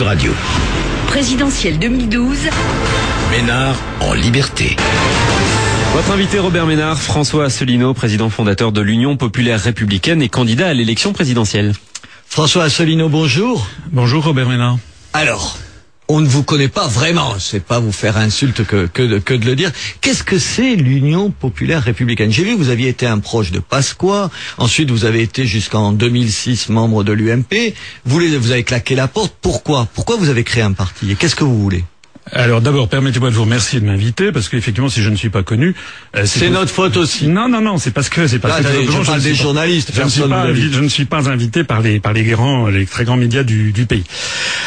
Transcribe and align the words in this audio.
Sud 0.00 0.06
Radio. 0.06 0.32
Présidentielle 1.08 1.78
2012. 1.78 2.48
Ménard 3.30 3.76
en 4.00 4.14
liberté. 4.14 4.74
Votre 5.92 6.12
invité 6.12 6.38
Robert 6.38 6.64
Ménard, 6.64 6.98
François 6.98 7.44
Asselineau, 7.44 7.92
président 7.92 8.30
fondateur 8.30 8.72
de 8.72 8.80
l'Union 8.80 9.18
populaire 9.18 9.60
républicaine 9.60 10.22
et 10.22 10.30
candidat 10.30 10.68
à 10.68 10.72
l'élection 10.72 11.12
présidentielle. 11.12 11.74
François 12.26 12.64
Asselineau, 12.64 13.10
bonjour. 13.10 13.66
Bonjour 13.92 14.24
Robert 14.24 14.48
Ménard. 14.48 14.78
Alors, 15.12 15.58
on 16.10 16.20
ne 16.20 16.26
vous 16.26 16.42
connaît 16.42 16.68
pas 16.68 16.88
vraiment, 16.88 17.38
c'est 17.38 17.62
pas 17.62 17.78
vous 17.78 17.92
faire 17.92 18.16
insulte 18.16 18.64
que, 18.64 18.88
de, 18.96 19.46
le 19.46 19.54
dire. 19.54 19.70
Qu'est-ce 20.00 20.24
que 20.24 20.40
c'est 20.40 20.74
l'Union 20.74 21.30
populaire 21.30 21.84
républicaine? 21.84 22.32
J'ai 22.32 22.42
vu 22.42 22.56
vous 22.56 22.68
aviez 22.68 22.88
été 22.88 23.06
un 23.06 23.20
proche 23.20 23.52
de 23.52 23.60
Pasqua, 23.60 24.28
ensuite 24.58 24.90
vous 24.90 25.04
avez 25.04 25.22
été 25.22 25.46
jusqu'en 25.46 25.92
2006 25.92 26.68
membre 26.68 27.04
de 27.04 27.12
l'UMP, 27.12 27.74
vous, 28.06 28.20
vous 28.40 28.50
avez 28.50 28.64
claqué 28.64 28.96
la 28.96 29.06
porte. 29.06 29.36
Pourquoi? 29.40 29.86
Pourquoi 29.94 30.16
vous 30.16 30.28
avez 30.28 30.42
créé 30.42 30.64
un 30.64 30.72
parti? 30.72 31.12
Et 31.12 31.14
qu'est-ce 31.14 31.36
que 31.36 31.44
vous 31.44 31.60
voulez? 31.62 31.84
Alors 32.32 32.60
d'abord, 32.60 32.88
permettez-moi 32.88 33.30
de 33.30 33.34
vous 33.34 33.42
remercier 33.42 33.80
de 33.80 33.86
m'inviter 33.86 34.30
parce 34.30 34.48
qu'effectivement, 34.48 34.88
si 34.88 35.02
je 35.02 35.10
ne 35.10 35.16
suis 35.16 35.30
pas 35.30 35.42
connu, 35.42 35.74
euh, 36.16 36.22
c'est 36.26 36.50
notre 36.50 36.70
faute 36.70 36.96
aussi. 36.96 37.26
Non, 37.26 37.48
non, 37.48 37.60
non, 37.60 37.78
c'est 37.78 37.90
parce 37.90 38.08
que 38.08 38.26
c'est 38.26 38.38
parce 38.38 38.60
que 38.60 38.68
je 38.68 39.04
parle 39.04 39.20
des 39.20 39.34
journalistes. 39.34 39.92
Je 39.94 40.02
ne, 40.02 40.08
suis 40.08 40.22
pas, 40.22 40.54
je 40.54 40.80
ne 40.80 40.88
suis 40.88 41.04
pas 41.06 41.28
invité 41.28 41.64
par 41.64 41.80
les 41.80 41.98
par 41.98 42.12
les 42.12 42.24
grands, 42.24 42.68
les 42.68 42.86
très 42.86 43.04
grands 43.04 43.16
médias 43.16 43.42
du, 43.42 43.72
du 43.72 43.86
pays. 43.86 44.04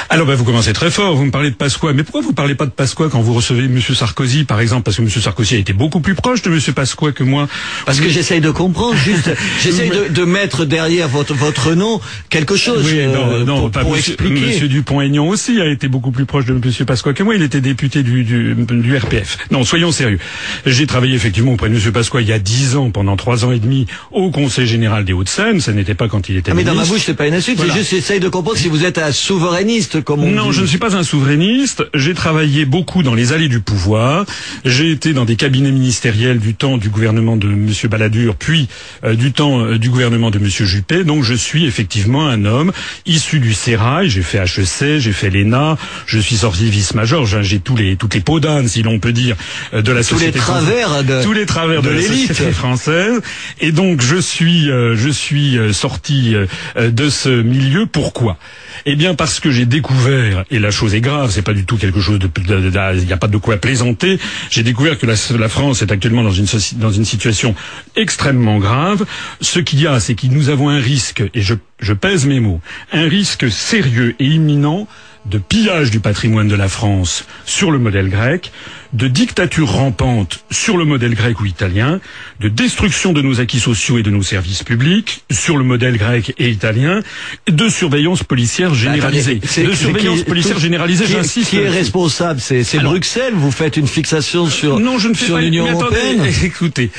Alors, 0.10 0.26
ben, 0.26 0.36
vous 0.36 0.44
commencez 0.44 0.74
très 0.74 0.92
fort. 0.92 1.16
Vous 1.16 1.26
me 1.26 1.32
parlez 1.32 1.52
de 1.52 1.56
Pasqua, 1.56 1.94
mais 1.94 2.04
pourquoi 2.04 2.22
vous 2.22 2.34
parlez 2.34 2.56
pas 2.56 2.66
de 2.66 2.72
Pasqua 2.72 3.08
quand 3.10 3.22
vous 3.22 3.34
recevez 3.34 3.68
Monsieur 3.68 3.96
Sarkozy, 3.96 4.44
par 4.44 4.60
exemple, 4.60 4.84
parce 4.84 4.98
que 4.98 5.02
Monsieur 5.02 5.22
Sarkozy 5.22 5.56
a 5.56 5.60
été 5.60 5.74
beaucoup 5.74 6.02
plus 6.02 6.16
proche 6.16 6.42
de 6.42 6.50
Monsieur 6.50 6.74
Pasqua 6.74 7.12
que 7.12 7.24
moi. 7.24 7.48
Parce 7.86 8.00
que 8.00 8.10
j'essaye 8.10 8.42
de 8.42 8.52
comprendre, 8.52 8.96
juste, 8.96 9.32
j'essaye 9.64 9.90
de, 9.90 10.10
de, 10.10 10.26
mettre 10.26 10.66
derrière 10.66 11.08
votre 11.08 11.34
votre 11.34 11.74
nom 11.74 12.02
quelque 12.30 12.56
chose. 12.56 12.86
Oui, 12.86 13.06
non, 13.08 13.32
euh, 13.32 13.44
non, 13.44 13.60
pour, 13.62 13.72
pas 13.72 13.82
pour 13.82 13.92
monsieur, 13.96 14.14
expliquer. 14.14 14.48
Monsieur 14.48 14.68
Dupont-Aignan 14.68 15.28
aussi 15.28 15.62
a 15.62 15.68
été 15.68 15.88
beaucoup 15.88 16.12
plus 16.12 16.26
proche 16.26 16.46
de 16.46 16.54
Monsieur 16.54 16.86
Pasqua 16.86 17.14
que 17.14 17.24
moi. 17.24 17.36
Il 17.36 17.43
était 17.44 17.62
député 17.62 18.04
du 18.04 18.24
du, 18.24 18.56
du, 18.56 18.98
RPF. 18.98 19.38
Non, 19.52 19.64
soyons 19.64 19.92
sérieux. 19.92 20.20
J'ai 20.66 20.88
travaillé 20.88 21.16
effectivement 21.16 21.54
auprès 21.54 21.70
de 21.70 21.76
M. 21.76 21.92
Pasqua 21.92 22.22
il 22.22 22.28
y 22.28 22.34
a 22.34 22.40
dix 22.40 22.76
ans, 22.76 22.90
pendant 22.92 23.16
trois 23.16 23.46
ans 23.46 23.52
et 23.52 23.60
demi, 23.60 23.88
au 24.12 24.32
Conseil 24.32 24.68
général 24.68 25.06
des 25.06 25.14
Hauts-de-Seine. 25.14 25.60
Ce 25.62 25.72
n'était 25.72 25.96
pas 25.96 26.08
quand 26.08 26.30
il 26.30 26.38
était 26.38 26.52
ah, 26.52 26.54
mais 26.54 26.64
ministre. 26.64 26.76
dans 26.76 26.88
ma 26.88 26.94
bouche, 26.94 27.04
c'est 27.06 27.14
pas 27.14 27.28
une 27.28 27.34
insulte. 27.34 27.58
Voilà. 27.58 27.74
C'est 27.74 27.80
juste, 27.80 27.92
j'essaye 27.92 28.20
de 28.20 28.30
comprendre 28.30 28.58
si 28.58 28.68
vous 28.68 28.86
êtes 28.86 28.98
un 28.98 29.12
souverainiste, 29.12 30.04
comme 30.04 30.24
on 30.24 30.32
Non, 30.32 30.50
dit. 30.50 30.58
je 30.58 30.62
ne 30.62 30.68
suis 30.68 30.78
pas 30.78 30.96
un 30.96 31.04
souverainiste. 31.04 31.84
J'ai 31.94 32.14
travaillé 32.14 32.66
beaucoup 32.66 33.04
dans 33.04 33.14
les 33.14 33.34
allées 33.34 33.50
du 33.50 33.60
pouvoir. 33.60 34.26
J'ai 34.66 34.92
été 34.92 35.14
dans 35.14 35.26
des 35.26 35.36
cabinets 35.36 35.72
ministériels 35.72 36.40
du 36.40 36.56
temps 36.56 36.78
du 36.78 36.90
gouvernement 36.90 37.38
de 37.38 37.48
M. 37.48 37.70
Balladur, 37.90 38.36
puis 38.36 38.68
euh, 39.04 39.16
du 39.16 39.32
temps 39.32 39.62
euh, 39.62 39.78
du 39.78 39.90
gouvernement 39.90 40.32
de 40.32 40.40
M. 40.40 40.48
Juppé. 40.50 41.04
Donc 41.04 41.24
je 41.24 41.34
suis 41.34 41.66
effectivement 41.66 42.28
un 42.28 42.46
homme 42.46 42.72
issu 43.06 43.40
du 43.40 43.54
Sérail. 43.54 44.10
J'ai 44.10 44.22
fait 44.22 44.40
HEC, 44.40 45.00
j'ai 45.00 45.12
fait 45.12 45.30
l'ENA, 45.30 45.78
je 46.06 46.20
suis 46.20 46.38
sorti 46.38 46.70
vice-major. 46.70 47.26
J'ai 47.42 47.60
tous 47.60 47.76
les 47.76 47.96
toutes 47.96 48.14
les 48.14 48.22
peaux 48.22 48.40
d'âne, 48.40 48.68
si 48.68 48.84
l'on 48.84 49.00
peut 49.00 49.14
dire, 49.14 49.36
euh, 49.74 49.82
de 49.82 49.92
la 49.92 50.02
tous 50.02 50.16
société 50.16 50.40
les 50.40 50.40
travers 50.40 51.04
de 51.04 51.24
tous 51.24 51.34
les 51.34 51.46
travers 51.46 51.82
de, 51.82 51.90
l'élite. 51.90 52.34
française. 52.52 53.22
Et 53.60 53.72
donc 53.72 54.02
je 54.02 54.18
suis 54.18 54.70
euh, 54.70 54.96
je 54.96 55.10
suis 55.10 55.58
euh, 55.58 55.74
sorti 55.74 56.36
euh, 56.36 56.92
de 56.92 57.10
ce 57.10 57.30
milieu. 57.30 57.86
Pourquoi? 57.86 58.38
Eh 58.86 58.96
bien 58.96 59.16
parce 59.16 59.40
que 59.40 59.52
j'ai 59.52 59.66
découvert 59.66 60.46
et 60.52 60.60
la 60.60 60.72
chose 60.72 60.94
est 60.96 61.02
grave. 61.02 61.32
C'est 61.32 61.42
pas 61.42 61.54
du 61.54 61.66
tout 61.66 61.78
quelque 61.78 62.02
chose 62.02 62.20
de 62.20 62.30
il 62.46 63.06
n'y 63.06 63.14
a 63.14 63.18
pas 63.18 63.28
de 63.28 63.38
quoi 63.38 63.58
plaisanter. 63.58 64.20
J'ai 64.50 64.64
découvert 64.64 64.98
que 64.98 65.06
la, 65.06 65.16
la, 65.38 65.50
France 65.50 65.82
est 65.82 65.92
actuellement 65.92 66.24
dans 66.24 66.32
une 66.32 66.48
dans 66.74 66.92
une 66.92 67.06
situation 67.06 67.56
extrêmement 67.96 68.58
grave. 68.60 69.06
Ce 69.42 69.60
qu'il 69.60 69.82
y 69.82 69.88
a, 69.88 70.00
c'est 70.00 70.16
que 70.16 70.28
nous 70.28 70.50
avons 70.50 70.70
un 70.70 70.80
risque 70.80 71.24
et 71.34 71.42
je 71.42 71.56
je 71.80 71.94
pèse 71.94 72.26
mes 72.26 72.40
mots, 72.40 72.62
un 72.92 73.08
risque 73.08 73.52
sérieux 73.52 74.16
et 74.20 74.26
imminent 74.26 74.88
de 75.26 75.38
pillage 75.38 75.92
du 75.92 76.00
patrimoine 76.00 76.48
de 76.48 76.56
la 76.56 76.68
France 76.68 77.26
sur 77.46 77.72
le 77.72 77.80
modèle 77.80 78.10
grec, 78.10 78.52
de 78.94 79.08
dictature 79.08 79.72
rampante 79.72 80.44
sur 80.52 80.78
le 80.78 80.86
modèle 80.86 81.16
grec 81.16 81.40
ou 81.40 81.46
italien, 81.46 82.00
de 82.40 82.50
destruction 82.50 83.14
de 83.14 83.22
nos 83.22 83.40
acquis 83.40 83.60
sociaux 83.60 83.98
et 83.98 84.04
de 84.04 84.12
nos 84.12 84.22
services 84.22 84.64
publics 84.64 85.24
sur 85.32 85.58
le 85.58 85.64
modèle 85.64 85.98
grec 85.98 86.34
et 86.38 86.50
italien, 86.50 87.00
de 87.48 87.70
surveillance 87.70 88.24
policière 88.24 88.74
généralisée. 88.74 89.40
Attendez, 89.44 89.68
de 89.68 89.76
surveillance 89.76 90.20
qui, 90.20 90.26
policière 90.26 90.56
tout, 90.56 90.62
généralisée, 90.62 91.06
qui, 91.06 91.12
j'insiste. 91.12 91.50
Qui 91.50 91.58
est 91.58 91.70
responsable 91.70 92.40
C'est 92.40 92.80
Bruxelles 92.80 93.34
Vous 93.36 93.52
faites 93.52 93.78
une 93.78 93.88
fixation 93.88 94.48
sur, 94.48 94.80
non, 94.80 95.00
je 95.00 95.08
ne 95.08 95.14
fais 95.14 95.26
sur 95.26 95.36
pas, 95.36 95.42
l'Union 95.42 95.70
européenne 95.70 96.26
Écoutez, 96.44 96.92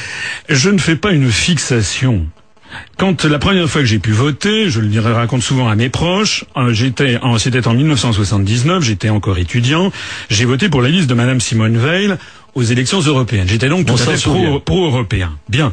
je 0.48 0.70
ne 0.70 0.78
fais 0.78 0.96
pas 0.96 1.12
une 1.12 1.30
fixation. 1.30 2.26
Quand 2.96 3.24
la 3.24 3.38
première 3.38 3.68
fois 3.68 3.80
que 3.82 3.86
j'ai 3.86 3.98
pu 3.98 4.12
voter, 4.12 4.70
je 4.70 4.80
le 4.80 5.00
raconte 5.00 5.42
souvent 5.42 5.68
à 5.68 5.74
mes 5.74 5.88
proches, 5.88 6.44
euh, 6.56 6.72
j'étais, 6.72 7.18
c'était 7.38 7.66
en 7.66 7.74
1979, 7.74 8.82
j'étais 8.82 9.08
encore 9.08 9.38
étudiant, 9.38 9.92
j'ai 10.30 10.44
voté 10.44 10.68
pour 10.68 10.82
la 10.82 10.88
liste 10.88 11.08
de 11.08 11.14
Madame 11.14 11.40
Simone 11.40 11.76
Veil 11.76 12.16
aux 12.54 12.62
élections 12.62 13.00
européennes. 13.00 13.48
J'étais 13.48 13.68
donc 13.68 13.86
tout 13.86 13.94
On 13.94 13.96
à 13.96 14.16
fait 14.16 14.22
pro, 14.22 14.60
pro-européen. 14.60 15.36
Bien. 15.48 15.72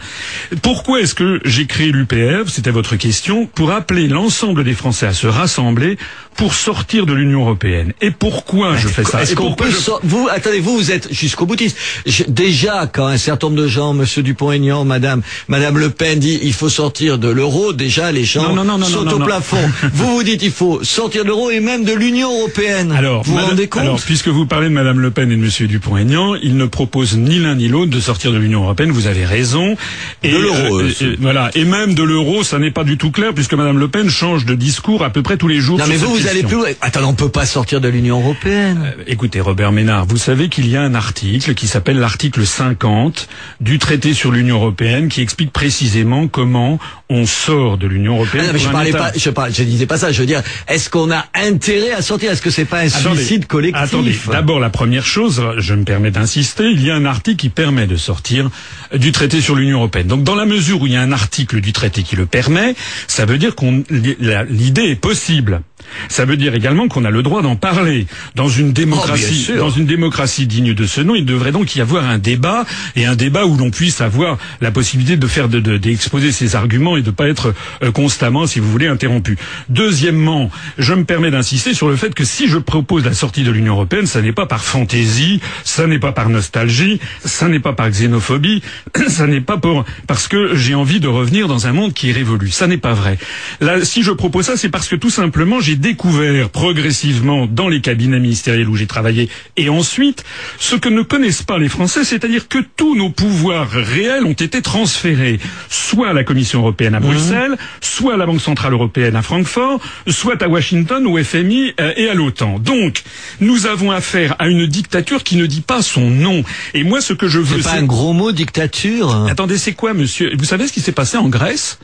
Pourquoi 0.61 1.01
est-ce 1.01 1.15
que 1.15 1.39
j'ai 1.45 1.67
créé 1.67 1.91
l'UPR 1.91 2.47
C'était 2.49 2.71
votre 2.71 2.95
question. 2.95 3.45
Pour 3.45 3.71
appeler 3.71 4.07
l'ensemble 4.07 4.63
des 4.63 4.73
Français 4.73 5.05
à 5.05 5.13
se 5.13 5.27
rassembler 5.27 5.97
pour 6.41 6.55
sortir 6.55 7.05
de 7.05 7.13
l'Union 7.13 7.41
européenne. 7.41 7.93
Et 8.01 8.09
pourquoi 8.09 8.75
je 8.75 8.87
fais 8.87 9.03
ça 9.03 9.21
Est-ce 9.21 9.35
qu'on 9.35 9.53
peut 9.53 9.69
je... 9.69 9.75
so 9.75 9.99
vous 10.01 10.27
attendez 10.27 10.59
vous 10.59 10.75
vous 10.75 10.89
êtes 10.89 11.13
jusqu'au 11.13 11.45
boutiste. 11.45 11.77
Je, 12.07 12.23
déjà 12.27 12.89
quand 12.91 13.05
un 13.05 13.17
certain 13.17 13.49
nombre 13.49 13.61
de 13.61 13.67
gens, 13.67 13.93
Monsieur 13.93 14.23
Dupont-Aignan, 14.23 14.83
Madame 14.83 15.21
Madame 15.47 15.77
Le 15.77 15.91
Pen 15.91 16.17
dit 16.17 16.39
il 16.41 16.53
faut 16.53 16.67
sortir 16.67 17.19
de 17.19 17.29
l'euro, 17.29 17.73
déjà 17.73 18.11
les 18.11 18.23
gens 18.23 18.55
non, 18.55 18.63
non, 18.63 18.79
non, 18.79 18.87
sautent 18.87 19.13
au 19.13 19.19
plafond. 19.19 19.61
vous 19.93 20.15
vous 20.15 20.23
dites 20.23 20.41
il 20.41 20.49
faut 20.51 20.83
sortir 20.83 21.25
de 21.25 21.27
l'euro 21.27 21.51
et 21.51 21.59
même 21.59 21.83
de 21.83 21.93
l'Union 21.93 22.35
européenne. 22.35 22.91
Alors, 22.91 23.21
vous 23.21 23.33
vous 23.33 23.45
rendez 23.45 23.67
compte 23.67 23.83
Alors 23.83 24.01
puisque 24.01 24.29
vous 24.29 24.47
parlez 24.47 24.69
de 24.69 24.73
Madame 24.73 24.99
Le 24.99 25.11
Pen 25.11 25.31
et 25.31 25.35
de 25.35 25.41
Monsieur 25.41 25.67
Dupont-Aignan, 25.67 26.33
il 26.41 26.57
ne 26.57 26.65
propose 26.65 27.17
ni 27.17 27.37
l'un 27.37 27.53
ni 27.53 27.67
l'autre 27.67 27.91
de 27.91 27.99
sortir 27.99 28.31
de 28.31 28.39
l'Union 28.39 28.63
européenne. 28.63 28.89
Vous 28.89 29.05
avez 29.05 29.25
raison. 29.25 29.77
Et 30.23 30.31
de 30.31 30.37
l'euro. 30.39 30.79
Euh, 30.79 30.89
et, 31.01 31.17
voilà. 31.19 31.51
Et 31.53 31.65
même 31.65 31.93
de 31.93 32.01
l'euro, 32.01 32.43
ça 32.43 32.57
n'est 32.57 32.71
pas 32.71 32.83
du 32.83 32.97
tout 32.97 33.11
clair 33.11 33.35
puisque 33.35 33.53
Madame 33.53 33.77
Le 33.77 33.89
Pen 33.89 34.09
change 34.09 34.47
de 34.47 34.55
discours 34.55 35.03
à 35.03 35.11
peu 35.11 35.21
près 35.21 35.37
tous 35.37 35.47
les 35.47 35.59
jours. 35.59 35.77
Non 35.77 35.85
mais 35.87 35.99
sur 35.99 36.09
vous 36.09 36.17
cette 36.17 36.30
vous 36.30 36.30
plus 36.39 36.55
loin. 36.55 36.69
Attends, 36.81 37.03
on 37.07 37.13
peut 37.13 37.29
pas 37.29 37.45
sortir 37.45 37.81
de 37.81 37.87
l'Union 37.87 38.19
européenne. 38.19 38.93
Euh, 38.97 39.03
écoutez, 39.07 39.39
Robert 39.39 39.71
Ménard, 39.71 40.05
vous 40.05 40.17
savez 40.17 40.49
qu'il 40.49 40.67
y 40.67 40.75
a 40.77 40.81
un 40.81 40.95
article 40.95 41.53
qui 41.53 41.67
s'appelle 41.67 41.99
l'article 41.99 42.45
50 42.45 43.27
du 43.59 43.79
traité 43.79 44.13
sur 44.13 44.31
l'Union 44.31 44.57
européenne 44.57 45.09
qui 45.09 45.21
explique 45.21 45.51
précisément 45.51 46.27
comment 46.27 46.79
on 47.09 47.25
sort 47.25 47.77
de 47.77 47.87
l'Union 47.87 48.15
européenne. 48.15 48.45
Ah 48.45 48.47
non, 48.47 48.53
mais 48.53 48.59
pour 48.59 48.67
je 48.67 48.71
parlais 48.73 48.89
État. 48.89 48.99
pas, 48.99 49.11
je 49.17 49.29
parlais, 49.29 49.53
je 49.53 49.63
disais 49.63 49.85
pas 49.85 49.97
ça. 49.97 50.11
Je 50.11 50.19
veux 50.19 50.25
dire, 50.25 50.41
est-ce 50.67 50.89
qu'on 50.89 51.11
a 51.11 51.25
intérêt 51.35 51.91
à 51.91 52.01
sortir? 52.01 52.31
Est-ce 52.31 52.41
que 52.41 52.49
c'est 52.49 52.65
pas 52.65 52.79
un 52.79 52.87
Attendez, 52.87 53.17
suicide 53.17 53.47
collectif? 53.47 53.81
Attendez, 53.81 54.17
d'abord 54.31 54.59
la 54.59 54.69
première 54.69 55.05
chose, 55.05 55.43
je 55.57 55.73
me 55.73 55.83
permets 55.83 56.11
d'insister, 56.11 56.69
il 56.71 56.83
y 56.85 56.89
a 56.89 56.95
un 56.95 57.05
article 57.05 57.37
qui 57.37 57.49
permet 57.49 57.87
de 57.87 57.97
sortir 57.97 58.49
du 58.95 59.11
traité 59.11 59.41
sur 59.41 59.55
l'Union 59.55 59.79
européenne. 59.79 60.07
Donc 60.07 60.23
dans 60.23 60.35
la 60.35 60.45
mesure 60.45 60.81
où 60.81 60.87
il 60.87 60.93
y 60.93 60.95
a 60.97 61.01
un 61.01 61.11
article 61.11 61.61
du 61.61 61.73
traité 61.73 62.03
qui 62.03 62.15
le 62.15 62.25
permet, 62.25 62.75
ça 63.07 63.25
veut 63.25 63.37
dire 63.37 63.55
qu'on 63.55 63.83
l'idée 63.89 64.83
est 64.89 64.95
possible. 64.95 65.61
Ça 66.09 66.25
veut 66.25 66.37
dire 66.37 66.53
également 66.55 66.87
qu'on 66.87 67.05
a 67.05 67.09
le 67.11 67.23
droit 67.23 67.41
d'en 67.41 67.55
parler 67.55 68.07
dans 68.35 68.47
une 68.49 68.73
démocratie, 68.73 69.27
Oh, 69.31 69.53
sûr. 69.53 69.57
dans 69.57 69.69
une 69.69 69.85
démocratie 69.85 70.47
digne 70.47 70.73
de 70.73 70.85
ce 70.85 71.01
nom. 71.01 71.15
Il 71.15 71.25
devrait 71.25 71.51
donc 71.51 71.75
y 71.75 71.81
avoir 71.81 72.07
un 72.09 72.17
débat 72.17 72.65
et 72.95 73.05
un 73.05 73.15
débat 73.15 73.45
où 73.45 73.55
l'on 73.57 73.71
puisse 73.71 74.01
avoir 74.01 74.37
la 74.61 74.71
possibilité 74.71 75.17
de 75.17 75.27
faire, 75.27 75.49
de, 75.49 75.59
de- 75.59 75.77
d'exposer 75.77 76.31
ses 76.31 76.55
arguments 76.55 76.97
et 76.97 77.01
de 77.01 77.11
pas 77.11 77.27
être 77.27 77.53
euh, 77.83 77.91
constamment, 77.91 78.47
si 78.47 78.59
vous 78.59 78.69
voulez, 78.71 78.87
interrompu. 78.87 79.37
Deuxièmement, 79.69 80.51
je 80.77 80.93
me 80.93 81.05
permets 81.05 81.31
d'insister 81.31 81.73
sur 81.73 81.87
le 81.89 81.95
fait 81.95 82.13
que 82.13 82.23
si 82.25 82.47
je 82.47 82.57
propose 82.57 83.05
la 83.05 83.13
sortie 83.13 83.43
de 83.43 83.51
l'Union 83.51 83.73
européenne, 83.73 84.05
ça 84.05 84.21
n'est 84.21 84.31
pas 84.33 84.45
par 84.45 84.63
fantaisie, 84.63 85.39
ça 85.63 85.87
n'est 85.87 85.97
pas 85.99 86.11
par 86.11 86.29
nostalgie, 86.29 86.99
ça 87.23 87.47
n'est 87.47 87.59
pas 87.59 87.73
par 87.73 87.89
xénophobie, 87.89 88.61
ça 89.07 89.27
n'est 89.27 89.41
pas 89.41 89.57
pour 89.57 89.85
parce 90.07 90.27
que 90.27 90.55
j'ai 90.55 90.75
envie 90.75 90.99
de 90.99 91.07
revenir 91.07 91.47
dans 91.47 91.67
un 91.67 91.73
monde 91.73 91.93
qui 91.93 92.09
est 92.09 92.13
révolu. 92.13 92.51
Ça 92.51 92.67
n'est 92.67 92.77
pas 92.77 92.93
vrai. 92.93 93.17
Là, 93.61 93.83
si 93.85 94.03
je 94.03 94.11
propose 94.11 94.45
ça, 94.45 94.57
c'est 94.57 94.69
parce 94.69 94.87
que 94.87 94.95
tout 94.95 95.09
simplement 95.09 95.59
j'ai 95.59 95.70
découvert 95.75 96.49
progressivement 96.49 97.45
dans 97.47 97.67
les 97.67 97.81
cabinets 97.81 98.19
ministériels 98.19 98.67
où 98.69 98.75
j'ai 98.75 98.87
travaillé 98.87 99.29
et 99.57 99.69
ensuite 99.69 100.23
ce 100.59 100.75
que 100.75 100.89
ne 100.89 101.01
connaissent 101.01 101.43
pas 101.43 101.57
les 101.57 101.69
Français, 101.69 102.03
c'est-à-dire 102.03 102.47
que 102.47 102.59
tous 102.75 102.95
nos 102.95 103.09
pouvoirs 103.09 103.69
réels 103.69 104.25
ont 104.25 104.31
été 104.33 104.61
transférés 104.61 105.39
soit 105.69 106.09
à 106.09 106.13
la 106.13 106.23
Commission 106.23 106.59
européenne 106.59 106.95
à 106.95 106.99
Bruxelles, 106.99 107.57
soit 107.81 108.13
à 108.13 108.17
la 108.17 108.25
Banque 108.25 108.41
centrale 108.41 108.73
européenne 108.73 109.15
à 109.15 109.21
Francfort, 109.21 109.79
soit 110.07 110.41
à 110.41 110.47
Washington, 110.47 111.05
au 111.07 111.17
FMI 111.21 111.73
euh, 111.79 111.93
et 111.95 112.09
à 112.09 112.13
l'OTAN. 112.13 112.59
Donc, 112.59 113.03
nous 113.39 113.65
avons 113.65 113.91
affaire 113.91 114.35
à 114.39 114.47
une 114.47 114.65
dictature 114.67 115.23
qui 115.23 115.35
ne 115.37 115.45
dit 115.45 115.61
pas 115.61 115.81
son 115.81 116.09
nom. 116.09 116.43
Et 116.73 116.83
moi, 116.83 117.01
ce 117.01 117.13
que 117.13 117.27
je 117.27 117.39
veux, 117.39 117.57
C'est 117.61 117.69
pas 117.69 117.75
un 117.77 117.83
gros 117.83 118.13
mot 118.13 118.31
dictature? 118.31 119.27
Attendez, 119.29 119.57
c'est 119.57 119.73
quoi, 119.73 119.93
monsieur? 119.93 120.31
Vous 120.37 120.45
savez 120.45 120.67
ce 120.67 120.73
qui 120.73 120.81
s'est 120.81 120.91
passé 120.91 121.17
en 121.17 121.29
Grèce? 121.29 121.79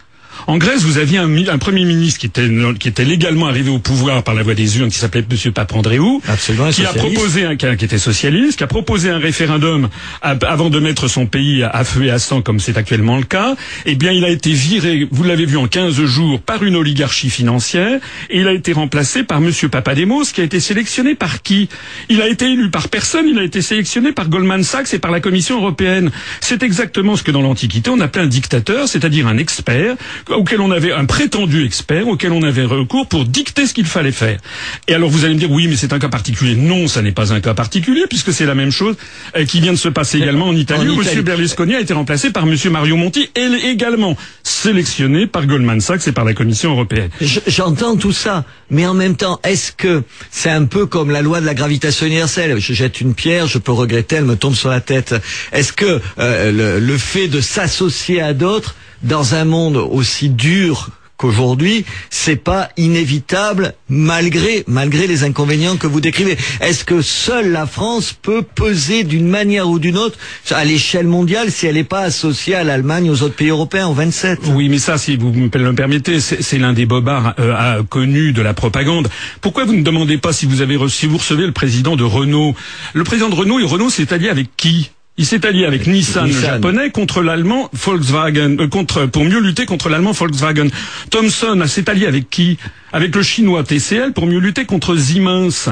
En 0.50 0.58
Grèce, 0.58 0.84
vous 0.84 0.98
aviez 0.98 1.18
un, 1.18 1.28
mi- 1.28 1.50
un 1.50 1.58
premier 1.58 1.84
ministre 1.84 2.22
qui 2.22 2.26
était, 2.28 2.48
qui 2.80 2.88
était 2.88 3.04
légalement 3.04 3.48
arrivé 3.48 3.70
au 3.70 3.80
pouvoir 3.80 4.24
par 4.24 4.34
la 4.34 4.44
voie 4.44 4.54
des 4.56 4.78
urnes, 4.80 4.90
qui 4.90 4.98
s'appelait 4.98 5.26
Monsieur 5.30 5.52
Papandréou, 5.52 6.22
Absolument, 6.26 6.70
qui 6.70 6.86
a 6.86 6.94
proposé 6.94 7.44
un, 7.44 7.56
qui 7.58 7.66
était 7.84 7.98
socialiste, 7.98 8.58
qui 8.58 8.64
a 8.64 8.68
proposé 8.68 9.10
un 9.10 9.18
référendum 9.18 9.90
avant 10.22 10.70
de 10.70 10.80
mettre 10.80 11.10
son 11.10 11.26
pays 11.26 11.64
à, 11.64 11.70
à 11.72 11.84
feu 11.84 12.06
et 12.06 12.12
à 12.12 12.18
sang, 12.18 12.42
comme 12.42 12.62
c'est 12.62 12.78
actuellement 12.78 13.18
le 13.18 13.24
cas. 13.26 13.58
Eh 13.86 13.96
bien, 13.96 14.14
il 14.14 14.24
a 14.24 14.30
été 14.30 14.52
viré, 14.54 15.06
vous 15.12 15.24
l'avez 15.26 15.46
vu 15.46 15.58
en 15.58 15.68
15 15.68 16.02
jours, 16.06 16.40
par 16.40 16.64
une 16.64 16.78
oligarchie 16.78 17.30
financière, 17.30 18.00
et 18.30 18.40
il 18.40 18.48
a 18.48 18.54
été 18.54 18.72
remplacé 18.72 19.24
par 19.24 19.42
Monsieur 19.42 19.68
Papademos, 19.68 20.24
qui 20.34 20.40
a 20.40 20.46
été 20.46 20.62
sélectionné 20.62 21.14
par 21.16 21.42
qui? 21.42 21.68
Il 22.08 22.22
a 22.22 22.28
été 22.30 22.46
élu 22.46 22.70
par 22.70 22.88
personne, 22.88 23.28
il 23.28 23.38
a 23.38 23.44
été 23.44 23.62
sélectionné 23.62 24.14
par 24.14 24.30
Goldman 24.30 24.64
Sachs 24.64 24.94
et 24.94 25.00
par 25.00 25.12
la 25.12 25.20
Commission 25.20 25.58
européenne. 25.58 26.10
C'est 26.40 26.64
exactement 26.64 27.18
ce 27.18 27.24
que 27.24 27.32
dans 27.32 27.42
l'Antiquité 27.42 27.90
on 27.90 28.00
appelait 28.00 28.24
un 28.24 28.28
dictateur, 28.28 28.88
c'est-à-dire 28.88 29.28
un 29.28 29.38
expert 29.38 29.98
auquel 30.38 30.62
on 30.62 30.72
avait 30.72 30.92
un 30.92 31.06
prétendu 31.06 31.66
expert 31.66 32.08
auquel 32.08 32.32
on 32.32 32.44
avait 32.44 32.64
recours 32.64 33.08
pour 33.08 33.26
dicter 33.26 33.66
ce 33.68 33.74
qu'il 33.74 33.86
fallait 33.86 34.12
faire. 34.12 34.40
Et 34.88 34.94
alors 34.94 35.10
vous 35.10 35.26
allez 35.26 35.34
me 35.34 35.40
dire 35.40 35.52
oui, 35.52 35.68
mais 35.68 35.76
c'est 35.76 35.94
un 35.94 36.00
cas 36.00 36.10
particulier. 36.10 36.56
Non, 36.56 36.88
ça 36.88 37.02
n'est 37.02 37.12
pas 37.12 37.34
un 37.34 37.40
cas 37.42 37.54
particulier 37.54 38.04
puisque 38.10 38.32
c'est 38.32 38.46
la 38.46 38.56
même 38.56 38.72
chose 38.72 38.96
euh, 39.36 39.46
qui 39.46 39.60
vient 39.60 39.74
de 39.74 39.78
se 39.78 39.90
passer 39.90 40.18
également 40.20 40.48
en 40.48 40.56
Italie 40.56 40.90
En 40.90 40.96
où 40.98 41.02
Italie. 41.02 41.18
M. 41.20 41.24
Berlusconi 41.24 41.76
a 41.76 41.80
été 41.82 41.94
remplacé 41.94 42.32
par 42.32 42.44
M. 42.48 42.56
Mario 42.72 42.96
Monti 42.96 43.30
et 43.36 43.68
également 43.70 44.16
sélectionné 44.44 45.28
par 45.28 45.46
Goldman 45.46 45.82
Sachs 45.82 46.08
et 46.08 46.12
par 46.12 46.26
la 46.26 46.34
Commission 46.34 46.72
européenne. 46.72 47.10
Je- 47.22 47.40
J'entends 47.48 47.96
tout 47.98 48.12
ça, 48.12 48.46
mais 48.70 48.86
en 48.86 48.94
même 48.94 49.16
temps, 49.16 49.40
est-ce 49.44 49.72
que 49.72 50.04
c'est 50.32 50.50
un 50.50 50.66
peu 50.66 50.86
comme 50.86 51.12
la 51.12 51.22
loi 51.22 51.42
de 51.42 51.46
la 51.46 51.54
gravitation 51.54 52.06
universelle? 52.06 52.60
Je 52.60 52.74
jette 52.74 53.02
une 53.02 53.14
pierre, 53.14 53.48
je 53.48 53.58
peux 53.58 53.72
regretter, 53.72 54.18
elle 54.18 54.26
me 54.26 54.36
tombe 54.36 54.56
sur 54.56 54.70
la 54.70 54.82
tête. 54.82 55.16
Est-ce 55.52 55.74
que 55.74 56.00
euh, 56.20 56.52
le, 56.52 56.80
le 56.86 56.98
fait 56.98 57.28
de 57.28 57.42
s'associer 57.42 58.22
à 58.22 58.34
d'autres 58.34 58.76
dans 59.04 59.36
un 59.36 59.46
monde 59.46 59.78
aussi 59.78 60.30
dur 60.30 60.90
qu'aujourd'hui, 61.18 61.84
c'est 62.10 62.36
pas 62.36 62.70
inévitable 62.78 63.74
malgré 63.90 64.64
malgré 64.68 65.08
les 65.08 65.24
inconvénients 65.24 65.76
que 65.76 65.88
vous 65.88 66.00
décrivez. 66.00 66.38
Est-ce 66.62 66.86
que 66.86 67.02
seule 67.02 67.52
la 67.52 67.66
France 67.66 68.14
peut 68.14 68.44
peser 68.44 69.04
d'une 69.04 69.28
manière 69.28 69.68
ou 69.68 69.80
d'une 69.80 69.98
autre 69.98 70.18
à 70.52 70.64
l'échelle 70.64 71.08
mondiale 71.08 71.52
si 71.52 71.66
elle 71.66 71.76
n'est 71.76 71.84
pas 71.84 72.02
associée 72.02 72.56
à 72.56 72.64
l'Allemagne, 72.64 73.10
aux 73.10 73.24
autres 73.24 73.36
pays 73.36 73.50
européens, 73.50 73.88
aux 73.88 73.94
27 73.94 74.40
Oui, 74.54 74.70
mais 74.70 74.78
ça, 74.78 74.98
si 74.98 75.16
vous 75.18 75.34
me 75.34 75.50
permettez, 75.50 76.20
c'est 76.20 76.58
l'un 76.60 76.74
des 76.74 76.86
bobards 76.86 77.34
euh, 77.40 77.82
connus 77.90 78.32
de 78.32 78.42
la 78.42 78.54
propagande. 78.54 79.10
Pourquoi 79.42 79.66
vous 79.66 79.74
ne 79.74 79.82
demandez 79.84 80.18
pas 80.20 80.34
si 80.34 80.46
vous 80.46 80.62
avez 80.62 80.78
si 80.90 81.08
vous 81.08 81.18
recevez 81.18 81.46
le 81.48 81.52
président 81.52 81.96
de 81.96 82.04
Renault? 82.04 82.56
Le 82.94 83.04
président 83.04 83.30
de 83.30 83.36
Renault 83.36 83.60
et 83.60 83.64
Renault 83.64 83.90
s'est 83.90 84.14
allié 84.14 84.30
avec 84.30 84.50
qui? 84.56 84.92
Il 85.18 85.26
s'est 85.26 85.46
allié 85.48 85.66
avec 85.66 85.88
Nissan, 85.88 86.32
japonais, 86.32 86.92
contre 86.92 87.22
l'allemand 87.24 87.70
Volkswagen, 87.74 88.58
euh, 88.60 88.68
contre 88.68 89.08
pour 89.08 89.24
mieux 89.24 89.40
lutter 89.40 89.66
contre 89.66 89.90
l'allemand 89.90 90.12
Volkswagen. 90.12 90.68
Thomson 91.10 91.64
s'est 91.68 91.90
allié 91.90 92.06
avec 92.06 92.30
qui? 92.30 92.58
Avec 92.94 93.16
le 93.16 93.24
chinois 93.24 93.64
TCL 93.64 94.14
pour 94.14 94.28
mieux 94.28 94.40
lutter 94.40 94.66
contre 94.66 94.96
Siemens. 94.96 95.70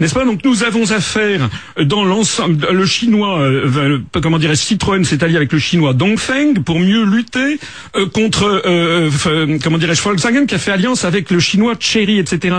N'est-ce 0.00 0.14
pas 0.14 0.24
Donc 0.24 0.44
nous 0.44 0.64
avons 0.64 0.90
affaire 0.90 1.48
dans 1.80 2.04
l'ensemble. 2.04 2.66
Le 2.72 2.86
chinois, 2.86 3.40
euh, 3.40 3.98
comment 4.20 4.38
dirais 4.38 4.56
Citroën 4.56 5.04
s'est 5.04 5.22
allié 5.22 5.36
avec 5.36 5.52
le 5.52 5.58
chinois 5.58 5.92
Dongfeng 5.94 6.62
pour 6.64 6.80
mieux 6.80 7.04
lutter 7.04 7.58
euh, 7.96 8.06
contre, 8.06 8.62
euh, 8.66 9.10
euh, 9.26 9.58
comment 9.62 9.78
dirais-je, 9.78 10.02
Volkswagen 10.02 10.46
qui 10.46 10.54
a 10.54 10.58
fait 10.58 10.72
alliance 10.72 11.04
avec 11.04 11.30
le 11.30 11.38
chinois 11.38 11.74
Chery, 11.78 12.18
etc. 12.18 12.56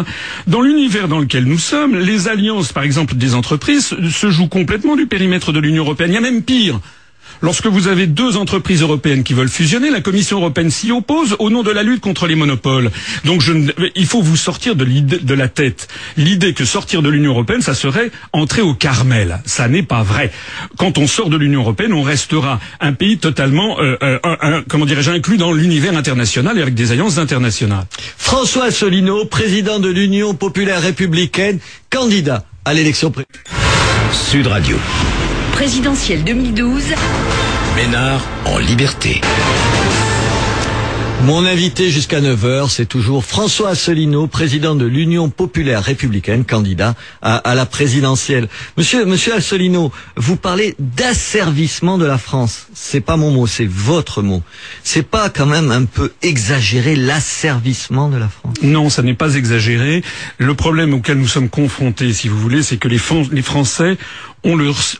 Dans 0.48 0.62
l'univers 0.62 1.08
dans 1.08 1.20
lequel 1.20 1.46
nous 1.46 1.58
sommes, 1.58 1.96
les 1.98 2.28
alliances, 2.28 2.72
par 2.72 2.84
exemple, 2.84 3.16
des 3.16 3.36
entreprises 3.36 3.96
se 4.10 4.30
jouent 4.30 4.48
complètement 4.48 4.96
du 4.96 5.08
périmètre 5.08 5.52
de 5.52 5.60
l'Union 5.60 5.84
européenne. 5.84 6.12
Il 6.12 6.16
y 6.16 6.18
a 6.18 6.22
même 6.22 6.44
pire. 6.44 6.80
Lorsque 7.42 7.68
vous 7.68 7.88
avez 7.88 8.08
deux 8.08 8.38
entreprises 8.38 8.82
européennes 8.82 9.24
qui 9.24 9.34
veulent 9.34 9.50
fusionner, 9.50 9.90
la 9.90 10.02
Commission 10.02 10.38
européenne 10.38 10.70
s'y 10.72 10.92
oppose 10.92 11.36
au 11.40 11.50
nom 11.50 11.64
de 11.64 11.72
la 11.72 11.84
lutte 11.84 12.02
contre 12.02 12.28
les 12.28 12.36
monopoles. 12.36 12.92
Donc 13.26 13.42
je 13.42 13.54
ne- 13.54 13.72
il 13.96 14.06
faut 14.06 14.22
vous 14.22 14.36
sortir 14.38 14.76
de, 14.76 14.84
l'idée- 14.84 15.20
de 15.20 15.34
la 15.34 15.48
tête 15.48 15.88
l'idée 16.18 16.54
que 16.54 16.66
sortir 16.66 17.02
de 17.02 17.10
l'Union 17.10 17.32
européenne, 17.32 17.62
ça 17.62 17.74
serait 17.76 18.12
entrer 18.34 18.62
au 18.62 18.74
Carmel. 18.74 19.40
Ça 19.46 19.68
n'est 19.68 19.84
pas 19.84 20.04
vrai. 20.04 20.32
Quand 20.78 20.98
on 20.98 21.08
sort 21.08 21.30
de 21.30 21.38
l'Union 21.38 21.62
européenne, 21.62 21.94
on 21.94 22.02
restera 22.04 22.60
un 22.80 22.94
pays 22.94 23.18
totalement, 23.18 23.80
euh, 23.80 23.98
euh, 24.02 24.20
un- 24.24 24.38
un- 24.42 24.64
comment 24.68 24.86
dirais-je, 24.86 25.12
inclus 25.12 25.38
dans 25.38 25.52
l'univers 25.52 25.96
international 25.98 26.58
et 26.58 26.62
avec 26.62 26.74
des 26.74 26.92
alliances 26.92 27.18
internationales. 27.18 27.86
François 28.18 28.66
Asselineau, 28.66 29.26
président 29.26 29.80
de 29.80 29.90
l'Union 29.90 30.34
populaire 30.34 30.81
républicaine, 30.81 31.60
candidat 31.90 32.44
à 32.66 32.74
l'élection 32.74 33.12
présidentielle. 33.12 33.54
Sud 34.12 34.48
Radio. 34.48 34.78
Présidentielle 35.56 36.25
2012. 36.25 36.84
Ménard 37.78 38.28
en 38.44 38.57
liberté. 38.57 39.22
Mon 41.25 41.44
invité 41.44 41.89
jusqu'à 41.89 42.22
9h, 42.22 42.69
c'est 42.69 42.86
toujours 42.86 43.25
François 43.25 43.69
Asselineau, 43.69 44.27
président 44.27 44.75
de 44.75 44.86
l'Union 44.86 45.31
populaire 45.31 45.81
républicaine, 45.81 46.45
candidat 46.45 46.94
à, 47.24 47.56
la 47.56 47.66
présidentielle. 47.66 48.48
Monsieur, 48.77 49.06
monsieur 49.06 49.33
Asselineau, 49.33 49.92
vous 50.18 50.36
parlez 50.36 50.75
d'asservissement 50.77 51.98
de 51.98 52.06
la 52.06 52.19
France. 52.19 52.68
C'est 52.75 53.01
pas 53.01 53.18
mon 53.18 53.31
mot, 53.31 53.48
c'est 53.48 53.66
votre 53.68 54.22
mot. 54.22 54.44
C'est 54.83 55.07
pas 55.10 55.31
quand 55.31 55.48
même 55.48 55.72
un 55.72 55.86
peu 55.86 56.13
exagéré 56.22 56.95
l'asservissement 56.95 58.10
de 58.10 58.18
la 58.18 58.28
France? 58.30 58.57
Non, 58.62 58.92
ça 58.92 59.01
n'est 59.01 59.16
pas 59.16 59.33
exagéré. 59.33 60.04
Le 60.38 60.54
problème 60.54 60.94
auquel 60.94 61.18
nous 61.18 61.28
sommes 61.28 61.50
confrontés, 61.50 62.13
si 62.13 62.28
vous 62.28 62.38
voulez, 62.38 62.62
c'est 62.62 62.78
que 62.78 62.88
les, 62.88 63.00
Fran- 63.00 63.24
les 63.31 63.42
Français 63.42 63.98
ont 64.44 64.56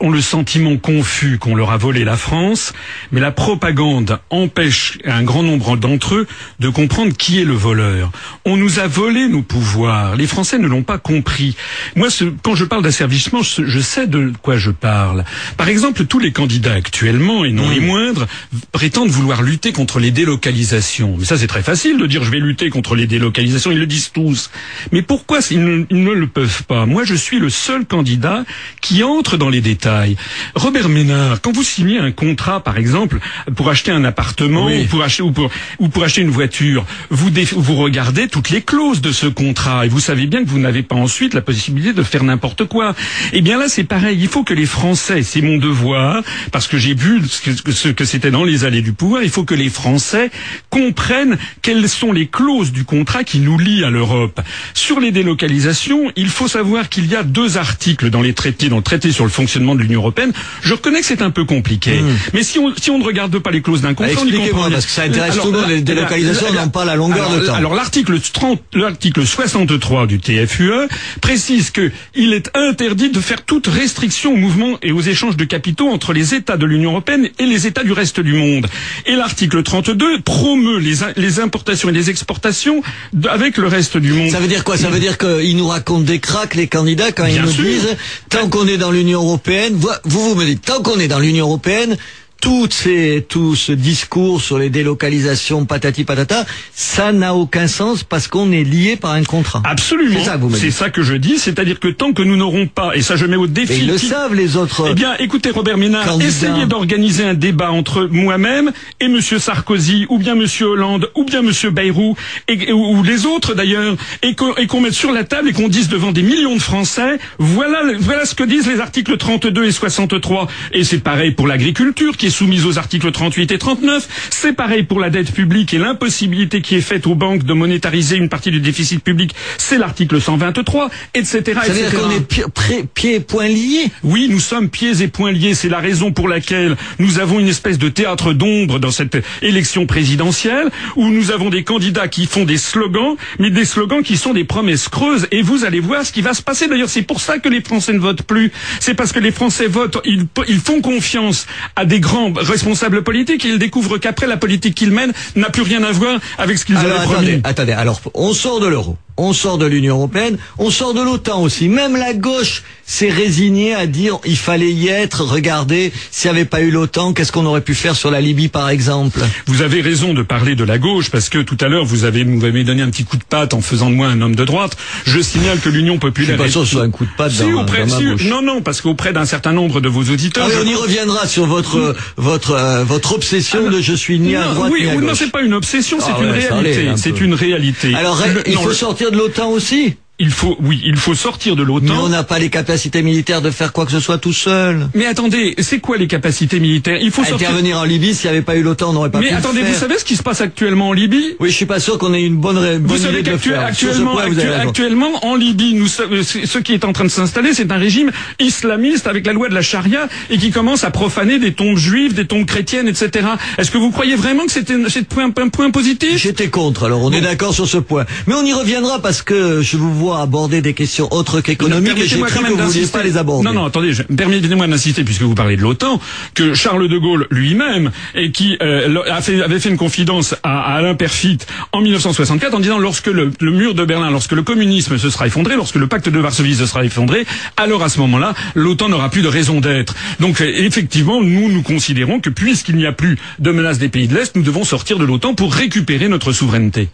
le 0.10 0.22
sentiment 0.22 0.76
confus 0.78 1.38
qu'on 1.38 1.54
leur 1.54 1.70
a 1.70 1.78
volé 1.78 2.04
la 2.04 2.18
France, 2.18 2.74
mais 3.12 3.22
la 3.22 3.32
propagande 3.32 4.18
empêche 4.32 4.98
un 5.06 5.22
grand 5.22 5.44
nombre 5.44 5.78
d'entre 5.78 6.15
eux 6.15 6.15
de 6.60 6.70
comprendre 6.70 7.14
qui 7.16 7.40
est 7.40 7.46
le 7.46 7.54
voleur. 7.54 8.12
On 8.46 8.58
nous 8.58 8.80
a 8.80 8.88
volé 8.88 9.28
nos 9.28 9.42
pouvoirs. 9.42 10.16
Les 10.16 10.28
Français 10.28 10.58
ne 10.58 10.68
l'ont 10.68 10.84
pas 10.84 10.98
compris. 10.98 11.56
Moi, 11.96 12.10
ce- 12.10 12.26
quand 12.44 12.56
je 12.56 12.66
parle 12.66 12.84
d'asservissement, 12.84 13.42
je, 13.44 13.80
sais 13.80 14.08
de 14.08 14.34
quoi 14.42 14.58
je 14.58 14.72
parle. 14.72 15.24
Par 15.58 15.68
exemple, 15.70 16.06
tous 16.06 16.20
les 16.20 16.32
candidats 16.32 16.74
actuellement, 16.74 17.46
et 17.46 17.52
non 17.52 17.70
les 17.70 17.80
moindres, 17.80 18.28
prétendent 18.72 19.10
vouloir 19.10 19.42
lutter 19.42 19.72
contre 19.72 20.00
les 20.00 20.12
délocalisations. 20.12 21.16
Mais 21.18 21.26
ça, 21.26 21.38
c'est 21.38 21.48
très 21.48 21.64
facile 21.64 21.98
de 21.98 22.06
dire 22.06 22.24
je 22.24 22.32
vais 22.32 22.40
lutter 22.40 22.70
contre 22.70 22.96
les 22.96 23.08
délocalisations. 23.08 23.72
Ils 23.72 23.80
le 23.80 23.88
disent 23.88 24.12
tous. 24.12 24.50
Mais 24.92 25.02
pourquoi 25.02 25.40
ils 25.52 25.64
ne, 25.64 25.86
ils 25.90 26.04
ne 26.04 26.12
le 26.12 26.28
peuvent 26.28 26.64
pas? 26.64 26.86
Moi, 26.86 27.04
je 27.04 27.16
suis 27.16 27.40
le 27.40 27.50
seul 27.50 27.86
candidat 27.86 28.44
qui 28.82 29.04
entre 29.04 29.38
dans 29.38 29.50
les 29.50 29.62
détails. 29.62 30.16
Robert 30.56 30.90
Ménard, 30.90 31.42
quand 31.42 31.52
vous 31.52 31.64
signez 31.64 31.98
un 31.98 32.12
contrat, 32.12 32.64
par 32.64 32.78
exemple, 32.78 33.20
pour 33.56 33.70
acheter 33.70 33.92
un 33.92 34.04
appartement 34.04 34.66
Oui. 34.68 34.84
ou 34.84 34.86
pour 34.88 35.02
acheter 35.04 35.24
ou 35.24 35.32
pour, 35.32 35.50
ou 35.80 35.88
pour 35.90 35.95
acheter 36.04 36.22
une 36.22 36.30
voiture, 36.30 36.86
vous 37.10 37.30
vous 37.56 37.76
regardez 37.76 38.28
toutes 38.28 38.50
les 38.50 38.62
clauses 38.62 39.02
de 39.02 39.12
ce 39.12 39.28
contrat 39.28 39.86
et 39.86 39.90
vous 39.90 40.00
savez 40.00 40.28
bien 40.28 40.44
que 40.44 40.50
vous 40.50 40.60
n'avez 40.60 40.84
pas 40.84 40.96
ensuite 40.96 41.34
la 41.34 41.42
possibilité 41.42 41.94
de 41.94 42.04
faire 42.04 42.24
n'importe 42.24 42.66
quoi. 42.66 42.96
Eh 43.34 43.42
bien 43.42 43.58
là, 43.58 43.66
c'est 43.68 43.84
pareil. 43.84 44.18
Il 44.20 44.28
faut 44.28 44.44
que 44.44 44.54
les 44.54 44.66
Français, 44.66 45.24
c'est 45.24 45.42
mon 45.42 45.58
devoir, 45.58 46.22
parce 46.52 46.68
que 46.68 46.78
j'ai 46.78 46.94
vu 46.94 47.22
ce 47.28 47.90
que, 47.90 48.06
c'était 48.06 48.32
dans 48.32 48.44
les 48.44 48.66
allées 48.66 48.82
du 48.82 48.94
pouvoir. 48.94 49.24
Il 49.24 49.30
faut 49.30 49.44
que 49.44 49.56
les 49.56 49.70
Français 49.70 50.32
comprennent 50.70 51.38
quelles 51.62 51.88
sont 51.90 52.12
les 52.12 52.28
clauses 52.28 52.72
du 52.72 52.84
contrat 52.84 53.24
qui 53.24 53.40
nous 53.40 53.58
lient 53.58 53.84
à 53.84 53.90
l'Europe. 53.90 54.42
Sur 54.74 55.00
les 55.00 55.12
délocalisations, 55.12 56.12
il 56.16 56.30
faut 56.30 56.48
savoir 56.48 56.90
qu'il 56.90 57.08
y 57.08 57.16
a 57.16 57.24
deux 57.24 57.58
articles 57.58 58.10
dans 58.10 58.22
les 58.22 58.34
traités, 58.34 58.70
dans 58.70 58.78
le 58.78 58.84
traité 58.84 59.12
sur 59.12 59.24
le 59.24 59.32
fonctionnement 59.32 59.76
de 59.76 59.82
l'Union 59.82 60.00
européenne. 60.02 60.32
Je 60.62 60.74
reconnais 60.74 61.00
que 61.00 61.06
c'est 61.06 61.22
un 61.22 61.32
peu 61.32 61.46
compliqué, 61.46 62.02
mais 62.34 62.44
si 62.44 62.60
on, 62.60 62.74
si 62.76 62.92
on 62.92 63.00
ne 63.00 63.04
regarde 63.04 63.38
pas 63.40 63.52
les 63.52 63.62
clauses 63.62 63.82
d'un 63.82 63.94
contrat, 63.94 64.22
on 64.22 64.26
y 64.26 64.32
comprend 64.34 64.70
parce 64.70 64.86
que 64.86 64.92
ça 64.92 65.04
intéresse 65.04 65.34
Alors, 65.34 65.46
tout 65.46 65.52
le 65.52 65.60
monde, 65.60 65.85
délocalisations 65.86 66.52
n'ont 66.54 66.70
pas 66.70 66.86
la 66.86 66.96
longueur 66.96 67.28
alors, 67.28 67.40
de 67.40 67.46
temps. 67.46 67.54
Alors 67.54 67.76
l'article 67.76 68.20
30, 68.20 68.62
l'article 68.74 69.26
63 69.26 70.08
du 70.08 70.20
TFUE 70.20 70.88
précise 71.22 71.72
que 71.72 71.92
il 72.16 72.34
est 72.34 72.50
interdit 72.56 73.10
de 73.10 73.20
faire 73.20 73.44
toute 73.44 73.68
restriction 73.68 74.34
aux 74.34 74.38
mouvements 74.38 74.78
et 74.82 74.92
aux 74.92 75.02
échanges 75.02 75.38
de 75.38 75.46
capitaux 75.46 75.90
entre 75.90 76.14
les 76.14 76.34
États 76.34 76.58
de 76.58 76.66
l'Union 76.66 76.92
européenne 76.92 77.30
et 77.40 77.46
les 77.46 77.68
États 77.68 77.84
du 77.84 77.92
reste 77.92 78.20
du 78.20 78.34
monde. 78.34 78.68
Et 79.06 79.16
l'article 79.16 79.64
32 79.64 80.22
promeut 80.22 80.80
les, 80.80 81.40
importations 81.40 81.90
et 81.90 81.94
les 81.94 82.10
exportations 82.10 82.82
de- 83.14 83.28
avec 83.30 83.58
le 83.58 83.68
reste 83.68 83.98
du 83.98 84.12
monde. 84.14 84.32
Ça 84.32 84.40
veut 84.40 84.48
dire 84.48 84.64
quoi? 84.64 84.78
Ça 84.78 84.90
veut 84.90 85.00
dire 85.00 85.18
qu'ils 85.18 85.56
nous 85.58 85.68
racontent 85.68 86.02
des 86.02 86.20
cracks, 86.20 86.56
les 86.56 86.68
candidats, 86.68 87.12
quand 87.12 87.26
Bien 87.26 87.36
ils 87.38 87.42
nous 87.44 87.52
sûr. 87.52 87.64
disent, 87.64 87.98
tant 88.30 88.50
qu'on 88.50 88.68
est 88.68 88.78
dans 88.78 88.92
l'Union 88.92 89.22
Européenne, 89.24 89.76
vous 89.76 89.90
vous 90.04 90.36
me 90.36 90.46
dites, 90.46 90.62
tant 90.66 90.82
qu'on 90.82 91.00
est 91.00 91.08
dans 91.08 91.20
l'Union 91.20 91.46
Européenne, 91.46 91.98
toutes 92.46 92.74
ces, 92.74 93.26
tout 93.28 93.56
ce 93.56 93.72
discours 93.72 94.40
sur 94.40 94.60
les 94.60 94.70
délocalisations, 94.70 95.66
patati 95.66 96.04
patata, 96.04 96.46
ça 96.76 97.12
n'a 97.12 97.34
aucun 97.34 97.66
sens 97.68 98.04
parce 98.04 98.28
qu'on 98.28 98.52
est 98.52 98.64
lié 98.64 98.98
par 98.98 99.14
un 99.14 99.24
contrat. 99.24 99.64
Absolument. 99.66 100.20
C'est 100.20 100.26
ça 100.26 100.38
que 100.38 100.42
vous 100.44 100.56
C'est 100.56 100.70
ça 100.70 100.92
que 100.92 101.02
je 101.02 101.16
dis, 101.16 101.40
c'est-à-dire 101.40 101.80
que 101.80 101.88
tant 101.88 102.14
que 102.14 102.22
nous 102.22 102.36
n'aurons 102.38 102.68
pas, 102.68 102.96
et 102.96 103.02
ça 103.02 103.16
je 103.16 103.26
mets 103.26 103.36
au 103.36 103.48
défi. 103.48 103.74
Mais 103.74 103.80
ils 103.80 103.88
le 103.88 103.96
qui- 103.96 104.06
savent, 104.06 104.36
les 104.36 104.58
autres. 104.58 104.86
Eh 104.92 104.94
bien, 104.94 105.16
écoutez, 105.18 105.50
Robert 105.50 105.78
Ménard, 105.80 106.22
essayez 106.22 106.68
d'organiser 106.68 107.24
un 107.24 107.34
débat 107.34 107.72
entre 107.72 108.08
moi-même 108.12 108.72
et 109.00 109.08
Monsieur 109.08 109.40
Sarkozy, 109.40 110.06
ou 110.10 110.20
bien 110.20 110.36
Monsieur 110.36 110.68
Hollande, 110.68 111.10
ou 111.16 111.24
bien 111.24 111.42
Monsieur 111.42 111.72
Bayrou, 111.72 112.16
et, 112.48 112.72
ou 112.72 113.02
les 113.02 113.26
autres 113.26 113.56
d'ailleurs, 113.56 113.96
et 114.22 114.36
qu'on 114.36 114.54
et 114.58 114.68
qu'on 114.68 114.82
mette 114.82 114.94
sur 114.94 115.12
la 115.12 115.24
table 115.24 115.50
et 115.50 115.54
qu'on 115.54 115.68
dise 115.68 115.90
devant 115.90 116.12
des 116.12 116.22
millions 116.22 116.56
de 116.56 116.62
Français, 116.62 117.18
voilà, 117.40 117.82
ce 118.24 118.36
que 118.36 118.44
disent 118.44 118.68
les 118.68 118.80
articles 118.82 119.18
32 119.18 119.66
et 119.66 119.72
63. 119.72 120.48
Et 120.74 120.84
c'est 120.84 121.00
pareil 121.00 121.32
pour 121.32 121.48
l'agriculture, 121.48 122.16
qui 122.18 122.28
est 122.28 122.35
soumise 122.36 122.66
aux 122.66 122.78
articles 122.78 123.10
38 123.12 123.52
et 123.52 123.58
39. 123.58 124.08
C'est 124.30 124.54
pareil 124.54 124.84
pour 124.84 125.00
la 125.00 125.10
dette 125.10 125.32
publique 125.32 125.74
et 125.74 125.78
l'impossibilité 125.78 126.62
qui 126.62 126.76
est 126.76 126.82
faite 126.82 127.08
aux 127.08 127.16
banques 127.16 127.44
de 127.44 127.54
monétariser 127.54 128.18
une 128.18 128.28
partie 128.28 128.52
du 128.52 128.60
déficit 128.60 129.02
public. 129.02 129.34
C'est 129.58 129.78
l'article 129.78 130.20
123, 130.20 130.90
etc. 131.14 131.42
Ça 131.46 131.68
veut 131.68 131.74
dire 131.74 131.88
etc. 131.88 131.98
qu'on 131.98 132.12
est 132.12 132.88
pieds 132.94 133.16
et 133.16 133.20
poings 133.22 133.48
liés 133.48 133.90
Oui, 134.04 134.28
nous 134.30 134.42
sommes 134.42 134.70
pieds 134.70 135.02
et 135.02 135.08
poings 135.08 135.32
liés. 135.32 135.54
C'est 135.54 135.70
la 135.70 135.80
raison 135.80 136.12
pour 136.12 136.28
laquelle 136.28 136.76
nous 137.00 137.20
avons 137.20 137.40
une 137.40 137.48
espèce 137.48 137.78
de 137.78 137.88
théâtre 137.88 138.34
d'ombre 138.34 138.80
dans 138.80 138.92
cette 138.92 139.18
élection 139.42 139.86
présidentielle, 139.86 140.70
où 140.98 141.10
nous 141.10 141.32
avons 141.32 141.50
des 141.50 141.64
candidats 141.64 142.10
qui 142.10 142.26
font 142.26 142.44
des 142.44 142.58
slogans, 142.58 143.16
mais 143.40 143.50
des 143.50 143.66
slogans 143.66 144.04
qui 144.04 144.18
sont 144.18 144.34
des 144.34 144.44
promesses 144.44 144.90
creuses. 144.90 145.28
Et 145.32 145.42
vous 145.42 145.64
allez 145.64 145.80
voir 145.80 146.06
ce 146.06 146.12
qui 146.12 146.22
va 146.22 146.34
se 146.34 146.42
passer. 146.42 146.68
D'ailleurs, 146.68 146.90
c'est 146.90 147.02
pour 147.02 147.22
ça 147.22 147.40
que 147.40 147.48
les 147.48 147.62
Français 147.62 147.94
ne 147.94 148.00
votent 148.00 148.24
plus. 148.24 148.52
C'est 148.82 148.94
parce 148.94 149.14
que 149.14 149.20
les 149.20 149.32
Français 149.32 149.68
votent, 149.68 150.00
ils, 150.04 150.26
ils 150.50 150.60
font 150.60 150.82
confiance 150.82 151.48
à 151.76 151.86
des 151.86 152.00
grands 152.00 152.15
responsables 152.36 153.04
politiques 153.04 153.46
et 153.46 153.50
ils 153.50 153.60
découvrent 153.60 153.98
qu'après 153.98 154.28
la 154.28 154.38
politique 154.38 154.76
qu'ils 154.76 154.92
mènent 154.92 155.14
n'a 155.36 155.50
plus 155.50 155.64
rien 155.64 155.84
à 155.84 155.92
voir 155.92 156.20
avec 156.38 156.58
ce 156.58 156.66
qu'ils 156.66 156.78
avaient 156.78 157.04
promis. 157.04 157.42
attendez. 157.44 157.74
Alors 157.74 158.02
on 158.14 158.34
sort 158.34 158.60
de 158.60 158.68
l'euro, 158.68 158.98
on 159.18 159.34
sort 159.34 159.58
de 159.58 159.66
l'Union 159.66 159.96
européenne, 159.96 160.38
on 160.58 160.70
sort 160.70 160.94
de 160.94 161.02
l'OTAN 161.02 161.42
aussi. 161.42 161.70
Même 161.70 161.96
la 161.96 162.14
gauche 162.14 162.64
s'est 162.88 163.10
résignée 163.10 163.74
à 163.74 163.88
dire 163.88 164.20
il 164.26 164.38
fallait 164.38 164.72
y 164.72 164.88
être. 164.90 165.24
Regardez, 165.24 165.92
s'il 166.12 166.30
n'y 166.32 166.38
avait 166.38 166.46
pas 166.46 166.62
eu 166.62 166.70
l'OTAN, 166.72 167.14
qu'est-ce 167.14 167.32
qu'on 167.32 167.46
aurait 167.46 167.62
pu 167.62 167.74
faire 167.76 167.96
sur 167.96 168.12
la 168.12 168.22
Libye 168.22 168.48
par 168.50 168.70
exemple? 168.70 169.20
Vous 169.48 169.62
avez 169.62 169.82
raison 169.82 170.14
de 170.14 170.22
parler 170.22 170.56
de 170.56 170.64
la 170.64 170.78
gauche 170.78 171.10
parce 171.10 171.30
que 171.30 171.40
tout 171.40 171.58
à 171.62 171.68
l'heure 171.68 171.86
vous 171.86 172.04
avez 172.04 172.24
vous 172.24 172.40
m'avez 172.40 172.64
donné 172.64 172.82
un 172.82 172.90
petit 172.90 173.06
coup 173.06 173.18
de 173.18 173.24
patte 173.24 173.54
en 173.54 173.62
faisant 173.62 173.90
de 173.90 173.96
moi 173.96 174.08
un 174.08 174.22
homme 174.22 174.36
de 174.36 174.44
droite. 174.46 174.76
Je 175.06 175.20
signale 175.22 175.60
que 175.60 175.70
l'Union 175.70 175.94
Je 175.96 176.00
suis 176.00 176.00
populaire 176.12 176.38
pas 176.38 176.50
sûr 176.50 176.62
que 176.62 176.68
ce 176.68 176.74
soit 176.74 176.84
un 176.84 176.90
coup 176.92 177.06
de 177.06 177.10
patte 177.18 177.32
Si, 177.32 177.40
dans, 177.52 177.62
auprès, 177.62 177.86
dans 177.86 177.94
ma 177.96 177.98
si, 178.02 178.06
bouche. 178.06 178.26
non, 178.26 178.42
non, 178.42 178.62
parce 178.62 178.82
qu'auprès 178.82 179.14
d'un 179.14 179.26
certain 179.26 179.54
nombre 179.54 179.82
de 179.82 179.88
vos 179.90 180.04
auditeurs. 180.04 180.48
Ah 180.52 180.58
on 180.64 180.68
y 180.68 180.76
reviendra 180.76 181.28
sur 181.28 181.46
votre 181.46 181.96
votre 182.18 182.52
euh, 182.52 182.84
votre 182.84 183.14
obsession 183.16 183.70
de 183.70 183.80
je 183.82 183.94
suis 183.94 184.20
ni 184.20 184.36
à 184.36 184.46
Non, 184.46 184.54
droite 184.56 184.72
oui, 184.74 184.82
ni 184.84 184.90
à 184.90 184.92
oui, 184.96 185.02
non, 185.02 185.08
gauche. 185.10 185.18
c'est 185.20 185.32
pas 185.32 185.42
une 185.42 185.54
obsession, 185.54 185.98
c'est 186.00 186.12
Ah 186.16 186.22
une 186.22 186.30
ouais, 186.32 186.48
réalité. 186.48 186.90
C'est 186.98 187.20
une 187.22 187.34
réalité. 187.34 187.96
Alors 187.96 188.22
il 188.46 188.54
faut 188.58 188.68
le- 188.70 188.74
de 189.12 189.18
l'OTAN 189.18 189.50
aussi? 189.52 189.98
Il 190.18 190.30
faut, 190.32 190.56
oui, 190.62 190.82
il 190.86 190.96
faut 190.96 191.14
sortir 191.14 191.56
de 191.58 191.64
Mais 191.66 191.72
on 191.72 191.76
l'OTAN. 191.80 192.10
n'a 192.10 192.24
pas 192.24 192.40
les 192.40 192.50
capacités 192.50 193.02
militaires 193.02 193.42
de 193.42 193.52
faire 193.52 193.74
quoi 193.74 193.86
que 193.86 193.92
ce 193.92 194.00
soit 194.00 194.18
tout 194.18 194.32
seul. 194.32 194.88
Mais 194.96 195.06
attendez, 195.06 195.56
c'est 195.60 195.80
quoi 195.80 195.98
les 195.98 196.08
capacités 196.08 196.60
militaires? 196.62 196.98
Il 197.02 197.12
faut 197.12 197.24
sortir. 197.26 197.50
Intervenir 197.50 197.80
en 197.80 197.84
Libye, 197.84 198.16
s'il 198.16 198.30
n'y 198.30 198.38
avait 198.38 198.46
pas 198.46 198.56
eu 198.56 198.62
l'OTAN, 198.64 198.92
on 198.92 198.94
n'aurait 198.94 199.12
pas 199.12 199.20
Mais 199.20 199.26
pu 199.28 199.32
le 199.34 199.38
attendez, 199.40 199.60
faire. 199.62 199.74
vous 199.74 199.80
savez 199.80 199.98
ce 200.00 200.06
qui 200.06 200.16
se 200.16 200.24
passe 200.24 200.40
actuellement 200.40 200.90
en 200.90 200.94
Libye? 200.94 201.36
Oui, 201.42 201.50
je 201.50 201.56
suis 201.56 201.66
pas 201.66 201.82
sûr 201.82 201.98
qu'on 201.98 202.14
ait 202.14 202.24
une 202.24 202.38
bonne, 202.38 202.58
ré- 202.58 202.78
Vous 202.78 202.88
bonne 202.88 202.98
savez 202.98 203.20
idée 203.20 203.24
de 203.24 203.32
le 203.32 203.38
faire. 203.38 203.66
Qu'actuellement, 203.68 204.14
point, 204.14 204.24
actuellement, 204.62 205.26
en 205.26 205.36
Libye, 205.36 205.74
nous, 205.74 205.88
euh, 206.00 206.24
ce 206.24 206.58
qui 206.60 206.72
est 206.74 206.86
en 206.86 206.94
train 206.94 207.04
de 207.04 207.10
s'installer, 207.10 207.54
c'est 207.54 207.72
un 207.74 207.78
régime 207.78 208.12
islamiste 208.40 209.08
avec 209.08 209.26
la 209.28 209.34
loi 209.34 209.50
de 209.50 209.54
la 209.54 209.62
charia 209.62 210.08
et 210.30 210.38
qui 210.38 210.52
commence 210.52 210.86
à 210.86 210.92
profaner 210.92 211.40
des 211.40 211.54
tombes 211.54 211.78
juives, 211.78 212.14
des 212.14 212.26
tombes 212.26 212.46
chrétiennes, 212.46 212.88
etc. 212.88 213.26
Est-ce 213.58 213.70
que 213.72 213.78
vous 213.78 213.92
croyez 213.92 214.16
vraiment 214.16 214.46
que 214.46 214.52
c'était 214.54 214.76
c'est 214.88 215.12
un, 215.18 215.32
un 215.38 215.50
point 215.50 215.72
positif? 215.72 216.16
J'étais 216.22 216.48
contre, 216.50 216.86
alors 216.86 217.04
on 217.04 217.12
est 217.12 217.22
d'accord 217.22 217.54
sur 217.54 217.68
ce 217.68 217.78
point. 217.80 218.06
Mais 218.28 218.34
on 218.34 218.46
y 218.46 218.54
reviendra 218.54 219.02
parce 219.02 219.22
que 219.22 219.62
je 219.62 219.76
vous 219.76 219.94
vois 219.94 220.05
aborder 220.14 220.62
des 220.62 220.74
questions 220.74 221.12
autres 221.12 221.42
qu'économiques 221.42 221.98
et 221.98 222.08
j'ai 222.08 222.20
cru 222.20 222.44
que 222.44 222.62
vouliez 222.62 222.88
pas 222.88 223.04
les 223.04 223.18
aborder. 223.18 223.46
Non, 223.48 223.54
non, 223.54 223.66
attendez, 223.66 223.92
permettez-moi 224.16 224.68
d'insister, 224.68 225.04
puisque 225.04 225.22
vous 225.24 225.36
parlez 225.36 225.58
de 225.58 225.62
l'OTAN, 225.62 226.00
que 226.34 226.54
Charles 226.54 226.88
de 226.88 226.98
Gaulle 226.98 227.28
lui-même, 227.32 227.92
et 228.14 228.32
qui 228.32 228.58
euh, 228.62 228.88
le- 228.88 229.12
a 229.12 229.22
fait- 229.22 229.42
avait 229.42 229.60
fait 229.60 229.70
une 229.70 229.78
confidence 229.78 230.36
à, 230.44 230.74
à 230.74 230.78
Alain 230.78 230.96
Perfit 230.96 231.38
en 231.72 231.82
1964 231.82 232.54
en 232.54 232.60
disant 232.60 232.78
lorsque 232.80 233.08
le, 233.08 233.32
le 233.40 233.52
mur 233.52 233.74
de 233.76 233.86
Berlin, 233.86 234.12
lorsque 234.12 234.32
le 234.34 234.44
communisme 234.44 234.98
se 234.98 235.10
sera 235.10 235.28
effondré, 235.28 235.56
lorsque 235.56 235.76
le 235.76 235.88
pacte 235.88 236.10
de 236.10 236.20
Varsovie 236.20 236.56
se 236.56 236.66
sera 236.66 236.86
effondré, 236.86 237.26
alors 237.58 237.84
à 237.84 237.90
ce 237.90 238.00
moment-là, 238.00 238.34
l'OTAN 238.56 238.90
n'aura 238.90 239.10
plus 239.10 239.22
de 239.22 239.28
raison 239.28 239.60
d'être. 239.60 239.96
Donc 240.20 240.42
euh, 240.42 240.52
effectivement, 240.56 241.22
nous 241.22 241.52
nous 241.52 241.62
considérons 241.62 242.20
que 242.20 242.30
puisqu'il 242.30 242.76
n'y 242.76 242.86
a 242.86 242.92
plus 242.92 243.18
de 243.40 243.52
menace 243.52 243.78
des 243.80 243.90
pays 243.90 244.08
de 244.08 244.16
l'Est, 244.16 244.36
nous 244.36 244.44
devons 244.44 244.64
sortir 244.64 244.98
de 245.00 245.06
l'OTAN 245.06 245.34
pour 245.36 245.54
récupérer 245.54 246.08
notre 246.08 246.32
souveraineté. 246.32 246.90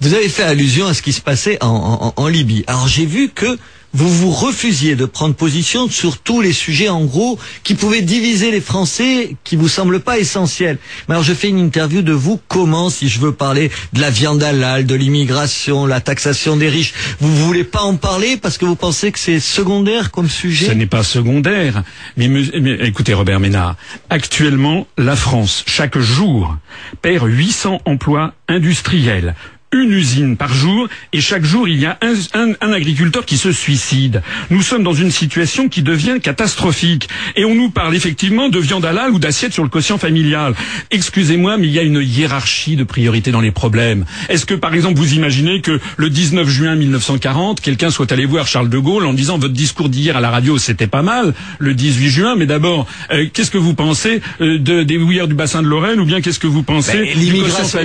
Vous 0.00 0.14
avez 0.14 0.28
fait 0.28 0.42
allusion 0.44 0.86
à 0.86 0.94
ce 0.94 1.02
qui 1.02 1.12
se 1.12 1.20
passait 1.20 1.58
en, 1.62 2.12
en- 2.16 2.22
en 2.22 2.26
Libye. 2.28 2.64
Alors 2.66 2.88
j'ai 2.88 3.06
vu 3.06 3.28
que 3.28 3.58
vous 3.92 4.08
vous 4.08 4.30
refusiez 4.30 4.94
de 4.94 5.04
prendre 5.04 5.34
position 5.34 5.88
sur 5.90 6.18
tous 6.18 6.40
les 6.40 6.52
sujets, 6.52 6.88
en 6.88 7.04
gros, 7.04 7.40
qui 7.64 7.74
pouvaient 7.74 8.02
diviser 8.02 8.52
les 8.52 8.60
Français, 8.60 9.34
qui 9.42 9.56
vous 9.56 9.66
semblent 9.68 9.98
pas 9.98 10.18
essentiels. 10.20 10.78
Mais 11.08 11.14
alors 11.16 11.24
je 11.24 11.34
fais 11.34 11.48
une 11.48 11.58
interview 11.58 12.00
de 12.00 12.12
vous. 12.12 12.40
Comment, 12.46 12.88
si 12.88 13.08
je 13.08 13.18
veux 13.18 13.32
parler 13.32 13.68
de 13.92 14.00
la 14.00 14.10
viande 14.10 14.44
halal, 14.44 14.86
de 14.86 14.94
l'immigration, 14.94 15.86
la 15.86 16.00
taxation 16.00 16.56
des 16.56 16.68
riches, 16.68 16.94
vous 17.18 17.34
voulez 17.44 17.64
pas 17.64 17.82
en 17.82 17.96
parler 17.96 18.36
parce 18.36 18.58
que 18.58 18.64
vous 18.64 18.76
pensez 18.76 19.10
que 19.10 19.18
c'est 19.18 19.40
secondaire 19.40 20.12
comme 20.12 20.28
sujet? 20.30 20.66
Ce 20.66 20.72
n'est 20.72 20.86
pas 20.86 21.02
secondaire. 21.02 21.82
Mais, 22.16 22.28
mais 22.28 22.74
écoutez, 22.86 23.12
Robert 23.12 23.40
Ménard, 23.40 23.74
actuellement, 24.08 24.86
la 24.98 25.16
France, 25.16 25.64
chaque 25.66 25.98
jour, 25.98 26.56
perd 27.02 27.26
800 27.28 27.80
emplois 27.86 28.34
industriels. 28.46 29.34
Une 29.72 29.92
usine 29.92 30.36
par 30.36 30.52
jour 30.52 30.88
et 31.12 31.20
chaque 31.20 31.44
jour 31.44 31.68
il 31.68 31.78
y 31.78 31.86
a 31.86 31.96
un, 32.02 32.14
un- 32.40 32.54
un 32.60 32.72
agriculteur 32.72 33.24
qui 33.24 33.36
se 33.36 33.52
suicide. 33.52 34.20
Nous 34.50 34.62
sommes 34.62 34.82
dans 34.82 34.94
une 34.94 35.12
situation 35.12 35.68
qui 35.68 35.82
devient 35.82 36.18
catastrophique 36.20 37.08
et 37.36 37.44
on 37.44 37.54
nous 37.54 37.70
parle 37.70 37.94
effectivement 37.94 38.48
de 38.48 38.58
viande 38.58 38.84
halal 38.84 39.12
ou 39.12 39.20
d'assiette 39.20 39.52
sur 39.52 39.62
le 39.62 39.68
quotient 39.68 39.96
familial. 39.96 40.54
Excusez-moi, 40.90 41.56
mais 41.56 41.68
il 41.68 41.72
y 41.72 41.78
a 41.78 41.82
une 41.82 42.02
hiérarchie 42.02 42.74
de 42.74 42.82
priorités 42.82 43.30
dans 43.30 43.40
les 43.40 43.52
problèmes. 43.52 44.06
Est-ce 44.28 44.44
que 44.44 44.54
par 44.54 44.74
exemple 44.74 44.98
vous 44.98 45.14
imaginez 45.14 45.60
que 45.60 45.78
le 45.96 46.10
19 46.10 46.48
juin 46.48 46.74
1940, 46.74 47.60
quelqu'un 47.60 47.90
soit 47.90 48.10
allé 48.10 48.26
voir 48.26 48.48
Charles 48.48 48.70
de 48.70 48.78
Gaulle 48.78 49.06
en 49.06 49.12
disant 49.12 49.38
votre 49.38 49.54
discours 49.54 49.88
d'hier 49.88 50.16
à 50.16 50.20
la 50.20 50.30
radio 50.30 50.58
c'était 50.58 50.88
pas 50.88 51.02
mal, 51.02 51.32
le 51.60 51.74
18 51.74 52.08
juin, 52.10 52.34
mais 52.36 52.46
d'abord 52.46 52.88
euh, 53.12 53.26
qu'est-ce 53.32 53.52
que 53.52 53.58
vous 53.58 53.74
pensez 53.74 54.20
euh, 54.40 54.58
de, 54.58 54.82
des 54.82 54.96
houillères 54.96 55.28
du 55.28 55.34
bassin 55.34 55.62
de 55.62 55.68
Lorraine 55.68 56.00
ou 56.00 56.04
bien 56.04 56.20
qu'est-ce 56.20 56.40
que 56.40 56.48
vous 56.48 56.64
pensez 56.64 56.92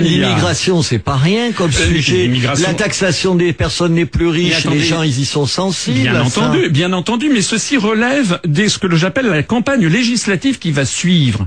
L'immigration, 0.30 0.82
c'est 0.82 0.98
pas 0.98 1.14
rien 1.16 1.52
comme 1.52 1.70
sujet. 1.76 2.30
La 2.60 2.74
taxation 2.74 3.34
des 3.34 3.52
personnes 3.52 3.94
les 3.94 4.06
plus 4.06 4.28
riches, 4.28 4.60
attendez. 4.60 4.78
les 4.78 4.84
gens, 4.84 5.02
ils 5.02 5.20
y 5.20 5.24
sont 5.24 5.46
sensibles. 5.46 6.00
Bien 6.00 6.28
ça. 6.28 6.40
entendu, 6.42 6.68
bien 6.70 6.92
entendu, 6.92 7.30
mais 7.32 7.42
ceci 7.42 7.76
relève 7.76 8.40
de 8.44 8.68
ce 8.68 8.78
que 8.78 8.94
j'appelle 8.96 9.26
la 9.26 9.42
campagne 9.42 9.86
législative 9.86 10.58
qui 10.58 10.72
va 10.72 10.84
suivre. 10.84 11.46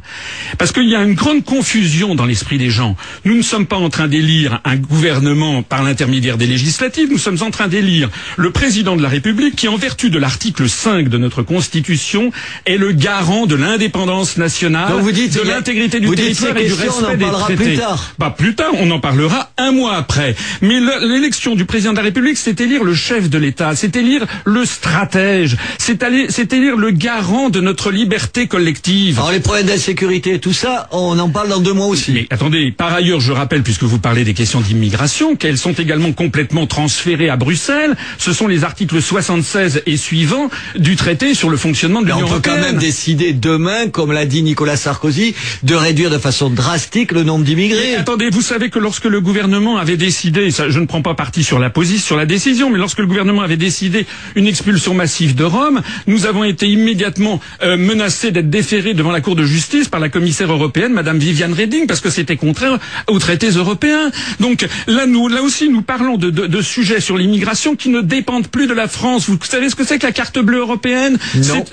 Parce 0.58 0.72
qu'il 0.72 0.88
y 0.90 0.96
a 0.96 1.04
une 1.04 1.14
grande 1.14 1.44
confusion 1.44 2.16
dans 2.16 2.26
l'esprit 2.26 2.58
des 2.58 2.70
gens. 2.70 2.96
Nous 3.26 3.36
ne 3.36 3.42
sommes 3.42 3.66
pas 3.66 3.78
en 3.78 3.90
train 3.90 4.08
d'élire 4.08 4.62
un 4.66 4.76
gouvernement 4.76 5.64
par 5.64 5.84
l'intermédiaire 5.84 6.38
des 6.38 6.48
législatives, 6.48 7.10
nous 7.10 7.18
sommes 7.18 7.42
en 7.42 7.52
train 7.52 7.68
d'élire 7.68 8.10
le 8.38 8.52
président 8.52 8.96
de 8.96 9.02
la 9.02 9.10
République 9.10 9.56
qui, 9.56 9.68
en 9.68 9.78
vertu 9.78 10.10
de 10.10 10.20
l'article 10.20 10.70
5 10.70 11.10
de 11.10 11.18
notre 11.18 11.44
Constitution, 11.44 12.32
est 12.66 12.78
le 12.78 12.92
garant 12.92 13.46
de 13.46 13.56
l'indépendance 13.56 14.38
nationale, 14.38 14.92
Donc 14.92 15.02
vous 15.02 15.12
dites, 15.12 15.36
de 15.36 15.48
l'intégrité 15.48 16.00
du 16.00 16.10
territoire 16.10 16.58
et 16.58 16.66
du 16.66 16.76
questions, 16.76 16.94
on 17.00 17.04
en 17.04 17.08
respect 17.08 17.18
des 17.18 17.32
traités. 17.32 17.64
plus 17.64 17.78
tard. 17.78 18.14
Bah, 18.18 18.36
plus 18.36 18.56
tard, 18.56 18.72
on 18.74 18.90
en 18.92 19.00
parlera 19.00 19.52
un 19.58 19.72
mois 19.72 19.96
après. 19.96 20.19
Mais 20.62 20.80
le- 20.80 21.08
l'élection 21.14 21.56
du 21.56 21.66
président 21.66 21.92
de 21.92 21.98
la 21.98 22.04
République, 22.04 22.38
c'est 22.38 22.60
élire 22.62 22.84
le 22.84 22.94
chef 22.94 23.30
de 23.30 23.38
l'État, 23.38 23.76
c'est 23.76 23.96
élire 23.96 24.26
le 24.46 24.66
stratège, 24.66 25.58
c'est 25.78 26.54
élire 26.54 26.78
le 26.78 26.92
garant 26.92 27.50
de 27.50 27.62
notre 27.62 27.92
liberté 27.92 28.48
collective. 28.48 29.18
Alors 29.20 29.32
les 29.32 29.40
problèmes 29.40 29.68
d'insécurité 29.68 30.40
tout 30.40 30.54
ça, 30.54 30.88
on 30.92 31.18
en 31.20 31.30
parle 31.30 31.50
dans 31.50 31.60
deux 31.60 31.74
mois 31.74 31.88
aussi. 31.88 32.12
Mais 32.12 32.28
attendez, 32.30 32.72
par 32.72 32.94
ailleurs, 32.94 33.20
je 33.20 33.32
rappelle, 33.32 33.64
puisque 33.64 33.84
vous 33.84 34.00
parlez 34.00 34.24
des 34.24 34.34
questions 34.34 34.62
d'immigration, 34.62 35.36
qu'elles 35.36 35.58
sont 35.58 35.74
également 35.74 36.12
complètement 36.12 36.68
transférées 36.68 37.30
à 37.30 37.36
Bruxelles. 37.38 37.96
Ce 38.18 38.34
sont 38.34 38.48
les 38.48 38.64
articles 38.64 39.02
76 39.02 39.84
et 39.86 39.98
suivants 39.98 40.50
du 40.78 40.96
traité 40.96 41.34
sur 41.34 41.50
le 41.50 41.58
fonctionnement 41.58 42.02
de 42.02 42.08
l'Union 42.08 42.26
on 42.26 42.30
peut 42.30 42.40
quand 42.44 42.52
européenne. 42.52 42.74
même 42.74 42.78
décider 42.78 43.34
demain, 43.34 43.88
comme 43.90 44.12
l'a 44.12 44.26
dit 44.26 44.44
Nicolas 44.44 44.78
Sarkozy, 44.78 45.36
de 45.64 45.76
réduire 45.76 46.10
de 46.10 46.18
façon 46.18 46.50
drastique 46.50 47.12
le 47.12 47.24
nombre 47.24 47.44
d'immigrés. 47.46 47.96
attendez, 47.96 48.30
vous 48.30 48.42
savez 48.42 48.70
que 48.70 48.80
lorsque 48.80 49.06
le 49.06 49.22
gouvernement 49.22 49.78
avait 49.78 49.98
décidé, 49.98 50.09
ça, 50.12 50.70
je 50.70 50.80
ne 50.80 50.86
prends 50.86 51.02
pas 51.02 51.14
parti 51.16 51.44
sur 51.44 51.60
la 51.60 51.70
position, 51.70 52.06
sur 52.06 52.18
la 52.18 52.26
décision, 52.26 52.70
mais 52.70 52.78
lorsque 52.78 53.00
le 53.00 53.06
gouvernement 53.08 53.42
avait 53.42 53.58
décidé 53.58 54.06
une 54.36 54.48
expulsion 54.48 54.94
massive 54.94 55.36
de 55.36 55.44
Rome, 55.44 55.82
nous 56.08 56.26
avons 56.26 56.44
été 56.44 56.68
immédiatement 56.68 57.40
euh, 57.64 57.78
menacés 57.78 58.32
d'être 58.32 58.50
déférés 58.50 58.94
devant 58.94 59.12
la 59.12 59.22
Cour 59.22 59.36
de 59.36 59.44
justice 59.44 59.88
par 59.88 60.00
la 60.00 60.10
commissaire 60.10 60.52
européenne, 60.52 60.94
Madame 60.94 61.20
Viviane 61.20 61.54
Reding, 61.54 61.86
parce 61.88 62.02
que 62.02 62.10
c'était 62.10 62.36
contraire 62.38 62.80
aux 63.08 63.20
traités 63.20 63.50
européens. 63.50 64.12
Donc 64.40 64.66
là, 64.88 65.06
nous, 65.06 65.28
là 65.28 65.42
aussi, 65.44 65.70
nous 65.70 65.82
parlons 65.82 66.18
de, 66.18 66.30
de, 66.30 66.48
de 66.48 66.62
sujets 66.62 67.00
sur 67.00 67.18
l'immigration 67.18 67.76
qui 67.76 67.90
ne 67.90 68.02
dépendent 68.02 68.48
plus 68.48 68.68
de 68.68 68.74
la 68.74 68.88
France. 68.88 69.30
Vous 69.30 69.38
savez 69.44 69.70
ce 69.70 69.76
que 69.76 69.84
c'est 69.84 70.00
que 70.00 70.06
la 70.06 70.12
carte 70.12 70.40
bleue 70.40 70.60
européenne? 70.60 71.18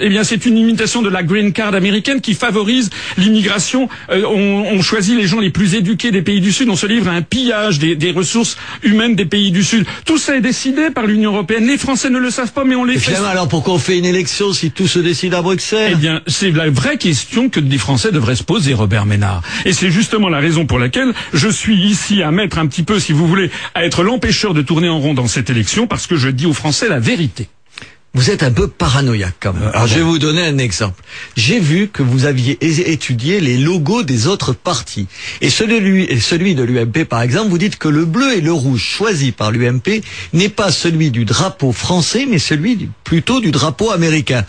Eh 0.00 0.09
bien, 0.09 0.25
c'est 0.25 0.45
une 0.47 0.59
imitation 0.59 1.02
de 1.02 1.09
la 1.09 1.23
green 1.23 1.52
card 1.52 1.75
américaine 1.75 2.21
qui 2.21 2.35
favorise 2.35 2.90
l'immigration. 3.16 3.88
Euh, 4.11 4.23
on, 4.26 4.76
on 4.76 4.83
choisit 4.83 5.16
les 5.16 5.26
gens 5.26 5.40
les 5.40 5.50
plus 5.50 5.75
éduqués 5.75 6.11
des 6.11 6.23
pays 6.23 6.40
du 6.40 6.52
Sud. 6.52 6.69
On 6.69 6.76
se 6.76 6.87
livre 6.87 7.09
à 7.09 7.12
un 7.12 7.23
pillage 7.23 7.78
des, 7.78 7.97
des 7.97 8.11
ressources 8.11 8.25
humaines 8.83 9.14
des 9.14 9.25
pays 9.25 9.50
du 9.50 9.62
Sud. 9.64 9.87
Tout 10.04 10.18
ça 10.18 10.37
est 10.37 10.40
décidé 10.40 10.90
par 10.90 11.06
l'Union 11.06 11.33
européenne. 11.33 11.66
Les 11.66 11.78
Français 11.78 12.11
ne 12.11 12.18
le 12.18 12.30
savent 12.30 12.52
pas, 12.52 12.64
mais 12.64 12.75
on 12.76 12.85
les 12.85 12.95
Et 12.95 12.99
fait. 12.99 13.06
finalement, 13.12 13.28
alors 13.28 13.49
pourquoi 13.49 13.75
on 13.75 13.78
fait 13.78 13.99
une 13.99 14.04
élection 14.04 14.52
si 14.52 14.71
tout 14.71 14.87
se 14.87 14.99
décide 14.99 15.35
à 15.35 15.38
Eh 15.38 15.42
Bruxelles 15.42 15.97
bien, 15.97 16.21
c'est 16.26 16.50
la 16.50 16.71
vraie 16.71 16.99
question 16.99 17.49
que 17.49 17.61
des 17.61 17.78
Français 17.78 18.12
devraient 18.12 18.37
se 18.37 18.45
poser, 18.45 18.75
Robert 18.75 19.06
Ménard. 19.06 19.42
Et 19.64 19.73
c'est 19.73 19.90
justement 19.90 20.28
la 20.28 20.38
raison 20.38 20.66
pour 20.66 20.78
laquelle 20.78 21.12
je 21.33 21.49
suis 21.49 21.76
ici 21.76 22.23
à 22.23 22.30
mettre 22.30 22.59
un 22.59 22.66
petit 22.66 22.83
peu, 22.83 22.99
si 23.00 23.12
vous 23.12 23.26
voulez, 23.26 23.50
à 23.75 23.85
être 23.85 24.02
l'empêcheur 24.02 24.54
de 24.54 24.62
tourner 24.62 24.88
en 24.88 24.99
rond 24.99 25.14
dans 25.14 25.26
cette 25.28 25.50
élection, 25.50 25.87
parce 25.87 26.06
que 26.06 26.16
je 26.16 26.28
dis 26.28 26.47
aux 26.47 26.52
Français 26.52 26.88
la 26.88 26.99
vérité. 27.00 27.49
Vous 28.16 28.30
êtes 28.30 28.42
un 28.42 28.50
peu 28.50 28.66
paranoïaque 28.66 29.37
quand 29.40 29.52
même. 29.52 29.70
Alors, 29.75 29.87
je 29.87 29.96
vais 29.96 30.02
vous 30.02 30.18
donner 30.18 30.42
un 30.42 30.56
exemple. 30.58 31.02
J'ai 31.37 31.61
vu 31.61 31.88
que 31.88 32.02
vous 32.02 32.25
aviez 32.25 32.56
étudié 32.90 33.40
les 33.40 33.58
logos 33.58 34.02
des 34.02 34.26
autres 34.26 34.54
partis. 34.54 35.06
Et 35.42 35.50
celui, 35.50 36.18
celui 36.20 36.54
de 36.54 36.62
l'UMP, 36.62 37.04
par 37.04 37.20
exemple, 37.23 37.50
vous 37.50 37.58
dites 37.58 37.76
que 37.76 37.88
le 37.88 38.06
bleu 38.06 38.37
et 38.37 38.40
le 38.40 38.52
rouge 38.52 38.80
choisi 38.82 39.32
par 39.32 39.50
l'UMP 39.50 40.02
n'est 40.32 40.49
pas 40.49 40.73
celui 40.73 41.11
du 41.11 41.25
drapeau 41.26 41.73
français, 41.73 42.26
mais 42.28 42.38
celui 42.38 42.76
du- 42.76 42.88
plutôt 43.04 43.40
du 43.40 43.50
drapeau 43.50 43.90
américain. 43.90 44.44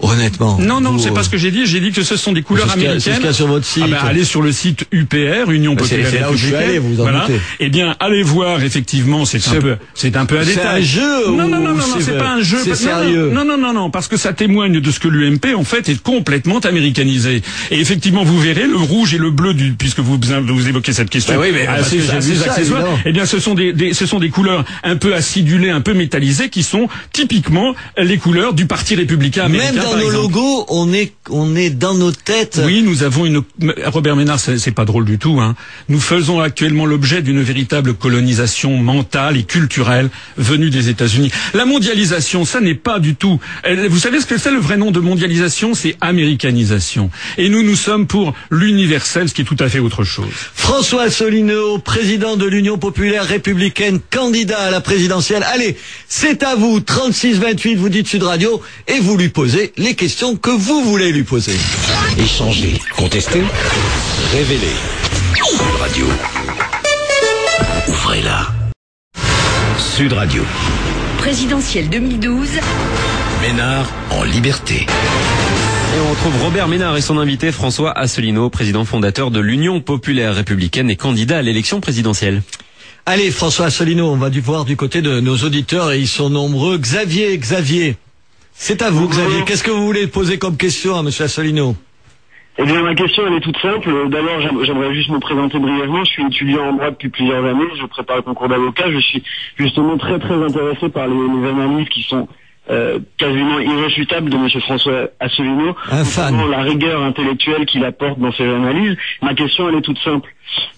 Honnêtement. 0.00 0.58
Non, 0.60 0.80
non, 0.80 0.96
c'est 0.98 1.10
pas 1.12 1.24
ce 1.24 1.28
que 1.28 1.36
j'ai 1.38 1.50
dit. 1.50 1.66
J'ai 1.66 1.80
dit 1.80 1.90
que 1.90 2.02
ce 2.04 2.16
sont 2.16 2.32
des 2.32 2.42
couleurs 2.42 2.66
C'est 2.66 2.74
ce 2.74 2.76
qu'il 2.76 2.84
y 2.84 2.86
a- 2.86 2.94
c'est 2.94 3.00
ce 3.00 3.08
américaines. 3.10 3.18
qu'il 3.22 3.26
y 3.26 3.30
a 3.30 3.32
sur 3.32 3.46
votre 3.48 3.64
site. 3.66 3.82
Ah 3.84 3.90
ben, 3.90 4.08
allez 4.08 4.24
sur 4.24 4.42
le 4.42 4.52
site 4.52 4.84
UPR, 4.92 5.50
Union 5.50 5.72
c'est- 5.72 5.82
Populaire 5.96 6.08
c'est 6.10 6.20
là 6.20 6.30
où 6.30 6.34
je 6.34 6.38
suis 6.38 6.46
Républicaine. 6.54 6.70
allé, 6.70 6.78
vous 6.78 6.94
vous 6.94 7.00
en 7.00 7.02
voilà. 7.02 7.20
doutez. 7.26 7.40
Eh 7.58 7.68
bien, 7.68 7.96
allez 7.98 8.22
voir. 8.22 8.62
Effectivement, 8.62 9.24
c'est 9.24 9.38
un 9.48 9.52
C'est- 9.52 9.58
peu, 9.58 9.76
c'est 9.94 10.16
un 10.16 10.24
peu 10.24 10.38
c'est 10.44 10.54
détail. 10.54 10.82
un 10.82 10.84
jeu 10.84 11.26
Non, 11.26 11.36
non, 11.36 11.48
non, 11.48 11.58
non, 11.60 11.74
non, 11.74 11.82
c'est 11.98 12.04
c'est 12.04 12.18
pas 12.18 12.30
un 12.30 12.42
jeu. 12.42 12.58
C'est 12.62 12.70
Non, 12.70 12.74
non, 12.74 13.02
sérieux? 13.02 13.30
Non, 13.34 13.44
non, 13.44 13.58
non, 13.58 13.72
non, 13.72 13.90
parce 13.90 14.06
que 14.06 14.16
ça 14.16 14.32
témoigne 14.32 14.78
de 14.80 14.90
ce 14.92 15.00
que 15.00 15.08
l'UMP 15.08 15.54
en 15.56 15.64
fait 15.64 15.88
est 15.88 16.00
complètement 16.00 16.60
américanisé. 16.60 17.42
Et 17.72 17.80
effectivement, 17.80 18.22
vous 18.22 18.38
verrez 18.38 18.68
le 18.68 18.76
rouge 18.76 19.14
et 19.14 19.18
le 19.18 19.30
bleu 19.32 19.52
du, 19.52 19.72
puisque 19.72 19.98
vous 19.98 20.16
vous 20.18 20.68
évoquez 20.68 20.92
cette 20.92 21.10
question. 21.10 21.34
Ben 21.34 21.40
oui, 21.40 21.48
mais 21.52 21.64
parce 21.66 21.80
assez, 21.88 21.96
que 21.96 22.02
j'ai 22.04 22.10
assez 22.12 22.30
vu 22.32 22.36
ça, 22.36 22.52
accessoire. 22.52 22.80
évidemment. 22.82 23.02
Eh 23.04 23.12
bien, 23.12 23.26
ce 23.26 23.40
sont 23.40 23.54
des, 23.54 23.72
des- 23.72 23.94
ce 23.94 24.06
sont 24.06 24.20
des 24.20 24.28
couleurs 24.30 24.64
un 24.84 24.94
peu 24.94 25.14
acidulées, 25.14 25.70
un 25.70 25.80
peu 25.80 25.92
métallisées, 25.92 26.50
qui 26.50 26.62
sont 26.62 26.88
typiquement 27.12 27.74
les 28.00 28.16
couleurs 28.18 28.54
du 28.54 28.66
Parti 28.66 28.94
républicain 28.94 29.46
américain. 29.46 29.87
Dans 29.90 29.96
nos 29.96 30.06
exemple. 30.06 30.22
logos, 30.22 30.66
on 30.68 30.92
est, 30.92 31.12
on 31.30 31.56
est 31.56 31.70
dans 31.70 31.94
nos 31.94 32.12
têtes. 32.12 32.60
Oui, 32.64 32.82
nous 32.82 33.02
avons 33.02 33.26
une. 33.26 33.42
Robert 33.86 34.16
Ménard, 34.16 34.40
c'est 34.40 34.70
pas 34.70 34.84
drôle 34.84 35.04
du 35.04 35.18
tout. 35.18 35.40
Hein. 35.40 35.54
Nous 35.88 36.00
faisons 36.00 36.40
actuellement 36.40 36.86
l'objet 36.86 37.22
d'une 37.22 37.40
véritable 37.42 37.94
colonisation 37.94 38.76
mentale 38.76 39.36
et 39.36 39.44
culturelle 39.44 40.10
venue 40.36 40.70
des 40.70 40.88
États-Unis. 40.88 41.30
La 41.54 41.64
mondialisation, 41.64 42.44
ça 42.44 42.60
n'est 42.60 42.74
pas 42.74 42.98
du 42.98 43.14
tout. 43.14 43.40
Vous 43.88 43.98
savez 43.98 44.20
ce 44.20 44.26
que 44.26 44.38
c'est 44.38 44.50
le 44.50 44.58
vrai 44.58 44.76
nom 44.76 44.90
de 44.90 45.00
mondialisation? 45.00 45.74
C'est 45.74 45.96
américanisation. 46.00 47.10
Et 47.36 47.48
nous, 47.48 47.62
nous 47.62 47.76
sommes 47.76 48.06
pour 48.06 48.34
l'universel, 48.50 49.28
ce 49.28 49.34
qui 49.34 49.42
est 49.42 49.44
tout 49.44 49.56
à 49.58 49.68
fait 49.68 49.78
autre 49.78 50.04
chose. 50.04 50.28
François 50.54 51.02
Asselineau, 51.02 51.78
président 51.78 52.36
de 52.36 52.46
l'Union 52.46 52.78
populaire 52.78 53.24
républicaine, 53.24 54.00
candidat 54.10 54.58
à 54.58 54.70
la 54.70 54.80
présidentielle. 54.80 55.44
Allez, 55.52 55.76
c'est 56.08 56.42
à 56.42 56.54
vous, 56.54 56.80
36-28, 56.80 57.76
vous 57.76 57.88
dites 57.88 58.08
Sud 58.08 58.22
Radio, 58.22 58.60
et 58.86 58.98
vous 59.00 59.16
lui 59.16 59.28
posez 59.28 59.72
les 59.78 59.94
questions 59.94 60.36
que 60.36 60.50
vous 60.50 60.82
voulez 60.82 61.12
lui 61.12 61.22
poser. 61.22 61.56
Échanger, 62.18 62.80
contester, 62.96 63.42
révéler. 64.32 64.74
Sud 65.44 65.60
Radio. 65.78 66.06
Ouvrez-la. 67.88 68.46
Sud 69.78 70.12
Radio. 70.12 70.42
Présidentielle 71.18 71.88
2012. 71.90 72.48
Ménard 73.40 73.86
en 74.10 74.24
liberté. 74.24 74.84
Et 74.84 76.00
on 76.00 76.10
retrouve 76.10 76.42
Robert 76.42 76.66
Ménard 76.66 76.96
et 76.96 77.00
son 77.00 77.16
invité 77.16 77.52
François 77.52 77.96
Asselineau, 77.96 78.50
président 78.50 78.84
fondateur 78.84 79.30
de 79.30 79.38
l'Union 79.38 79.80
populaire 79.80 80.34
républicaine 80.34 80.90
et 80.90 80.96
candidat 80.96 81.38
à 81.38 81.42
l'élection 81.42 81.80
présidentielle. 81.80 82.42
Allez, 83.06 83.30
François 83.30 83.66
Asselineau, 83.66 84.10
on 84.10 84.16
va 84.16 84.28
du 84.28 84.40
voir 84.40 84.64
du 84.64 84.76
côté 84.76 85.02
de 85.02 85.20
nos 85.20 85.36
auditeurs, 85.36 85.92
et 85.92 86.00
ils 86.00 86.08
sont 86.08 86.28
nombreux. 86.28 86.76
Xavier, 86.76 87.38
Xavier, 87.38 87.96
c'est 88.60 88.82
à 88.82 88.90
vous, 88.90 89.08
Xavier. 89.08 89.44
Qu'est-ce 89.46 89.62
que 89.62 89.70
vous 89.70 89.86
voulez 89.86 90.06
poser 90.08 90.38
comme 90.38 90.56
question 90.56 90.96
à 90.96 91.02
Monsieur 91.02 91.24
Asselineau? 91.24 91.76
Eh 92.60 92.64
bien, 92.64 92.82
ma 92.82 92.94
question, 92.96 93.22
elle 93.26 93.34
est 93.34 93.40
toute 93.40 93.56
simple. 93.58 93.88
D'abord, 94.10 94.40
j'aim- 94.40 94.64
j'aimerais 94.64 94.92
juste 94.92 95.10
me 95.10 95.20
présenter 95.20 95.60
brièvement. 95.60 96.02
Je 96.04 96.10
suis 96.10 96.26
étudiant 96.26 96.70
en 96.70 96.72
droit 96.72 96.90
depuis 96.90 97.08
plusieurs 97.08 97.44
années. 97.44 97.68
Je 97.80 97.86
prépare 97.86 98.16
le 98.16 98.22
concours 98.22 98.48
d'avocat. 98.48 98.90
Je 98.90 98.98
suis 98.98 99.22
justement 99.56 99.96
très, 99.96 100.18
très 100.18 100.34
intéressé 100.34 100.88
par 100.88 101.06
les, 101.06 101.14
les 101.14 101.48
analyses 101.48 101.88
qui 101.88 102.02
sont 102.02 102.26
euh, 102.70 102.98
quasiment 103.16 103.58
irréfutables 103.60 104.30
de 104.30 104.36
M. 104.36 104.48
François 104.60 105.08
Asselineau. 105.20 105.74
La 106.48 106.62
rigueur 106.62 107.02
intellectuelle 107.02 107.66
qu'il 107.66 107.84
apporte 107.84 108.18
dans 108.18 108.32
ses 108.32 108.44
analyses. 108.48 108.96
Ma 109.22 109.34
question, 109.34 109.68
elle 109.68 109.76
est 109.76 109.82
toute 109.82 109.98
simple. 110.00 110.30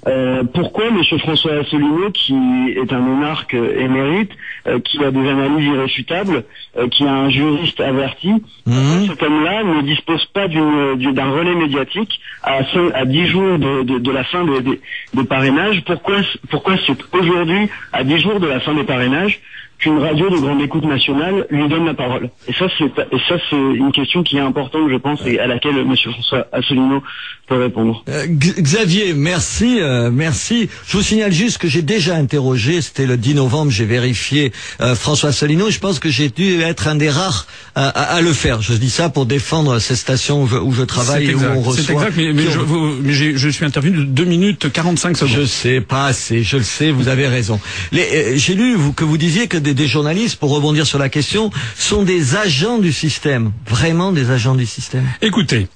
Euh, 0.08 0.42
pourquoi 0.52 0.86
M. 0.88 1.00
François 1.20 1.52
Asselineau, 1.60 2.10
qui 2.12 2.34
est 2.76 2.92
un 2.92 2.98
monarque 2.98 3.54
euh, 3.54 3.78
émérite, 3.80 4.32
euh, 4.66 4.80
qui 4.80 5.02
a 5.04 5.10
des 5.12 5.28
analyses 5.28 5.66
irréfutables, 5.68 6.44
euh, 6.76 6.88
qui 6.88 7.04
a 7.04 7.12
un 7.12 7.30
juriste 7.30 7.80
averti, 7.80 8.30
pourquoi 8.64 9.06
cet 9.08 9.22
homme-là 9.22 9.62
ne 9.64 9.82
dispose 9.82 10.24
pas 10.26 10.48
d'un 10.48 11.30
relais 11.30 11.54
médiatique 11.54 12.20
à, 12.42 12.62
cin- 12.62 12.92
à 12.94 13.04
10 13.04 13.26
jours 13.28 13.58
de, 13.58 13.82
de- 13.84 13.98
de 13.98 14.10
la 14.10 14.24
fin 14.24 14.44
des, 14.44 14.80
des 15.14 15.24
parrainages? 15.24 15.82
Pourquoi, 15.86 16.16
pourquoi 16.50 16.74
c'est 16.86 16.96
aujourd'hui, 17.14 17.68
à 17.92 18.02
10 18.02 18.18
jours 18.20 18.40
de 18.40 18.46
la 18.48 18.58
fin 18.60 18.74
des 18.74 18.84
parrainages, 18.84 19.40
qu'une 19.80 19.98
radio 19.98 20.28
de 20.30 20.36
grande 20.36 20.60
écoute 20.62 20.84
nationale 20.84 21.46
lui 21.50 21.68
donne 21.68 21.86
la 21.86 21.94
parole 21.94 22.28
Et 22.48 22.52
ça, 22.52 22.66
c'est 22.78 22.84
et 22.86 23.18
ça, 23.28 23.36
c'est 23.48 23.56
une 23.56 23.92
question 23.92 24.22
qui 24.22 24.36
est 24.36 24.40
importante, 24.40 24.90
je 24.90 24.96
pense, 24.96 25.20
et 25.26 25.38
à 25.40 25.46
laquelle 25.46 25.76
M. 25.78 25.94
François 25.96 26.46
Asselineau 26.52 27.02
peut 27.48 27.56
répondre. 27.60 28.04
Euh, 28.08 28.26
Xavier, 28.28 29.14
merci, 29.14 29.78
euh, 29.80 30.10
merci. 30.12 30.68
Je 30.86 30.96
vous 30.96 31.02
signale 31.02 31.32
juste 31.32 31.58
que 31.58 31.66
j'ai 31.68 31.82
déjà 31.82 32.14
interrogé, 32.16 32.80
c'était 32.82 33.06
le 33.06 33.16
10 33.16 33.34
novembre, 33.34 33.70
j'ai 33.72 33.84
vérifié 33.86 34.52
euh, 34.80 34.94
François 34.94 35.30
Asselineau. 35.30 35.70
Je 35.70 35.78
pense 35.78 35.98
que 35.98 36.10
j'ai 36.10 36.28
dû 36.28 36.60
être 36.60 36.86
un 36.86 36.94
des 36.94 37.10
rares 37.10 37.46
à, 37.74 37.88
à- 37.88 38.14
à 38.16 38.20
le 38.20 38.32
faire. 38.32 38.60
Je 38.62 38.74
dis 38.74 38.90
ça 38.90 39.08
pour 39.08 39.26
défendre 39.26 39.78
ces 39.78 39.96
stations 39.96 40.42
où 40.42 40.46
je, 40.46 40.56
où 40.56 40.72
je 40.72 40.82
travaille 40.82 41.30
et 41.30 41.34
où 41.34 41.40
on 41.56 41.60
reçoit. 41.60 41.82
c'est 41.84 41.92
exact, 41.92 42.14
mais, 42.16 42.32
mais 42.32 42.42
je, 42.50 42.58
vous- 42.58 42.96
mais 43.02 43.12
je 43.12 43.48
suis 43.48 43.64
intervenu 43.64 43.96
de 43.98 44.04
2 44.04 44.24
minutes 44.24 44.70
45 44.72 45.16
secondes. 45.16 45.34
Je 45.34 45.44
sais, 45.46 45.80
pas 45.80 46.04
assez, 46.06 46.42
je 46.42 46.56
le 46.58 46.62
sais, 46.62 46.90
vous 46.90 47.08
avez 47.08 47.26
raison. 47.26 47.58
Les, 47.92 48.02
euh, 48.02 48.32
J'ai 48.36 48.54
lu 48.54 48.74
vous, 48.74 48.92
que 48.92 49.04
vous 49.04 49.16
disiez 49.18 49.48
que 49.48 49.56
des, 49.70 49.74
des 49.74 49.88
journalistes, 49.88 50.36
pour 50.36 50.50
rebondir 50.50 50.86
sur 50.86 50.98
la 50.98 51.08
question, 51.08 51.50
sont 51.76 52.02
des 52.02 52.36
agents 52.36 52.78
du 52.78 52.92
système. 52.92 53.52
Vraiment 53.68 54.12
des 54.12 54.30
agents 54.30 54.54
du 54.54 54.66
système. 54.66 55.04
Écoutez, 55.22 55.66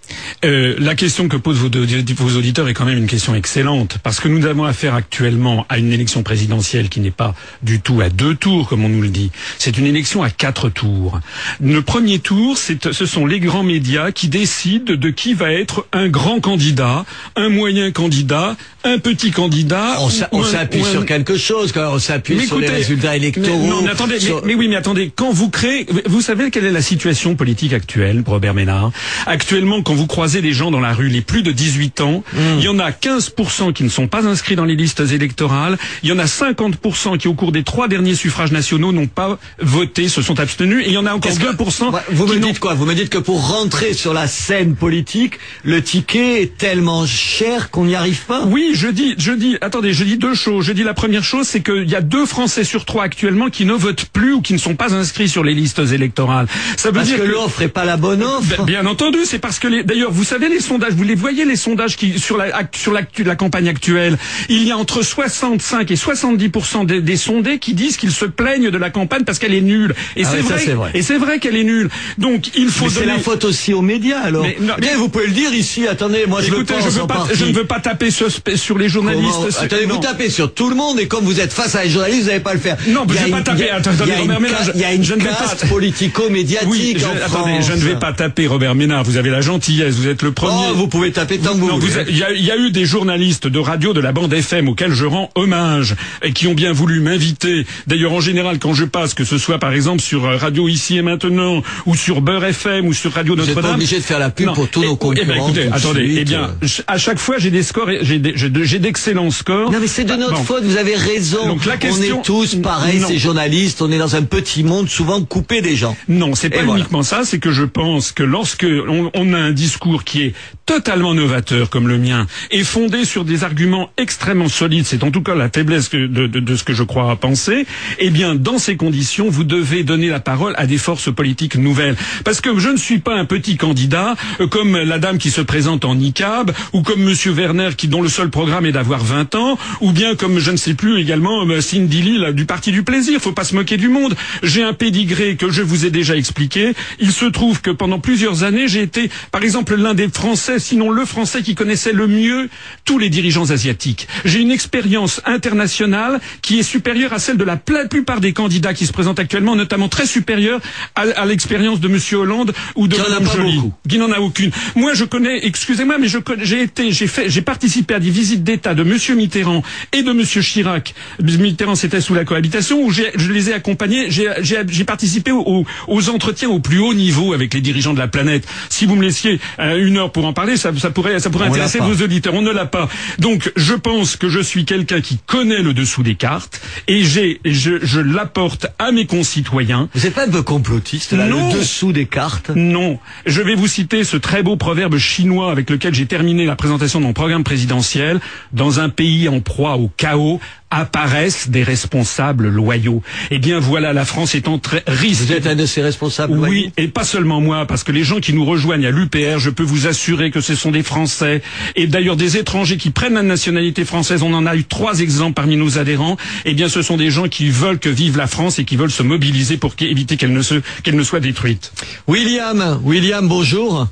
euh, 0.45 0.75
la 0.79 0.95
question 0.95 1.29
que 1.29 1.37
posent 1.37 1.59
vos, 1.59 1.69
deux- 1.69 1.87
vos 2.17 2.37
auditeurs 2.39 2.69
est 2.69 2.75
quand 2.75 2.85
même 2.85 2.99
une 2.99 3.07
question 3.07 3.35
excellente, 3.35 3.99
parce 4.03 4.21
que 4.21 4.29
nous 4.29 4.47
avons 4.47 4.65
affaire 4.65 4.95
actuellement 4.95 5.67
à 5.69 5.79
une 5.79 5.93
élection 5.93 6.23
présidentielle 6.23 6.89
qui 6.89 7.01
n'est 7.01 7.11
pas 7.11 7.35
du 7.63 7.81
tout 7.81 8.01
à 8.01 8.09
deux 8.11 8.35
tours, 8.35 8.69
comme 8.69 8.85
on 8.85 8.89
nous 8.89 9.03
le 9.03 9.09
dit. 9.09 9.31
C'est 9.59 9.79
une 9.79 9.87
élection 9.87 10.23
à 10.23 10.31
quatre 10.31 10.69
tours. 10.69 11.21
Le 11.61 11.83
premier 11.83 12.19
tour, 12.19 12.57
ce 12.59 13.07
sont 13.07 13.27
les 13.27 13.41
grands 13.41 13.63
médias 13.63 14.11
qui 14.13 14.29
décident 14.29 14.95
de 14.95 15.11
qui 15.11 15.35
va 15.35 15.53
être 15.53 15.87
un 15.93 16.09
grand 16.09 16.41
candidat, 16.41 17.05
un 17.37 17.49
moyen 17.49 17.91
candidat, 17.93 18.57
un 18.85 18.99
petit 18.99 19.31
candidat. 19.31 19.99
On 20.33 20.43
s'appuie 20.45 20.85
sur 20.85 21.07
quelque 21.07 21.37
chose, 21.37 21.73
quand 21.73 21.93
on 21.93 21.99
s'appuie 21.99 22.47
sur 22.47 22.59
les 22.59 22.69
résultats 22.69 23.17
électoraux. 23.17 23.59
mais- 23.63 23.69
non, 23.69 23.83
mais 23.85 23.91
attendez, 23.91 24.21
sur- 24.21 24.37
mais, 24.45 24.49
mais 24.49 24.55
oui, 24.55 24.69
mais 24.69 24.77
attendez, 24.77 25.13
quand 25.15 25.31
vous 25.31 25.51
créez, 25.51 25.87
vous 26.07 26.21
savez 26.21 26.51
quelle 26.51 26.65
est 26.65 26.71
la 26.73 26.83
situation 26.83 27.35
politique 27.37 27.73
actuelle, 27.73 28.23
Robert 28.27 28.55
Ménard? 28.55 28.91
Actuellement, 29.27 29.83
quand 29.83 29.95
vous 29.95 30.07
croisez 30.07 30.41
les 30.41 30.53
gens 30.53 30.71
dans 30.71 30.81
la 30.81 30.93
rue, 30.93 31.09
les 31.09 31.21
plus 31.21 31.43
de 31.43 31.53
18 31.53 32.01
ans, 32.01 32.23
Hmm. 32.35 32.59
il 32.59 32.65
y 32.65 32.69
en 32.69 32.79
a 32.79 32.91
15% 32.91 33.73
qui 33.73 33.85
ne 33.85 33.89
sont 33.89 34.07
pas 34.09 34.27
inscrits 34.27 34.57
dans 34.57 34.65
les 34.65 34.77
listes 34.77 35.01
électorales, 35.01 35.79
il 36.03 36.09
y 36.09 36.13
en 36.13 36.19
a 36.19 36.27
50% 36.27 37.17
qui, 37.19 37.29
au 37.29 37.35
cours 37.35 37.53
des 37.53 37.63
trois 37.63 37.89
derniers 37.89 38.15
suffrages 38.15 38.53
nationaux, 38.53 38.93
n'ont 38.93 39.07
pas 39.07 39.39
voté, 39.61 40.09
se 40.09 40.23
sont 40.23 40.41
abstenus, 40.41 40.85
et 40.85 40.89
il 40.89 40.95
y 40.95 40.99
en 40.99 41.07
a 41.07 41.13
encore 41.13 41.31
Qu'est-ce 41.31 41.41
que- 41.41 41.53
2% 41.53 41.91
Ouais, 41.93 42.01
Vous 42.11 42.27
me 42.27 42.39
dites 42.39 42.59
quoi? 42.59 42.75
Vous 42.75 42.87
me 42.87 42.95
dites 42.95 43.11
que 43.11 43.19
pour 43.19 43.49
rentrer 43.49 43.93
sur 43.95 44.13
la 44.15 44.27
scène 44.27 44.75
politique, 44.75 45.39
le 45.63 45.83
ticket 45.83 46.43
est 46.43 46.57
tellement 46.59 47.07
cher 47.07 47.71
qu'on 47.71 47.85
n'y 47.87 47.95
arrive 47.95 48.25
pas? 48.27 48.45
Oui, 48.47 48.71
je 48.75 48.89
dis, 48.89 49.15
je 49.19 49.33
dis, 49.33 49.57
attendez, 49.61 49.93
je 49.93 50.05
dis 50.05 50.17
deux 50.19 50.35
choses. 50.35 50.65
Je 50.65 50.73
dis 50.73 50.83
la 50.83 50.95
première 50.95 51.25
chose, 51.25 51.47
c'est 51.47 51.63
qu'il 51.63 51.89
y 51.91 51.95
a 51.95 52.01
deux 52.01 52.27
Français 52.27 52.65
sur 52.65 52.85
trois 52.85 53.05
actuellement 53.05 53.51
qui 53.51 53.65
ne 53.67 53.74
votent 53.77 54.07
plus 54.13 54.33
ou 54.35 54.41
qui 54.41 54.53
ne 54.53 54.59
sont 54.59 54.75
pas 54.75 54.93
inscrits 54.95 55.29
sur 55.29 55.45
les 55.45 55.55
listes 55.55 55.81
électorales. 55.93 56.47
Ça 56.77 56.89
veut 56.89 56.95
Parce 56.95 57.07
dire 57.09 57.19
que 57.19 57.23
l'offre 57.23 57.63
est 57.63 57.69
pas 57.69 57.85
la 57.85 57.97
bonne 57.97 58.23
offre. 58.23 58.57
Ben, 58.59 58.65
Bien 58.65 58.87
entendu, 58.87 59.19
c'est 59.25 59.39
parce 59.39 59.59
que 59.59 59.69
les, 59.69 59.83
d'ailleurs, 59.85 60.11
vous 60.11 60.25
savez 60.25 60.49
les 60.49 60.61
sondages, 60.61 60.93
vous 60.95 61.05
les 61.05 61.15
voyez 61.15 61.45
les 61.45 61.57
sondages 61.57 61.97
qui 61.97 62.19
sur 62.19 62.37
la 62.37 62.47
sur 62.75 62.93
la 62.93 63.37
campagne 63.37 63.69
actuelle, 63.69 64.19
il 64.49 64.65
y 64.65 64.71
a 64.71 64.77
entre 64.77 65.03
65 65.03 65.91
et 65.91 65.97
70 65.97 66.51
des, 66.87 67.01
des 67.01 67.17
sondés 67.17 67.59
qui 67.59 67.75
disent 67.75 67.97
qu'ils 67.97 68.13
se 68.13 68.25
plaignent 68.25 68.71
de 68.71 68.79
la 68.79 68.91
campagne 68.91 69.25
parce 69.25 69.39
qu'elle 69.39 69.55
est 69.55 69.61
nulle. 69.61 69.95
Et 70.17 70.25
Ah 70.25 70.29
c'est 70.31 70.37
oui, 70.39 70.73
vrai, 70.75 70.91
et 70.95 71.03
c'est 71.03 71.19
vrai 71.19 71.39
qu'elle 71.39 71.57
est 71.57 71.65
nulle. 71.65 71.89
Donc 72.19 72.51
il 72.57 72.69
faut 72.69 72.85
Mais 72.87 72.91
c'est 72.91 73.01
donner. 73.01 73.13
la 73.13 73.19
faute 73.19 73.45
aussi 73.45 73.73
aux 73.75 73.83
médias 73.83 74.21
alors. 74.21 74.43
Mais 74.43 74.57
non, 74.61 74.75
Eh 74.79 74.81
bien, 74.81 74.91
mais- 74.93 74.97
vous 74.99 75.09
pouvez 75.09 75.27
le 75.27 75.33
dire 75.33 75.53
ici. 75.55 75.87
Attendez, 75.87 76.25
moi 76.27 76.41
je 76.41 76.49
Écoutez, 76.49 76.75
le 76.75 76.81
je, 76.81 76.85
pense 76.85 76.95
veux 76.95 77.03
en 77.03 77.07
pas, 77.07 77.27
je 77.33 77.45
ne 77.45 77.53
veux 77.53 77.65
pas 77.65 77.81
taper 77.81 78.11
sur, 78.11 78.29
sur 78.57 78.79
les 78.79 78.89
journalistes. 78.89 79.33
Comment- 79.35 79.49
Attendez, 79.61 79.87
non. 79.87 79.95
vous 79.97 80.01
tapez 80.01 80.31
sur 80.31 80.53
tout 80.55 80.69
le 80.69 80.75
monde 80.77 81.01
et 81.01 81.07
comme 81.09 81.25
vous 81.25 81.41
êtes 81.41 81.53
face 81.53 81.75
à 81.75 81.85
les 81.85 81.91
journalistes, 81.91 82.23
vous 82.23 82.29
n'allez 82.29 82.41
pas 82.41 82.55
le 82.55 82.61
faire. 82.61 82.77
Non, 82.89 83.05
je 83.09 83.15
vais 83.15 83.31
pas 83.31 83.39
une- 83.39 83.45
taper. 83.69 83.91
Attendez, 83.91 84.13
Robert 84.15 84.41
Ménard, 84.41 84.61
Il 84.75 84.81
y 84.81 84.85
a 84.85 84.93
une 84.93 85.03
je 85.05 85.15
ne 85.15 85.21
vais 85.21 85.29
pas- 85.29 85.35
caste 85.37 85.69
politico-médiatique 85.69 86.69
Oui, 86.71 86.97
je, 86.99 87.05
en 87.05 87.11
attendez, 87.11 87.53
France. 87.55 87.67
je 87.69 87.73
ne 87.73 87.79
vais 87.79 87.97
pas 87.97 88.13
taper 88.13 88.47
Robert 88.47 88.75
Ménard. 88.75 89.05
Vous 89.05 89.17
avez 89.17 89.31
la 89.31 89.41
gentillesse, 89.41 89.95
vous 89.95 90.09
êtes 90.09 90.23
le 90.23 90.33
premier. 90.33 90.67
Oh, 90.71 90.75
vous 90.75 90.89
pouvez 90.89 91.13
taper 91.13 91.39
tant 91.39 91.55
que 91.55 91.59
vous 91.59 91.69
Non, 91.69 91.79
voulez. 91.79 91.93
vous 91.93 92.01
il 92.11 92.17
y, 92.19 92.23
a- 92.23 92.33
il 92.33 92.45
y 92.45 92.51
a 92.51 92.57
eu 92.57 92.71
des 92.71 92.85
journalistes 92.85 93.47
de 93.47 93.59
radio 93.59 93.93
de 93.93 94.01
la 94.01 94.13
bande 94.13 94.33
FM 94.33 94.69
auxquels 94.69 94.93
je 94.93 95.05
rends 95.07 95.31
hommage 95.35 95.95
et 96.23 96.33
qui 96.33 96.47
ont 96.47 96.55
bien 96.55 96.73
voulu 96.73 97.01
m'inviter. 97.01 97.67
D'ailleurs, 97.87 98.13
en 98.13 98.21
général, 98.21 98.59
quand 98.59 98.75
je 98.75 98.85
passe, 98.85 99.15
que 99.15 99.25
ce 99.25 99.39
soit 99.39 99.59
par 99.59 99.73
exemple 99.73 100.01
sur 100.03 100.25
euh, 100.25 100.37
Radio 100.37 100.69
Ici 100.69 100.97
et 100.97 101.03
Maintenant, 101.03 101.63
ou 101.87 101.95
sur 101.95 102.21
Beurre 102.21 102.45
FM, 102.47 102.87
ou 102.87 102.93
sur 102.93 103.13
Radio 103.13 103.35
Vous 103.35 103.41
n'êtes 103.43 103.49
pas 103.55 103.61
Notre-Dame. 103.61 103.75
obligé 103.77 103.97
de 103.99 104.03
faire 104.03 104.19
la 104.19 104.31
pub 104.31 104.47
Non. 104.47 104.55
pour 104.55 104.69
tous 104.69 104.83
Eh, 104.83 104.87
nos 104.87 104.99
oh, 105.01 105.13
eh 105.13 105.15
ben, 105.17 105.27
concurrents. 105.27 105.47
écoutez, 105.49 105.65
tout 105.65 105.71
de 105.71 105.77
attendez, 105.77 106.05
suite. 106.07 106.19
eh 106.21 106.25
bien, 106.25 106.51
à 106.87 106.99
chaque 106.99 107.19
fois, 107.19 107.37
j'ai 107.39 107.51
des 107.51 107.63
scores, 107.63 107.89
j'ai 108.03 108.79
d'excellents 108.79 109.31
scores. 109.31 109.71
Non 109.71 109.79
mais 109.81 109.87
c'est 109.87 110.05
de 110.05 110.15
notre 110.15 110.35
Bon. 110.35 110.45
faute, 110.45 110.65
vous 110.65 110.77
avez 110.77 110.95
raison. 110.97 111.47
Donc, 111.47 111.65
la 111.67 111.77
question- 111.77 112.17
On 112.19 112.21
est 112.21 112.25
tous 112.25 112.55
pareils, 112.57 113.01
ces 113.07 113.19
journalistes. 113.19 113.44
Journaliste, 113.45 113.83
on 113.83 113.91
est 113.93 113.99
dans 113.99 114.17
un 114.17 114.23
petit 114.23 114.65
monde 114.65 114.89
souvent 114.89 115.23
coupé 115.23 115.61
des 115.61 115.77
gens. 115.77 115.97
Non, 116.09 116.35
c'est 116.35 116.49
pas 116.51 116.63
voilà. 116.63 116.81
uniquement 116.81 117.03
ça, 117.03 117.23
c'est 117.25 117.39
que 117.39 117.53
je 117.53 117.65
pense 117.65 118.13
que 118.13 118.23
lorsque 118.23 118.65
on, 118.89 119.11
on 119.15 119.33
a 119.35 119.39
un 119.39 119.51
discours 119.53 120.05
qui 120.05 120.23
est 120.23 120.35
totalement 120.67 121.13
novateur 121.13 121.69
comme 121.69 121.89
le 121.89 121.99
mien 121.99 122.27
et 122.51 122.65
fondé 122.65 123.05
sur 123.05 123.25
des 123.27 123.45
arguments 123.45 123.91
extrêmement 123.99 124.49
solides, 124.49 124.87
c'est 124.87 125.05
en 125.05 125.11
tout 125.11 125.21
cas 125.23 125.35
la 125.35 125.51
faiblesse 125.51 125.91
de, 125.91 126.07
de- 126.07 126.27
de 126.27 126.57
ce 126.57 126.65
que 126.65 126.73
je 126.73 126.83
crois 126.83 127.11
à 127.11 127.17
penser, 127.17 127.67
eh 127.99 128.09
bien 128.11 128.35
dans 128.35 128.59
ces 128.59 128.77
conditions, 128.77 129.29
vous 129.29 129.45
devez 129.45 129.85
donner 129.85 130.09
la 130.09 130.21
parole 130.21 130.55
à 130.57 130.67
des 130.67 130.79
forces 130.79 131.13
politiques 131.15 131.57
nouvelles. 131.57 131.97
Parce 132.25 132.41
que 132.41 132.59
je 132.59 132.71
ne 132.71 132.77
suis 132.79 132.99
pas 132.99 133.15
un 133.15 133.27
petit 133.27 133.57
candidat 133.59 134.15
euh, 134.41 134.47
comme 134.47 134.77
la 134.77 134.99
dame 134.99 135.19
qui 135.19 135.31
se 135.31 135.43
présente 135.43 135.85
en 135.85 135.97
niqab 135.97 136.53
ou 136.73 136.81
comme 136.83 137.03
monsieur 137.03 137.33
Werner 137.33 137.71
qui 137.77 137.89
dont 137.89 138.01
le 138.01 138.09
seul 138.09 138.31
programme 138.31 138.65
est 138.65 138.73
d'avoir 138.73 139.05
20 139.05 139.35
ans 139.35 139.59
ou 139.83 139.93
bien 139.93 140.15
comme 140.15 140.39
je 140.39 140.51
ne 140.51 140.57
sais 140.57 140.75
plus 140.75 140.99
également 140.99 141.45
euh, 141.47 141.61
Cindy 141.61 142.01
Lee 142.01 142.19
là, 142.19 142.33
du 142.33 142.47
parti 142.47 142.73
du 142.73 142.83
plaisir, 142.83 143.21
faut 143.21 143.33
pas 143.35 143.45
se 143.45 143.55
moquer 143.55 143.77
du 143.77 143.89
monde. 143.89 144.15
J'ai 144.43 144.63
un 144.63 144.73
pédigré 144.73 145.37
que 145.37 145.51
je 145.51 145.63
vous 145.63 145.85
ai 145.85 145.91
déjà 145.91 146.17
expliqué. 146.17 146.73
Il 146.99 147.13
se 147.13 147.27
trouve 147.27 147.61
que 147.61 147.71
pendant 147.71 147.99
plusieurs 147.99 148.43
années, 148.45 148.69
j'ai 148.69 148.83
été 148.83 149.11
par 149.31 149.43
exemple 149.43 149.75
l'un 149.77 149.95
des 149.95 150.09
Français, 150.09 150.59
sinon 150.59 150.91
le 150.91 151.05
Français 151.05 151.43
qui 151.43 151.55
connaissait 151.55 151.93
le 151.93 152.07
mieux 152.07 152.49
tous 152.85 152.99
les 152.99 153.11
dirigeants 153.11 153.51
asiatiques. 153.51 154.09
J'ai 154.25 154.41
une 154.41 154.51
expérience 154.51 155.21
internationale 155.25 156.21
qui 156.43 156.59
est 156.59 156.63
supérieure 156.63 157.13
à 157.13 157.19
celle 157.19 157.37
de 157.37 157.45
la 157.45 157.57
plupart 157.57 158.21
des 158.21 158.33
candidats 158.33 158.75
qui 158.75 158.87
se 158.87 158.93
présentent 158.93 159.19
actuellement, 159.19 159.57
notamment 159.57 159.89
très 159.89 160.07
supérieure 160.07 160.61
à, 160.95 161.27
l'expérience 161.27 161.81
de 161.81 161.89
monsieur 161.89 162.19
Hollande 162.19 162.53
ou 162.77 162.89
de 162.89 162.97
pas 162.97 163.37
Joly 163.37 163.61
qui 163.89 163.99
n'en 163.99 164.13
a 164.13 164.19
aucune. 164.19 164.51
Moi, 164.77 164.95
je 164.95 165.05
connais, 165.05 165.47
excusez-moi, 165.47 165.97
mais 165.99 166.09
j'ai 166.43 166.63
été, 166.63 166.93
j'ai 166.93 167.07
fait, 167.07 167.29
j'ai 167.29 167.43
participé 167.43 167.95
à 167.95 168.01
des 168.01 168.11
visites 168.11 168.45
d'État 168.45 168.75
de 168.75 168.83
Monsieur 168.83 169.15
Mitterrand 169.15 169.63
et 169.93 170.03
de 170.03 170.13
Monsieur 170.13 170.43
Chirac. 170.43 170.95
Mitterrand, 171.21 171.75
c'était 171.75 172.01
sous 172.01 172.15
la 172.15 172.25
cohabitation 172.25 172.83
où 172.83 172.91
j'ai- 172.91 173.13
je 173.25 173.33
les 173.33 173.51
ai 173.51 173.55
accompagnés. 173.55 174.07
J'ai 174.11 174.85
participé 174.85 175.31
aux, 175.33 175.65
aux 175.89 176.09
entretiens 176.11 176.49
au 176.49 176.59
plus 176.61 176.79
haut 176.79 176.95
niveau 176.95 177.33
avec 177.33 177.55
les 177.55 177.61
dirigeants 177.61 177.95
de 177.95 177.99
la 177.99 178.09
planète. 178.09 178.47
Si 178.69 178.87
vous 178.87 178.95
me 178.97 179.03
laissiez 179.03 179.41
euh, 179.59 179.85
une 179.87 179.97
heure 179.99 180.13
pour 180.13 180.25
en 180.27 180.33
parler, 180.33 180.57
ça, 180.57 180.71
ça 180.79 180.91
pourrait, 180.91 181.19
ça 181.21 181.31
pourrait 181.31 181.49
On 181.49 181.53
intéresser 181.53 181.79
vos 181.81 182.03
auditeurs. 182.03 182.35
On 182.35 182.43
ne 182.43 182.51
l'a 182.53 182.67
pas. 182.67 182.89
Donc, 183.19 183.53
je 183.57 183.75
pense 183.75 184.17
que 184.17 184.29
je 184.29 184.41
suis 184.41 184.65
quelqu'un 184.65 185.01
qui 185.01 185.19
connaît 185.19 185.63
le 185.63 185.75
dessous 185.75 186.03
des 186.03 186.15
cartes 186.15 186.61
et 186.89 187.03
j'ai, 187.05 187.41
je, 187.45 187.79
je 187.83 188.01
l'apporte 188.01 188.67
à 188.79 188.93
mes 188.93 189.07
concitoyens. 189.07 189.89
Vous 189.95 190.03
n'êtes 190.05 190.15
pas 190.15 190.27
un 190.27 190.31
peu 190.31 190.43
complotiste 190.43 191.13
là, 191.13 191.27
Non. 191.27 191.53
le 191.53 191.59
dessous 191.59 191.93
des 191.93 192.07
cartes? 192.07 192.51
Non. 192.55 192.99
Je 193.27 193.41
vais 193.43 193.55
vous 193.55 193.67
citer 193.69 194.05
ce 194.05 194.17
très 194.17 194.43
beau 194.43 194.57
proverbe 194.57 194.99
chinois 194.99 195.51
avec 195.51 195.71
lequel 195.71 195.95
j'ai 195.95 196.07
terminé 196.07 196.45
la 196.47 196.57
présentation 196.57 197.01
de 197.01 197.05
mon 197.07 197.13
programme 197.13 197.45
présidentiel. 197.45 198.21
Dans 198.53 198.81
un 198.81 198.89
pays 198.89 199.29
en 199.29 199.41
proie 199.41 199.77
au 199.77 199.91
chaos, 199.97 200.41
apparaissent 200.75 201.51
des 201.51 201.63
responsables 201.63 202.49
loyaux. 202.49 203.03
Eh 203.31 203.39
bien 203.39 203.61
voilà, 203.61 203.93
la 203.93 204.05
France 204.05 204.35
est 204.35 204.49
en 204.49 204.59
très 204.59 204.83
risque. 204.87 205.23
Vous 205.23 205.33
êtes 205.33 205.47
un 205.47 205.55
de 205.55 205.67
ces 205.67 205.83
responsables 205.83 206.33
Oui, 206.33 206.39
loyaux 206.39 206.71
et 206.77 206.89
pas 206.89 207.05
seulement 207.05 207.41
moi, 207.41 207.65
parce 207.67 207.85
que 207.85 207.93
les 207.93 208.03
gens 208.03 208.19
qui 208.19 208.33
nous 208.33 208.45
rejoignent 208.45 208.87
à 208.87 208.91
l'UPR, 208.91 209.39
je 209.39 209.51
peux 209.51 209.63
vous 209.63 209.87
assurer 209.87 210.31
que 210.31 210.41
ce 210.41 210.55
sont 210.55 210.73
des 210.73 210.83
Français, 210.83 211.43
et 211.77 211.87
d'ailleurs 211.87 212.17
des 212.17 212.37
étrangers 212.37 212.77
qui 212.77 212.91
prennent 212.91 213.15
la 213.15 213.23
nationalité 213.23 213.85
française, 213.85 214.23
on 214.23 214.35
en 214.35 214.47
a 214.47 214.57
eu 214.57 214.65
trois 214.65 215.01
exemples 215.01 215.35
parmi 215.35 215.57
nos 215.57 215.79
adhérents, 215.79 216.17
eh 216.45 216.55
bien 216.55 216.69
ce 216.69 216.83
sont 216.83 216.97
des 216.97 217.11
gens 217.11 217.29
qui 217.29 217.51
veulent 217.51 217.79
que 217.79 217.89
vive 217.89 218.17
la 218.17 218.27
France 218.27 218.59
et 218.59 218.65
qui 218.65 218.77
veulent 218.77 218.91
se 218.91 219.03
mobiliser 219.05 219.57
pour 219.57 219.75
éviter 219.81 220.17
qu'elle 220.17 220.33
ne, 220.33 220.43
se, 220.43 220.57
qu'elle 220.83 220.97
ne 220.97 221.03
soit 221.05 221.21
détruite. 221.21 221.73
William, 222.09 222.81
William, 222.83 223.27
bonjour. 223.29 223.87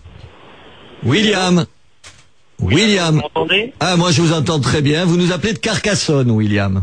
William. 1.04 1.64
William. 2.62 3.16
Vous 3.16 3.20
m'entendez? 3.22 3.72
Ah, 3.80 3.96
moi 3.96 4.10
je 4.10 4.22
vous 4.22 4.32
entends 4.32 4.60
très 4.60 4.80
bien. 4.82 5.04
Vous 5.04 5.16
nous 5.16 5.32
appelez 5.32 5.52
de 5.52 5.58
Carcassonne, 5.58 6.30
William. 6.30 6.82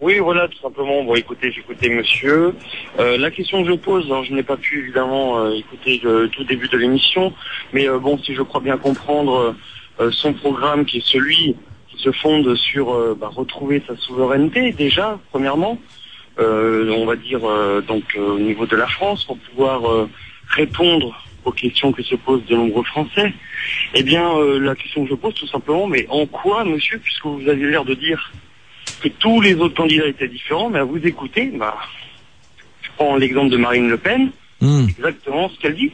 Oui, 0.00 0.18
voilà, 0.18 0.48
tout 0.48 0.58
simplement. 0.60 1.04
Bon, 1.04 1.14
écoutez, 1.14 1.52
j'écoutais 1.52 1.88
monsieur. 1.88 2.54
Euh, 2.98 3.16
la 3.16 3.30
question 3.30 3.62
que 3.62 3.70
je 3.70 3.76
pose, 3.76 4.04
alors, 4.06 4.24
je 4.24 4.34
n'ai 4.34 4.42
pas 4.42 4.56
pu 4.56 4.80
évidemment 4.80 5.38
euh, 5.38 5.52
écouter 5.52 6.00
le 6.02 6.28
tout 6.28 6.42
début 6.42 6.68
de 6.68 6.76
l'émission, 6.76 7.32
mais 7.72 7.88
euh, 7.88 8.00
bon, 8.00 8.18
si 8.18 8.34
je 8.34 8.42
crois 8.42 8.60
bien 8.60 8.76
comprendre 8.78 9.54
euh, 10.00 10.10
son 10.10 10.32
programme, 10.32 10.84
qui 10.84 10.98
est 10.98 11.06
celui 11.06 11.54
qui 11.88 12.02
se 12.02 12.10
fonde 12.10 12.52
sur 12.56 13.14
bah, 13.16 13.30
retrouver 13.32 13.80
sa 13.86 13.96
souveraineté 13.96 14.72
déjà, 14.72 15.20
premièrement, 15.30 15.78
euh, 16.38 16.90
on 16.96 17.04
va 17.04 17.16
dire 17.16 17.40
euh, 17.44 17.82
donc 17.82 18.04
euh, 18.16 18.36
au 18.36 18.38
niveau 18.38 18.66
de 18.66 18.76
la 18.76 18.86
France, 18.86 19.24
pour 19.24 19.38
pouvoir 19.38 19.88
euh, 19.90 20.08
répondre 20.48 21.14
aux 21.44 21.52
questions 21.52 21.92
que 21.92 22.02
se 22.02 22.14
posent 22.14 22.44
de 22.46 22.56
nombreux 22.56 22.84
Français. 22.84 23.32
Eh 23.94 24.02
bien, 24.02 24.36
euh, 24.36 24.58
la 24.58 24.74
question 24.74 25.04
que 25.04 25.10
je 25.10 25.14
pose 25.14 25.34
tout 25.34 25.46
simplement, 25.46 25.86
mais 25.86 26.06
en 26.08 26.26
quoi, 26.26 26.64
monsieur, 26.64 26.98
puisque 26.98 27.26
vous 27.26 27.48
avez 27.48 27.64
l'air 27.70 27.84
de 27.84 27.94
dire 27.94 28.32
que 29.00 29.08
tous 29.08 29.40
les 29.40 29.54
autres 29.54 29.74
candidats 29.74 30.06
étaient 30.06 30.28
différents, 30.28 30.70
mais 30.70 30.78
à 30.78 30.84
vous 30.84 31.04
écouter, 31.04 31.46
bah, 31.54 31.76
je 32.82 32.88
prends 32.96 33.16
l'exemple 33.16 33.50
de 33.50 33.56
Marine 33.56 33.88
Le 33.88 33.98
Pen, 33.98 34.30
Hmm. 34.62 34.86
exactement 34.88 35.48
ce 35.48 35.58
qu'elle 35.58 35.74
dit. 35.74 35.90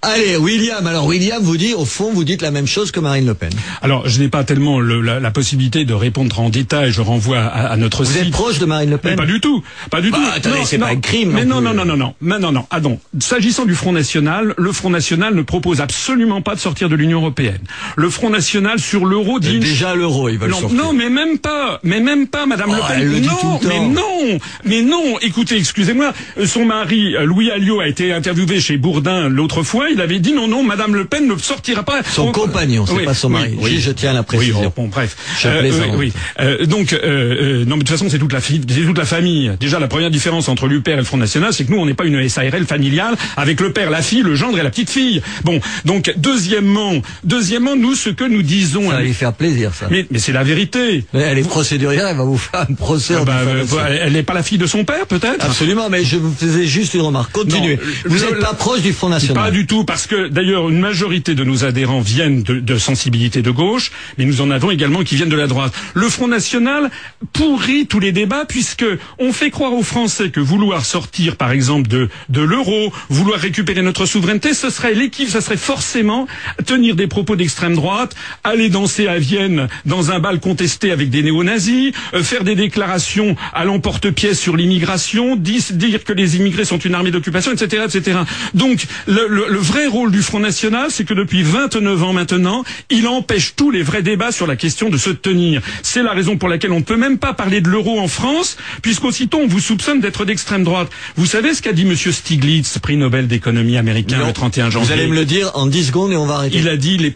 Allez, 0.00 0.36
William. 0.36 0.86
Alors 0.86 1.06
William 1.06 1.42
vous 1.42 1.56
dit, 1.56 1.74
au 1.74 1.84
fond, 1.84 2.12
vous 2.12 2.22
dites 2.22 2.40
la 2.40 2.52
même 2.52 2.68
chose 2.68 2.92
que 2.92 3.00
Marine 3.00 3.26
Le 3.26 3.34
Pen. 3.34 3.50
Alors, 3.82 4.08
je 4.08 4.20
n'ai 4.20 4.28
pas 4.28 4.44
tellement 4.44 4.78
le- 4.78 5.00
la, 5.00 5.18
la 5.18 5.30
possibilité 5.32 5.84
de 5.84 5.92
répondre 5.92 6.38
en 6.38 6.50
détail. 6.50 6.92
Je 6.92 7.00
renvoie 7.00 7.38
à, 7.40 7.66
à 7.72 7.76
notre 7.76 8.04
Vous 8.04 8.12
site. 8.12 8.22
êtes 8.22 8.30
proche 8.30 8.60
de 8.60 8.64
Marine 8.64 8.90
Le 8.90 8.96
Mais 9.02 9.10
Pen 9.10 9.16
pas 9.16 9.26
du 9.26 9.40
tout, 9.40 9.60
pas 9.90 10.00
du 10.00 10.12
Bah, 10.12 10.18
tout. 10.18 10.30
attendez, 10.36 10.64
c'est 10.66 10.78
pas 10.78 10.86
un 10.90 10.96
crime 11.00 11.32
Mais 11.32 11.44
non 11.44 11.60
non, 11.60 11.74
non, 11.74 11.84
non, 11.84 11.96
non, 11.96 12.14
mais 12.20 12.38
non, 12.38 12.52
non. 12.52 12.64
Ah 12.70 12.78
non. 12.78 13.00
S'agissant 13.18 13.64
du 13.64 13.74
Front 13.74 13.90
National, 13.90 14.54
le 14.56 14.72
Front 14.72 14.90
National 14.90 15.34
ne 15.34 15.42
propose 15.42 15.80
absolument 15.80 16.42
pas 16.42 16.54
de 16.54 16.60
sortir 16.60 16.88
de 16.88 16.94
l'Union 16.94 17.18
européenne. 17.18 17.58
Le 17.96 18.08
Front 18.08 18.30
National 18.30 18.78
sur 18.78 19.04
l'euro 19.04 19.40
dit 19.40 19.58
Déjà 19.58 19.96
l'euro, 19.96 20.28
ils 20.28 20.38
veulent 20.38 20.50
non, 20.50 20.60
sortir. 20.60 20.78
non, 20.84 20.92
mais 20.92 21.10
même 21.10 21.38
pas, 21.38 21.80
mais 21.82 21.98
même 21.98 22.28
pas, 22.28 22.46
Madame 22.46 22.68
Oh, 22.70 22.74
Le 22.76 22.80
Pen. 22.82 22.98
elle 23.00 23.08
le 23.10 23.20
dit 23.20 23.26
non, 23.26 23.34
tout 23.58 23.64
le 23.64 23.68
mais 23.68 23.80
non, 23.80 24.38
mais 24.64 24.82
non. 24.82 25.18
Écoutez, 25.22 25.56
excusez-moi, 25.56 26.12
son 26.46 26.64
mari 26.64 27.16
euh, 27.16 27.24
Louis 27.24 27.50
Alliot 27.50 27.80
a 27.80 27.88
été 27.88 28.12
interviewé 28.12 28.60
chez 28.60 28.76
Bourdin 28.76 29.28
l'autre 29.28 29.64
fois. 29.64 29.86
Il 29.92 30.00
avait 30.00 30.18
dit 30.18 30.32
non, 30.32 30.48
non, 30.48 30.62
Madame 30.62 30.94
Le 30.94 31.04
Pen 31.04 31.26
ne 31.26 31.36
sortira 31.38 31.82
pas. 31.82 32.00
Son 32.04 32.32
compagnon, 32.32 32.84
c'est 32.86 32.92
oui, 32.94 33.04
pas 33.04 33.14
son 33.14 33.28
mari. 33.30 33.54
oui. 33.60 33.76
Je- 33.76 33.80
je 33.88 33.90
tiens 33.92 34.10
à 34.10 34.14
la 34.14 34.24
Oui, 34.34 34.52
bon, 34.76 34.88
bref. 34.88 35.16
Je 35.40 35.48
oui. 35.96 36.12
Euh, 36.40 36.66
donc, 36.66 36.92
euh, 36.92 36.98
euh, 37.02 37.64
non, 37.64 37.76
mais 37.76 37.82
de 37.82 37.88
toute 37.88 37.88
façon, 37.90 38.08
c'est 38.10 38.18
toute 38.18 38.32
la 38.32 38.40
fi- 38.40 38.60
c'est 38.68 38.82
toute 38.82 38.98
la 38.98 39.04
famille. 39.04 39.52
Déjà, 39.60 39.78
la 39.78 39.88
première 39.88 40.10
différence 40.10 40.48
entre 40.48 40.66
l'UPR 40.66 40.90
et 40.90 40.96
le 40.96 41.04
Front 41.04 41.16
National, 41.16 41.52
c'est 41.52 41.64
que 41.64 41.72
nous, 41.72 41.78
on 41.78 41.86
n'est 41.86 41.94
pas 41.94 42.04
une 42.04 42.28
SARL 42.28 42.64
familiale 42.66 43.14
avec 43.36 43.60
le 43.60 43.72
père, 43.72 43.90
la 43.90 44.02
fille, 44.02 44.22
le 44.22 44.34
gendre 44.34 44.58
et 44.58 44.62
la 44.62 44.70
petite 44.70 44.90
fille. 44.90 45.22
Bon, 45.44 45.60
donc, 45.84 46.12
deuxièmement, 46.16 46.92
deuxièmement, 47.24 47.76
nous, 47.76 47.94
ce 47.94 48.10
que 48.10 48.24
nous 48.24 48.42
disons. 48.42 48.90
Ça 48.90 48.96
va 48.96 49.02
lui 49.02 49.14
faire 49.14 49.32
plaisir, 49.32 49.72
ça. 49.74 49.86
Mais, 49.90 50.06
mais 50.10 50.18
c'est 50.18 50.32
la 50.32 50.44
vérité. 50.44 51.04
Mais 51.14 51.20
elle 51.20 51.38
est 51.38 51.42
procédurière, 51.48 52.06
elle 52.08 52.16
va 52.16 52.24
vous 52.24 52.38
faire 52.38 52.66
un 52.68 52.74
procès 52.74 53.14
Ah 53.18 53.24
bah, 53.24 53.38
euh, 53.46 53.64
elle 54.02 54.12
n'est 54.12 54.22
pas 54.22 54.34
la 54.34 54.42
fille 54.42 54.58
de 54.58 54.66
son 54.66 54.84
père, 54.84 55.06
peut-être? 55.06 55.44
Absolument, 55.44 55.88
mais 55.90 56.04
je 56.04 56.16
vous 56.16 56.32
faisais 56.38 56.66
juste 56.66 56.94
une 56.94 57.00
remarque. 57.02 57.32
Continuez. 57.32 57.76
Non, 57.76 57.82
vous 58.06 58.18
n'êtes 58.18 58.40
pas 58.40 58.54
proche 58.54 58.82
du 58.82 58.92
Front 58.92 59.08
National. 59.08 59.44
Pas 59.44 59.50
du 59.50 59.66
tout, 59.66 59.77
parce 59.84 60.06
que 60.06 60.28
d'ailleurs 60.28 60.68
une 60.68 60.80
majorité 60.80 61.34
de 61.34 61.44
nos 61.44 61.64
adhérents 61.64 62.00
viennent 62.00 62.42
de, 62.42 62.60
de 62.60 62.78
sensibilité 62.78 63.42
de 63.42 63.50
gauche, 63.50 63.90
mais 64.16 64.24
nous 64.24 64.40
en 64.40 64.50
avons 64.50 64.70
également 64.70 65.02
qui 65.04 65.16
viennent 65.16 65.28
de 65.28 65.36
la 65.36 65.46
droite. 65.46 65.72
Le 65.94 66.08
Front 66.08 66.28
National 66.28 66.90
pourrit 67.32 67.86
tous 67.86 68.00
les 68.00 68.12
débats 68.12 68.44
puisque 68.46 68.84
on 69.18 69.32
fait 69.32 69.50
croire 69.50 69.72
aux 69.72 69.82
Français 69.82 70.30
que 70.30 70.40
vouloir 70.40 70.84
sortir, 70.84 71.36
par 71.36 71.52
exemple, 71.52 71.88
de, 71.88 72.08
l'euro, 72.40 72.92
vouloir 73.08 73.40
récupérer 73.40 73.82
notre 73.82 74.06
souveraineté, 74.06 74.54
ce 74.54 74.70
serait 74.70 74.94
l'équipe, 74.94 75.28
ce 75.28 75.40
serait 75.40 75.56
forcément 75.56 76.26
tenir 76.66 76.96
des 76.96 77.06
propos 77.06 77.36
d'extrême 77.36 77.74
droite, 77.74 78.14
aller 78.44 78.68
danser 78.68 79.08
à 79.08 79.18
Vienne 79.18 79.68
dans 79.86 80.10
un 80.10 80.18
bal 80.18 80.40
contesté 80.40 80.90
avec 80.90 81.10
des 81.10 81.22
néo-nazis, 81.22 81.92
euh, 82.14 82.22
faire 82.22 82.44
des 82.44 82.54
déclarations 82.54 83.36
à 83.52 83.64
l'emporte-pièce 83.64 84.38
sur 84.38 84.56
l'immigration, 84.56 85.36
dire 85.36 86.04
que 86.04 86.12
les 86.12 86.36
immigrés 86.36 86.64
sont 86.64 86.78
une 86.78 86.94
armée 86.94 87.10
d'occupation, 87.10 87.52
etc., 87.52 87.84
etc. 87.86 88.18
Donc, 88.54 88.84
le 89.06 89.58
vrai 89.68 89.86
rôle 89.86 90.10
du 90.10 90.22
Front 90.22 90.40
National, 90.40 90.86
c'est 90.90 91.04
que 91.04 91.12
depuis 91.12 91.42
29 91.42 92.02
ans 92.02 92.12
maintenant, 92.14 92.64
il 92.90 93.06
empêche 93.06 93.54
tous 93.54 93.70
les 93.70 93.82
vrais 93.82 94.02
débats 94.02 94.32
sur 94.32 94.46
la 94.46 94.56
question 94.56 94.88
de 94.88 94.96
se 94.96 95.10
tenir. 95.10 95.60
C'est 95.82 96.02
la 96.02 96.12
raison 96.12 96.38
pour 96.38 96.48
laquelle 96.48 96.72
on 96.72 96.78
ne 96.78 96.84
peut 96.84 96.96
même 96.96 97.18
pas 97.18 97.34
parler 97.34 97.60
de 97.60 97.68
l'euro 97.68 98.00
en 98.00 98.08
France, 98.08 98.56
puisqu'aussitôt 98.82 99.40
on 99.42 99.46
vous 99.46 99.60
soupçonne 99.60 100.00
d'être 100.00 100.24
d'extrême 100.24 100.64
droite. 100.64 100.88
Vous 101.16 101.26
savez 101.26 101.52
ce 101.54 101.60
qu'a 101.60 101.72
dit 101.74 101.84
Monsieur 101.84 102.12
Stiglitz, 102.12 102.78
prix 102.78 102.96
Nobel 102.96 103.26
d'économie 103.28 103.76
américain 103.76 104.18
Non. 104.18 104.28
le 104.28 104.32
31 104.32 104.70
janvier 104.70 104.86
Vous 104.86 104.92
allez 104.92 105.06
me 105.06 105.14
le 105.14 105.24
dire 105.26 105.50
en 105.54 105.66
10 105.66 105.86
secondes 105.88 106.12
et 106.12 106.16
on 106.16 106.24
va 106.26 106.36
arrêter. 106.36 106.58
il 106.58 106.68
a 106.68 106.76
dit 106.76 106.96
les, 106.96 107.14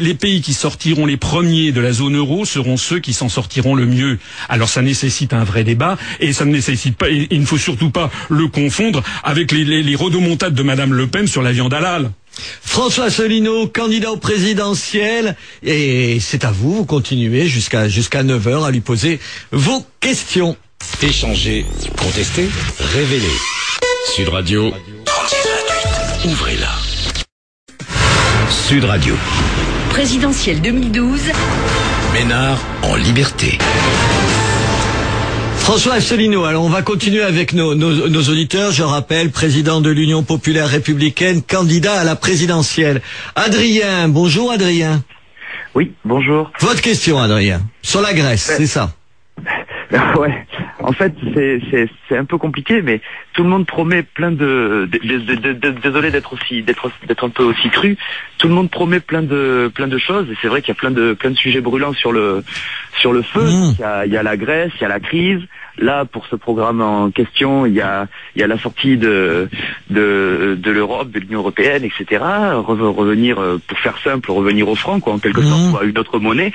les 0.00 0.14
pays 0.14 0.40
qui 0.40 0.52
sortiront 0.54 1.06
les 1.06 1.16
premiers 1.16 1.70
de 1.70 1.80
la 1.80 1.92
zone 1.92 2.16
euro 2.16 2.44
seront 2.44 2.76
ceux 2.76 2.98
qui 2.98 3.12
s'en 3.12 3.28
sortiront 3.28 3.74
le 3.74 3.86
mieux. 3.86 4.18
Alors 4.48 4.68
ça 4.68 4.82
nécessite 4.82 5.32
un 5.32 5.44
vrai 5.44 5.62
débat 5.64 5.96
et 6.20 6.32
ça 6.32 6.44
ne 6.44 6.50
nécessite 6.50 6.96
pas. 6.96 7.08
et 7.10 7.28
il 7.30 7.40
ne 7.40 7.46
faut 7.46 7.58
surtout 7.58 7.90
pas 7.90 8.10
le 8.30 8.48
confondre 8.48 9.02
avec 9.22 9.52
les, 9.52 9.64
les, 9.64 9.82
les 9.82 9.94
rodomontades 9.94 10.54
de 10.54 10.62
Madame 10.62 10.92
Le 10.92 11.06
Pen 11.06 11.26
sur 11.26 11.42
la 11.42 11.52
viande 11.52 11.74
halal. 11.84 12.10
François 12.62 13.04
Asselineau, 13.04 13.68
candidat 13.68 14.10
au 14.10 14.16
présidentiel, 14.16 15.36
et 15.62 16.18
c'est 16.20 16.44
à 16.44 16.50
vous, 16.50 16.74
vous 16.74 16.84
continuez 16.84 17.46
jusqu'à 17.46 17.88
jusqu'à 17.88 18.24
9h 18.24 18.64
à 18.64 18.70
lui 18.70 18.80
poser 18.80 19.20
vos 19.52 19.84
questions. 20.00 20.56
Échanger, 21.02 21.64
contester, 21.96 22.48
révéler. 22.78 23.32
Sud 24.14 24.28
Radio. 24.28 24.72
3628. 25.04 26.30
Ouvrez-la. 26.32 26.72
Sud 28.50 28.84
Radio. 28.84 29.14
Présidentielle 29.90 30.60
2012. 30.60 31.20
Ménard 32.12 32.58
en 32.82 32.96
liberté. 32.96 33.58
François 35.64 35.94
Asselineau, 35.94 36.44
alors 36.44 36.62
on 36.62 36.68
va 36.68 36.82
continuer 36.82 37.22
avec 37.22 37.54
nos, 37.54 37.74
nos, 37.74 38.06
nos 38.10 38.22
auditeurs. 38.24 38.70
Je 38.70 38.82
rappelle, 38.82 39.30
président 39.30 39.80
de 39.80 39.88
l'Union 39.88 40.22
populaire 40.22 40.68
républicaine, 40.68 41.40
candidat 41.40 41.98
à 42.00 42.04
la 42.04 42.16
présidentielle. 42.16 43.00
Adrien, 43.34 44.08
bonjour 44.08 44.52
Adrien. 44.52 45.02
Oui, 45.74 45.94
bonjour. 46.04 46.52
Votre 46.60 46.82
question 46.82 47.18
Adrien, 47.18 47.62
sur 47.80 48.02
la 48.02 48.12
Grèce, 48.12 48.52
c'est 48.58 48.66
ça 48.66 48.92
Ouais. 50.18 50.46
En 50.86 50.92
fait, 50.92 51.14
c'est 51.34 51.60
c'est 51.70 51.88
c'est 52.08 52.16
un 52.18 52.26
peu 52.26 52.36
compliqué, 52.36 52.82
mais 52.82 53.00
tout 53.32 53.42
le 53.42 53.48
monde 53.48 53.66
promet 53.66 54.02
plein 54.02 54.30
de, 54.30 54.86
de- 54.92 54.98
de- 54.98 55.34
de- 55.34 55.52
de- 55.54 55.70
désolé 55.70 56.10
d'être 56.10 56.34
aussi 56.34 56.62
d'être 56.62 56.90
d'être 57.06 57.24
un 57.24 57.30
peu 57.30 57.42
aussi 57.42 57.70
cru. 57.70 57.96
Tout 58.38 58.48
le 58.48 58.54
monde 58.54 58.70
promet 58.70 59.00
plein 59.00 59.22
de 59.22 59.70
plein 59.74 59.88
de 59.88 59.96
choses, 59.98 60.26
et 60.30 60.36
c'est 60.42 60.48
vrai 60.48 60.60
qu'il 60.60 60.74
y 60.74 60.76
a 60.76 60.80
plein 60.80 60.90
de 60.90 61.14
plein 61.14 61.30
de 61.30 61.36
sujets 61.36 61.62
brûlants 61.62 61.94
sur 61.94 62.12
le 62.12 62.44
sur 63.00 63.12
le 63.14 63.22
feu. 63.22 63.44
Mmh. 63.44 63.74
Il 63.78 63.80
y 63.80 63.84
a 63.84 64.06
il 64.06 64.12
y 64.12 64.16
a 64.18 64.22
la 64.22 64.36
Grèce, 64.36 64.72
il 64.78 64.82
y 64.82 64.84
a 64.84 64.88
la 64.88 65.00
crise. 65.00 65.40
Là, 65.78 66.04
pour 66.04 66.26
ce 66.26 66.36
programme 66.36 66.80
en 66.80 67.10
question, 67.10 67.66
il 67.66 67.74
y 67.74 67.80
a 67.80 68.06
il 68.36 68.40
y 68.40 68.44
a 68.44 68.46
la 68.46 68.58
sortie 68.58 68.96
de 68.96 69.48
de 69.90 70.56
de 70.58 70.70
l'Europe, 70.70 71.10
de 71.10 71.18
l'Union 71.18 71.40
européenne, 71.40 71.82
etc. 71.84 72.22
Re- 72.22 72.94
revenir, 72.94 73.40
euh, 73.40 73.60
pour 73.66 73.78
faire 73.80 73.98
simple, 73.98 74.30
revenir 74.30 74.68
au 74.68 74.76
franc, 74.76 75.00
quoi, 75.00 75.12
en 75.14 75.18
quelque 75.18 75.40
Mhm. 75.40 75.46
sorte, 75.48 75.72
ou 75.74 75.76
à 75.78 75.84
une 75.84 75.98
autre 75.98 76.18
monnaie. 76.20 76.52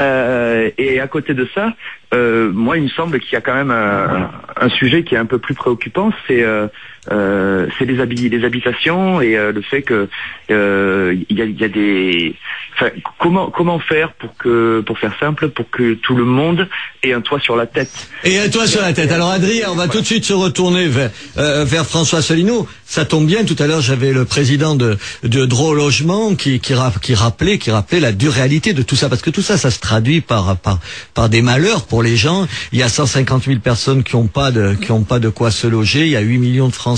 Euh, 0.00 0.70
et 0.78 1.00
à 1.00 1.06
côté 1.06 1.32
de 1.34 1.46
ça, 1.54 1.74
euh, 2.14 2.50
moi, 2.52 2.76
il 2.76 2.84
me 2.84 2.88
semble 2.88 3.20
qu'il 3.20 3.32
y 3.32 3.36
a 3.36 3.40
quand 3.40 3.54
même 3.54 3.70
un, 3.70 4.30
un 4.60 4.68
sujet 4.68 5.04
qui 5.04 5.14
est 5.14 5.18
un 5.18 5.26
peu 5.26 5.38
plus 5.38 5.54
préoccupant, 5.54 6.10
c'est 6.26 6.42
euh, 6.42 6.66
euh, 7.10 7.66
c'est 7.78 7.84
les, 7.84 7.98
habi- 7.98 8.28
les 8.30 8.44
habitations 8.44 9.20
et 9.20 9.36
euh, 9.36 9.52
le 9.52 9.62
fait 9.62 9.82
que 9.82 10.08
euh, 10.50 11.14
il 11.28 11.38
y, 11.38 11.42
a, 11.42 11.44
il 11.44 11.60
y 11.60 11.64
a 11.64 11.68
des. 11.68 12.34
Enfin, 12.74 12.90
comment 13.18 13.50
comment 13.50 13.78
faire 13.78 14.12
pour 14.12 14.36
que 14.36 14.80
pour 14.84 14.98
faire 14.98 15.14
simple, 15.18 15.48
pour 15.48 15.70
que 15.70 15.94
tout 15.94 16.14
le 16.14 16.24
monde 16.24 16.68
ait 17.02 17.12
un 17.14 17.20
toit 17.22 17.40
sur 17.40 17.56
la 17.56 17.66
tête? 17.66 17.90
Et 18.24 18.38
un 18.38 18.48
toit 18.48 18.66
sur 18.66 18.82
la 18.82 18.92
tête. 18.92 19.10
Alors 19.12 19.30
Adrien, 19.30 19.68
on 19.70 19.74
va 19.76 19.88
tout 19.88 20.00
de 20.00 20.06
suite 20.06 20.24
se 20.24 20.34
retourner 20.34 20.86
vers, 20.88 21.10
euh, 21.38 21.64
vers 21.64 21.86
François 21.86 22.18
Asselineau. 22.18 22.68
Ça 22.84 23.04
tombe 23.04 23.26
bien, 23.26 23.44
tout 23.44 23.56
à 23.58 23.66
l'heure 23.66 23.80
j'avais 23.80 24.12
le 24.12 24.24
président 24.24 24.74
de, 24.76 24.96
de 25.24 25.44
Draw 25.46 25.74
Logement 25.74 26.34
qui, 26.34 26.60
qui, 26.60 26.74
ra- 26.74 26.92
qui 27.00 27.14
rappelait, 27.14 27.58
qui 27.58 27.70
rappelait 27.70 27.98
la 28.00 28.12
dure 28.12 28.32
réalité 28.32 28.74
de 28.74 28.82
tout 28.82 28.94
ça, 28.96 29.08
parce 29.08 29.22
que 29.22 29.30
tout 29.30 29.42
ça, 29.42 29.56
ça 29.58 29.70
se 29.70 29.80
traduit 29.80 30.20
par, 30.20 30.56
par, 30.58 30.78
par 31.14 31.28
des 31.28 31.42
malheurs 31.42 31.86
pour 31.86 32.02
les 32.02 32.16
gens. 32.16 32.46
Il 32.72 32.78
y 32.78 32.82
a 32.82 32.88
150 32.88 33.44
000 33.44 33.60
personnes 33.60 34.02
qui 34.04 34.16
n'ont 34.16 34.26
pas 34.28 34.50
de, 34.50 34.74
qui 34.74 34.92
ont 34.92 35.02
pas 35.02 35.18
de 35.18 35.28
quoi 35.30 35.50
se 35.50 35.66
loger. 35.66 36.02
Il 36.06 36.10
y 36.12 36.16
a 36.16 36.20
8 36.20 36.38
millions 36.38 36.68
de 36.68 36.74
Français 36.74 36.95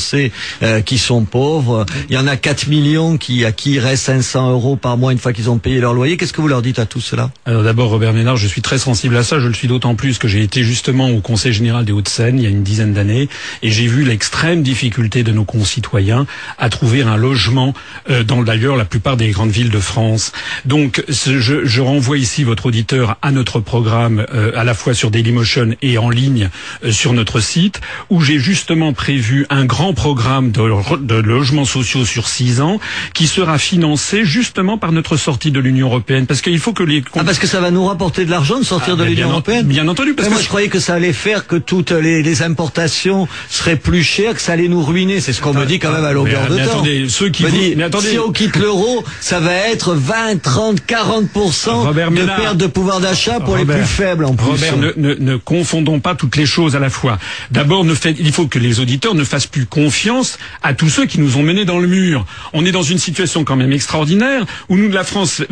euh, 0.62 0.80
qui 0.80 0.98
sont 0.98 1.24
pauvres. 1.24 1.86
Il 2.08 2.14
y 2.14 2.18
en 2.18 2.26
a 2.26 2.36
4 2.36 2.68
millions 2.68 3.18
qui, 3.18 3.44
à 3.44 3.52
qui 3.52 3.72
il 3.72 3.80
reste 3.80 4.04
500 4.04 4.50
euros 4.52 4.76
par 4.76 4.96
mois 4.96 5.12
une 5.12 5.18
fois 5.18 5.32
qu'ils 5.32 5.50
ont 5.50 5.58
payé 5.58 5.80
leur 5.80 5.94
loyer. 5.94 6.16
Qu'est-ce 6.16 6.32
que 6.32 6.40
vous 6.40 6.48
leur 6.48 6.62
dites 6.62 6.78
à 6.78 6.86
tout 6.86 7.00
cela? 7.00 7.30
Alors 7.46 7.62
d'abord, 7.62 7.90
Robert 7.90 8.12
Ménard, 8.12 8.36
je 8.36 8.46
suis 8.46 8.62
très 8.62 8.78
sensible 8.78 9.16
à 9.16 9.22
ça. 9.22 9.40
Je 9.40 9.46
le 9.46 9.54
suis 9.54 9.68
d'autant 9.68 9.94
plus 9.94 10.18
que 10.18 10.28
j'ai 10.28 10.42
été 10.42 10.62
justement 10.62 11.10
au 11.10 11.20
Conseil 11.20 11.52
général 11.52 11.84
des 11.84 11.92
Hauts-de-Seine 11.92 12.38
il 12.38 12.42
y 12.42 12.46
a 12.46 12.50
une 12.50 12.62
dizaine 12.62 12.92
d'années 12.92 13.28
et 13.62 13.70
j'ai 13.70 13.86
vu 13.86 14.04
l'extrême 14.04 14.62
difficulté 14.62 15.22
de 15.22 15.32
nos 15.32 15.44
concitoyens 15.44 16.26
à 16.58 16.68
trouver 16.68 17.02
un 17.02 17.16
logement 17.16 17.74
euh, 18.10 18.22
dans 18.24 18.42
d'ailleurs 18.42 18.76
la 18.76 18.84
plupart 18.84 19.16
des 19.16 19.30
grandes 19.30 19.50
villes 19.50 19.70
de 19.70 19.78
France. 19.78 20.32
Donc 20.64 21.04
je, 21.08 21.64
je 21.64 21.80
renvoie 21.80 22.18
ici 22.18 22.44
votre 22.44 22.66
auditeur 22.66 23.16
à 23.22 23.30
notre 23.30 23.60
programme 23.60 24.26
euh, 24.34 24.52
à 24.54 24.64
la 24.64 24.74
fois 24.74 24.94
sur 24.94 25.10
Dailymotion 25.10 25.76
et 25.82 25.98
en 25.98 26.10
ligne 26.10 26.50
euh, 26.84 26.92
sur 26.92 27.12
notre 27.12 27.40
site 27.40 27.80
où 28.10 28.20
j'ai 28.20 28.38
justement 28.38 28.92
prévu 28.92 29.46
un 29.50 29.64
grand 29.64 29.87
programme 29.94 30.50
de, 30.50 30.62
de 31.00 31.14
logements 31.16 31.64
sociaux 31.64 32.04
sur 32.04 32.28
six 32.28 32.60
ans 32.60 32.78
qui 33.14 33.26
sera 33.26 33.58
financé 33.58 34.24
justement 34.24 34.78
par 34.78 34.92
notre 34.92 35.16
sortie 35.16 35.50
de 35.50 35.60
l'Union 35.60 35.88
européenne 35.88 36.26
parce 36.26 36.40
qu'il 36.40 36.58
faut 36.58 36.72
que 36.72 36.82
les 36.82 37.02
Ah, 37.16 37.24
parce 37.24 37.38
que 37.38 37.46
ça 37.46 37.60
va 37.60 37.70
nous 37.70 37.84
rapporter 37.84 38.24
de 38.24 38.30
l'argent 38.30 38.58
de 38.58 38.64
sortir 38.64 38.94
Ah, 38.98 39.00
de 39.00 39.04
l'Union 39.04 39.30
européenne 39.30 39.66
bien 39.66 39.86
entendu, 39.88 40.14
parce 40.14 40.26
Mais 40.28 40.30
que 40.30 40.34
moi, 40.34 40.42
je 40.42 40.48
croyais 40.48 40.68
que 40.68 40.78
ça 40.80 40.94
allait 40.94 41.12
faire 41.12 41.46
que 41.46 41.56
toutes 41.56 41.90
les, 41.92 42.22
les 42.22 42.42
importations 42.42 43.28
seraient 43.48 43.76
plus 43.76 44.02
chères, 44.02 44.34
que 44.34 44.40
ça 44.40 44.52
allait 44.52 44.68
nous 44.68 44.82
ruiner. 44.82 45.20
C'est 45.20 45.32
ce 45.32 45.40
qu'on 45.40 45.54
me 45.54 45.64
dit 45.66 45.78
quand 45.78 45.92
même 45.92 46.04
à 46.04 46.12
longueur 46.12 46.42
mais, 46.44 46.48
de 46.50 46.54
mais 46.60 46.64
temps. 46.66 46.72
attendez, 46.72 47.08
ceux 47.08 47.28
qui 47.30 47.42
vous- 47.44 47.50
dit, 47.50 47.74
mais 47.76 47.84
attendez. 47.84 48.10
si 48.10 48.18
on 48.18 48.32
quitte 48.32 48.56
l'euro, 48.56 49.04
ça 49.20 49.40
va 49.40 49.52
être 49.54 49.94
20, 49.94 50.40
30, 50.42 50.80
40% 50.86 51.70
Robert 51.86 52.10
de 52.10 52.14
Ménard. 52.14 52.40
perte 52.40 52.56
de 52.56 52.66
pouvoir 52.66 53.00
d'achat 53.00 53.40
pour 53.40 53.56
les 53.56 53.64
plus 53.64 53.82
faibles 53.84 54.24
en 54.24 54.34
plus. 54.34 54.46
Robert, 54.46 54.76
ne, 54.76 54.92
ne, 54.96 55.14
ne 55.14 55.36
confondons 55.36 56.00
pas 56.00 56.14
toutes 56.14 56.36
les 56.36 56.46
choses 56.46 56.76
à 56.76 56.78
la 56.78 56.90
fois. 56.90 57.18
D'abord, 57.50 57.84
il 58.18 58.32
faut 58.32 58.46
que 58.46 58.58
les 58.58 58.80
auditeurs 58.80 59.14
ne 59.14 59.24
fassent 59.24 59.46
plus 59.46 59.66
confiance 59.78 60.38
à 60.62 60.74
tous 60.74 60.88
ceux 60.88 61.06
qui 61.06 61.20
nous 61.20 61.36
ont 61.36 61.42
menés 61.42 61.64
dans 61.64 61.78
le 61.78 61.86
mur. 61.86 62.26
On 62.52 62.64
est 62.64 62.72
dans 62.72 62.82
une 62.82 62.98
situation 62.98 63.44
quand 63.44 63.54
même 63.54 63.72
extraordinaire 63.72 64.44
où 64.68 64.76
nous, 64.76 64.90
la 64.90 65.04
France 65.04 65.42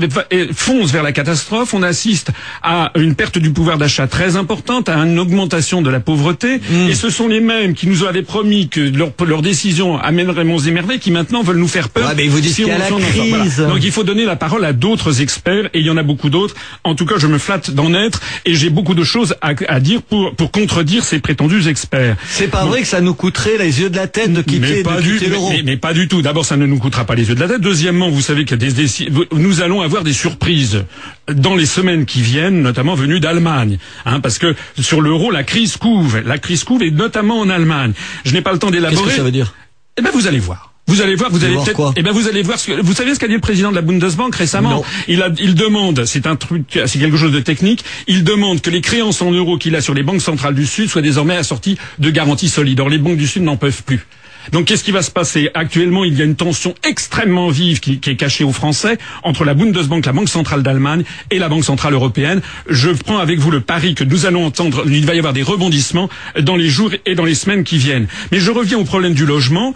fonce 0.53 0.91
vers 0.91 1.05
la 1.05 1.13
catastrophe. 1.13 1.75
On 1.75 1.83
assiste 1.85 2.31
à 2.63 2.91
une 2.97 3.15
perte 3.15 3.39
du 3.39 3.51
pouvoir 3.51 3.79
d'achat 3.79 4.09
très 4.09 4.35
importante, 4.35 4.89
à 4.89 4.97
une 4.97 5.19
augmentation 5.21 5.81
de 5.81 5.91
la 5.91 6.01
pauvreté. 6.01 6.59
Mm. 6.59 6.89
Et 6.89 6.95
ce 6.95 7.09
sont 7.09 7.29
les 7.29 7.41
mêmes 7.41 7.75
qui 7.75 7.87
nous 7.87 8.05
avaient 8.05 8.25
promis 8.25 8.69
que 8.69 8.81
leur, 8.81 9.11
leur 9.25 9.43
décision 9.43 9.97
amènerait 9.97 10.45
monts 10.45 10.59
et 10.59 10.73
merveilles 10.73 10.99
qui 10.99 11.13
maintenant 11.13 11.43
veulent 11.43 11.59
nous 11.59 11.69
faire 11.69 11.89
peur. 11.89 12.09
Ouais, 12.09 12.15
mais 12.17 12.27
vous 12.27 12.41
dites 12.41 12.55
Si 12.55 12.65
y 12.65 12.71
a 12.71 12.79
la 12.79 12.89
sort. 12.89 12.99
Voilà. 12.99 13.45
crise. 13.45 13.59
Donc 13.59 13.79
il 13.83 13.93
faut 13.93 14.03
donner 14.05 14.25
la 14.25 14.37
parole 14.37 14.65
à 14.65 14.73
d'autres 14.73 15.21
experts 15.21 15.67
et 15.73 15.79
il 15.81 15.87
y 15.87 15.91
en 15.91 15.97
a 15.97 16.03
beaucoup 16.03 16.31
d'autres. 16.31 16.57
En 16.83 16.97
tout 16.97 17.07
cas, 17.07 17.15
je 17.19 17.29
me 17.29 17.39
flatte 17.39 17.71
d'en 17.71 17.95
être 17.95 18.21
et 18.45 18.55
j'ai 18.55 18.71
beaucoup 18.71 18.95
de 18.95 19.05
choses 19.05 19.37
à, 19.41 19.53
à 19.69 19.79
dire 19.79 20.03
pour, 20.03 20.35
pour 20.35 20.51
contredire 20.51 21.05
ces 21.05 21.21
prétendus 21.21 21.69
experts. 21.69 22.17
C'est 22.29 22.49
pas 22.49 22.65
vrai 22.65 22.81
que 22.83 22.89
ça 22.89 23.01
nous 23.01 23.15
coûterait 23.15 23.59
les 23.59 23.81
yeux 23.81 23.91
de 23.91 23.97
la 23.97 24.06
tête 24.07 24.33
de 24.33 24.43
quitter, 24.43 24.77
Mais 24.77 24.83
pas, 24.83 25.01
du, 25.01 25.13
quitter 25.15 25.27
mais, 25.27 25.33
l'euro. 25.33 25.51
mais- 25.51 25.63
mais 25.65 25.77
pas 25.77 25.93
du 25.93 26.09
tout. 26.09 26.23
D'abord, 26.23 26.45
ça 26.45 26.57
ne 26.57 26.67
nous 26.67 26.79
coûtera 26.79 27.05
pas 27.05 27.15
les 27.15 27.29
yeux 27.29 27.35
de 27.35 27.41
la 27.41 27.49
tête. 27.49 27.61
Deuxièmement, 27.61 28.09
vous 28.11 28.21
savez 28.21 28.45
que 28.45 28.55
des, 28.55 28.73
des- 28.73 28.87
nous 29.33 29.61
allons 29.61 29.81
avoir 29.83 30.03
des 30.05 30.13
surprises 30.13 30.85
dans 31.33 31.55
les 31.55 31.67
semaines 31.67 32.07
qui 32.07 32.23
viennent, 32.23 32.63
notamment 32.63 32.95
venues 32.95 33.21
d'Allemagne, 33.21 33.79
hein, 34.05 34.21
parce 34.21 34.39
que 34.39 34.55
sur 34.79 35.01
l'euro, 35.01 35.31
la 35.31 35.43
crise 35.45 35.77
couve. 35.77 36.21
La 36.25 36.39
crise 36.39 36.65
couve 36.65 36.83
et 36.83 36.91
notamment 36.91 37.41
en 37.41 37.49
Allemagne. 37.51 37.93
Je 38.25 38.33
n'ai 38.33 38.43
pas 38.43 38.53
le 38.53 38.59
temps 38.59 38.69
Qu'est-ce 38.69 38.81
d'élaborer. 38.83 39.11
que 39.11 39.17
ça 39.17 39.23
veut 39.23 39.31
dire? 39.33 39.55
Eh 39.99 40.03
ben, 40.03 40.11
vous 40.13 40.27
allez 40.27 40.39
voir. 40.39 40.73
Vous 40.89 41.03
allez 41.03 41.17
voir, 41.17 41.31
vous 41.31 41.45
allez 41.45 41.57
peut-être. 41.57 41.95
Eh 41.97 42.03
ben, 42.03 42.13
vous 42.13 42.29
allez 42.29 42.43
voir. 42.43 42.59
Ce 42.59 42.69
que, 42.69 42.81
vous 42.81 42.93
savez 42.93 43.15
ce 43.15 43.19
qu'a 43.19 43.27
dit 43.27 43.35
le 43.35 43.41
président 43.41 43.71
de 43.71 43.75
la 43.77 43.83
Bundesbank 43.83 44.35
récemment 44.35 44.71
Non. 44.71 44.83
Il 45.09 45.23
a, 45.23 45.31
il 45.39 45.55
demande, 45.55 46.05
c'est 46.05 46.27
un 46.27 46.37
truc, 46.37 46.79
c'est 46.87 46.99
quelque 46.99 47.17
chose 47.17 47.33
de 47.33 47.41
technique. 47.41 47.85
Il 48.07 48.23
demande 48.23 48.61
que 48.61 48.71
les 48.71 48.81
créances 48.81 49.21
en 49.21 49.33
euros 49.33 49.59
qu'il 49.59 49.75
a 49.75 49.81
sur 49.81 49.95
les 49.95 50.05
banques 50.05 50.23
centrales 50.23 50.55
du 50.55 50.67
Sud 50.67 50.89
soient 50.89 51.03
désormais 51.03 51.37
assorties 51.37 51.77
de 51.99 52.11
garanties 52.11 52.49
solides. 52.49 52.79
Or, 52.81 52.89
les 52.89 52.99
banques 52.99 53.17
du 53.17 53.27
Sud 53.27 53.43
n'en 53.43 53.57
peuvent 53.57 53.83
plus. 53.83 54.07
Donc 54.53 54.67
qu'est-ce 54.67 54.85
qui 54.85 54.93
va 54.93 55.03
se 55.03 55.11
passer? 55.11 55.51
Actuellement, 55.55 56.05
il 56.05 56.15
y 56.19 56.23
a 56.23 56.25
une 56.25 56.37
tension 56.37 56.75
extrêmement 56.83 57.49
vive 57.49 57.81
qui, 57.81 58.01
est 58.07 58.17
cachée 58.17 58.45
aux 58.45 58.53
Français 58.53 58.99
entre 59.23 59.45
la 59.45 59.55
Bundesbank, 59.55 60.07
la 60.07 60.13
Banque 60.13 60.29
centrale 60.29 60.63
d'Allemagne 60.63 61.05
et 61.31 61.39
la 61.39 61.49
Banque 61.49 61.65
centrale 61.65 61.95
européenne. 61.95 62.41
Je 62.69 62.91
prends 62.91 63.19
avec 63.19 63.39
vous 63.39 63.51
le 63.51 63.61
pari 63.61 63.95
que 63.95 64.05
nous 64.05 64.27
allons 64.27 64.45
entendre, 64.47 64.85
il 64.87 65.07
va 65.07 65.15
y 65.15 65.19
avoir 65.19 65.33
des 65.33 65.43
rebondissements 65.43 66.09
dans 66.41 66.57
les 66.57 66.69
jours 66.69 66.91
et 67.05 67.15
dans 67.15 67.25
les 67.25 67.35
semaines 67.35 67.65
qui 67.65 67.79
viennent. 67.79 68.07
Mais 68.33 68.39
je 68.39 68.51
reviens 68.51 68.79
au 68.79 68.85
problème 68.85 69.15
du 69.15 69.27
logement. 69.27 69.75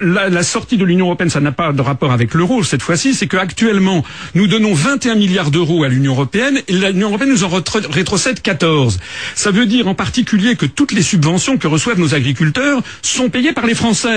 La, 0.00 0.28
la 0.28 0.42
sortie 0.42 0.76
de 0.76 0.84
l'Union 0.84 1.06
européenne, 1.06 1.30
ça 1.30 1.40
n'a 1.40 1.52
pas 1.52 1.72
de 1.72 1.80
rapport 1.82 2.12
avec 2.12 2.34
l'euro 2.34 2.50
cette 2.62 2.82
fois-ci, 2.82 3.14
c'est 3.14 3.26
qu'actuellement, 3.26 4.04
nous 4.34 4.46
donnons 4.46 4.74
21 4.74 5.14
milliards 5.14 5.50
d'euros 5.50 5.84
à 5.84 5.88
l'Union 5.88 6.12
européenne 6.12 6.60
et 6.68 6.72
l'Union 6.72 7.08
européenne 7.08 7.30
nous 7.30 7.44
en 7.44 7.48
rétrocède 7.90 8.40
14. 8.42 8.98
Ça 9.34 9.50
veut 9.50 9.66
dire 9.66 9.88
en 9.88 9.94
particulier 9.94 10.56
que 10.56 10.66
toutes 10.66 10.92
les 10.92 11.02
subventions 11.02 11.58
que 11.58 11.66
reçoivent 11.66 11.98
nos 11.98 12.14
agriculteurs 12.14 12.80
sont 13.02 13.28
payées 13.28 13.52
par 13.52 13.66
les 13.66 13.74
Français. 13.74 14.09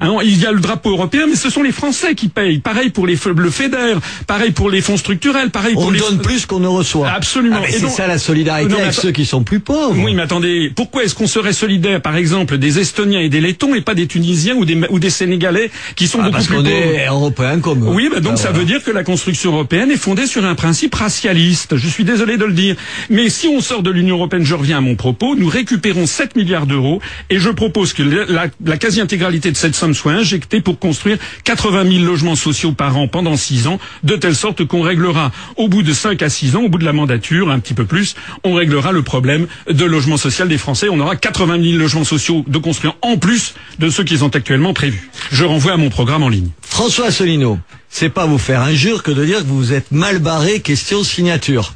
Hein, 0.00 0.10
il 0.24 0.38
y 0.40 0.46
a 0.46 0.52
le 0.52 0.60
drapeau 0.60 0.90
européen, 0.90 1.26
mais 1.28 1.36
ce 1.36 1.50
sont 1.50 1.62
les 1.62 1.72
Français 1.72 2.14
qui 2.14 2.28
payent. 2.28 2.58
Pareil 2.58 2.90
pour 2.90 3.06
les, 3.06 3.16
le 3.36 3.50
FEDER, 3.50 3.94
pareil 4.26 4.50
pour 4.50 4.70
les 4.70 4.80
fonds 4.80 4.96
structurels, 4.96 5.50
pareil 5.50 5.74
pour 5.74 5.86
On 5.86 5.90
les... 5.90 6.00
donne 6.00 6.20
plus 6.20 6.46
qu'on 6.46 6.60
ne 6.60 6.66
reçoit. 6.66 7.08
Absolument. 7.10 7.58
Ah, 7.62 7.66
c'est 7.70 7.88
ça 7.88 8.06
la 8.06 8.18
solidarité 8.18 8.72
Non, 8.72 8.78
avec 8.78 8.92
ceux 8.94 9.12
qui 9.12 9.24
sont 9.26 9.44
plus 9.44 9.60
pauvres. 9.60 9.96
Oui, 10.02 10.14
mais 10.14 10.22
attendez, 10.22 10.72
pourquoi 10.74 11.04
est-ce 11.04 11.14
qu'on 11.14 11.26
serait 11.26 11.52
solidaire, 11.52 12.00
par 12.02 12.16
exemple, 12.16 12.58
des 12.58 12.78
Estoniens 12.78 13.20
et 13.20 13.28
des 13.28 13.40
Lettons 13.40 13.74
et 13.74 13.80
pas 13.80 13.94
des 13.94 14.06
Tunisiens 14.06 14.54
ou 14.56 14.64
des, 14.64 14.78
ou 14.90 14.98
des 14.98 15.10
Sénégalais 15.10 15.70
qui 15.96 16.08
sont 16.08 16.18
Ah, 16.20 16.24
beaucoup 16.24 16.32
parce 16.34 16.46
plus 16.46 16.56
qu'on 16.56 16.62
pauvres 16.64 16.74
est 16.74 17.06
européens 17.06 17.60
comme 17.60 17.84
eux. 17.84 17.90
oui, 17.92 18.08
bah 18.12 18.20
donc 18.20 18.32
Ah, 18.34 18.36
ça 18.36 18.48
voilà. 18.50 18.58
veut 18.60 18.64
dire 18.64 18.82
que 18.82 18.90
la 18.90 19.04
construction 19.04 19.52
européenne 19.52 19.90
est 19.90 19.96
fondée 19.96 20.26
sur 20.26 20.44
un 20.44 20.54
principe 20.54 20.94
racialiste. 20.94 21.76
Je 21.76 21.88
suis 21.88 22.04
désolé 22.04 22.36
de 22.36 22.44
le 22.44 22.52
dire. 22.52 22.76
Mais 23.10 23.28
si 23.28 23.48
on 23.48 23.60
sort 23.60 23.82
de 23.82 23.90
l'Union 23.90 24.16
européenne, 24.16 24.44
je 24.44 24.54
reviens 24.54 24.78
à 24.78 24.80
mon 24.80 24.96
propos, 24.96 25.34
nous 25.36 25.48
récupérons 25.48 26.06
7 26.06 26.36
milliards 26.36 26.66
d'euros 26.66 27.00
et 27.30 27.38
je 27.38 27.50
propose 27.50 27.92
que 27.92 28.02
la, 28.02 28.24
la- 28.26 28.46
la 28.64 28.76
quasi-intégralité 28.76 29.33
de 29.40 29.56
cette 29.56 29.74
somme 29.74 29.94
soit 29.94 30.12
injectée 30.12 30.60
pour 30.60 30.78
construire 30.78 31.18
80 31.44 31.90
000 31.90 32.04
logements 32.04 32.36
sociaux 32.36 32.72
par 32.72 32.96
an 32.96 33.08
pendant 33.08 33.36
6 33.36 33.66
ans, 33.66 33.78
de 34.02 34.16
telle 34.16 34.34
sorte 34.34 34.64
qu'on 34.64 34.82
réglera 34.82 35.32
au 35.56 35.68
bout 35.68 35.82
de 35.82 35.92
5 35.92 36.22
à 36.22 36.28
6 36.30 36.56
ans, 36.56 36.62
au 36.62 36.68
bout 36.68 36.78
de 36.78 36.84
la 36.84 36.92
mandature, 36.92 37.50
un 37.50 37.58
petit 37.58 37.74
peu 37.74 37.84
plus, 37.84 38.14
on 38.44 38.54
réglera 38.54 38.92
le 38.92 39.02
problème 39.02 39.46
de 39.68 39.84
logement 39.84 40.16
social 40.16 40.48
des 40.48 40.58
Français. 40.58 40.88
On 40.90 41.00
aura 41.00 41.16
80 41.16 41.62
000 41.62 41.78
logements 41.78 42.04
sociaux 42.04 42.44
de 42.46 42.58
construire 42.58 42.94
en 43.02 43.16
plus 43.16 43.54
de 43.78 43.88
ceux 43.90 44.04
qui 44.04 44.18
sont 44.18 44.34
actuellement 44.36 44.74
prévus. 44.74 45.10
Je 45.30 45.44
renvoie 45.44 45.72
à 45.72 45.76
mon 45.76 45.90
programme 45.90 46.22
en 46.22 46.28
ligne. 46.28 46.48
François 46.62 47.06
Asselineau, 47.06 47.58
c'est 47.88 48.08
pas 48.08 48.26
vous 48.26 48.38
faire 48.38 48.60
injure 48.62 49.02
que 49.02 49.10
de 49.10 49.24
dire 49.24 49.40
que 49.40 49.46
vous 49.46 49.72
êtes 49.72 49.92
mal 49.92 50.18
barré 50.18 50.60
question 50.60 51.04
signature. 51.04 51.74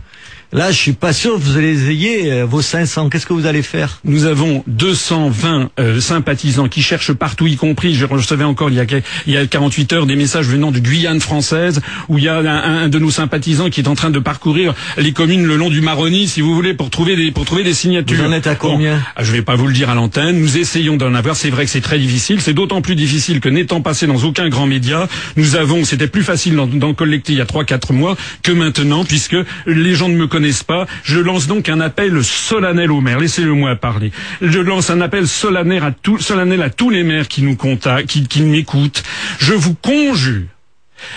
Là, 0.51 0.71
je 0.73 0.79
suis 0.79 0.95
pas 0.95 1.13
sûr 1.13 1.35
que 1.35 1.41
vous 1.41 1.59
allez 1.59 1.91
ayez 1.91 2.33
euh, 2.33 2.47
vos 2.47 2.63
500. 2.63 3.11
Qu'est-ce 3.11 3.27
que 3.27 3.35
vous 3.35 3.45
allez 3.45 3.61
faire? 3.61 4.01
Nous 4.05 4.25
avons 4.25 4.65
220 4.67 5.69
euh, 5.79 6.01
sympathisants 6.01 6.69
qui 6.69 6.81
cherchent 6.81 7.13
partout, 7.13 7.47
y 7.47 7.57
compris, 7.57 7.95
je 7.95 8.07
recevais 8.07 8.45
encore 8.45 8.71
il 8.71 8.77
y, 8.77 8.81
a, 8.81 8.85
il 9.27 9.35
y 9.35 9.37
a 9.37 9.47
48 9.47 9.93
heures 9.93 10.07
des 10.07 10.17
messages 10.17 10.47
venant 10.47 10.71
de 10.71 10.79
Guyane 10.79 11.21
française, 11.21 11.83
où 12.09 12.17
il 12.17 12.25
y 12.25 12.29
a 12.29 12.39
un, 12.39 12.85
un, 12.85 12.89
de 12.89 12.99
nos 12.99 13.11
sympathisants 13.11 13.69
qui 13.69 13.83
est 13.83 13.89
en 13.89 13.95
train 13.95 14.09
de 14.09 14.19
parcourir 14.19 14.75
les 14.97 15.13
communes 15.13 15.45
le 15.45 15.57
long 15.57 15.69
du 15.69 15.83
Maroni, 15.83 16.27
si 16.27 16.41
vous 16.41 16.55
voulez, 16.55 16.73
pour 16.73 16.89
trouver 16.89 17.15
des, 17.15 17.31
pour 17.31 17.45
trouver 17.45 17.63
des 17.63 17.75
signatures. 17.75 18.17
Vous 18.17 18.25
en 18.25 18.33
êtes 18.33 18.47
à 18.47 18.55
combien? 18.55 18.97
bon, 18.97 19.03
ah, 19.17 19.25
Je 19.25 19.33
vais 19.33 19.43
pas 19.43 19.55
vous 19.55 19.67
le 19.67 19.75
dire 19.75 19.91
à 19.91 19.95
l'antenne. 19.95 20.41
Nous 20.41 20.57
essayons 20.57 20.97
d'en 20.97 21.13
avoir. 21.13 21.37
C'est 21.37 21.51
vrai 21.51 21.67
que 21.67 21.71
c'est 21.71 21.83
très 21.83 21.99
difficile. 21.99 22.41
C'est 22.41 22.55
d'autant 22.55 22.81
plus 22.81 22.97
difficile 22.97 23.41
que 23.41 23.51
n'étant 23.51 23.83
passé 23.83 24.07
dans 24.07 24.25
aucun 24.25 24.49
grand 24.49 24.67
média, 24.67 25.09
nous 25.37 25.57
avons, 25.57 25.85
c'était 25.85 26.09
plus 26.09 26.23
facile 26.23 26.57
d'en 26.57 26.95
collecter 26.95 27.35
il 27.35 27.39
y 27.39 27.43
a 27.43 27.45
3-4 27.45 27.93
mois 27.93 28.17
que 28.43 28.53
maintenant, 28.53 29.05
puisque 29.05 29.37
les 29.67 29.95
gens 29.95 30.09
ne 30.09 30.17
me 30.17 30.27
connaissent 30.27 30.38
pas. 30.67 30.87
Je 31.05 31.19
lance 31.19 31.47
donc 31.47 31.69
un 31.69 31.81
appel 31.81 32.23
solennel 32.25 32.91
aux 32.91 33.01
maires. 33.01 33.19
Laissez-le 33.19 33.53
moi 33.53 33.77
parler. 33.77 34.13
Je 34.41 34.61
lance 34.61 34.91
un 34.91 35.01
appel 35.01 35.27
solennel 35.27 35.83
à, 35.83 35.93
tout, 35.93 36.19
solennel 36.19 36.63
à 36.63 36.71
tous 36.71 36.91
les 36.91 37.03
maires 37.03 37.29
qui 37.29 37.43
nous 37.43 37.57
contactent, 37.57 38.11
qui 38.29 38.43
m'écoutent. 38.43 39.03
Je 39.39 39.55
vous 39.55 39.75
conjure 39.75 40.47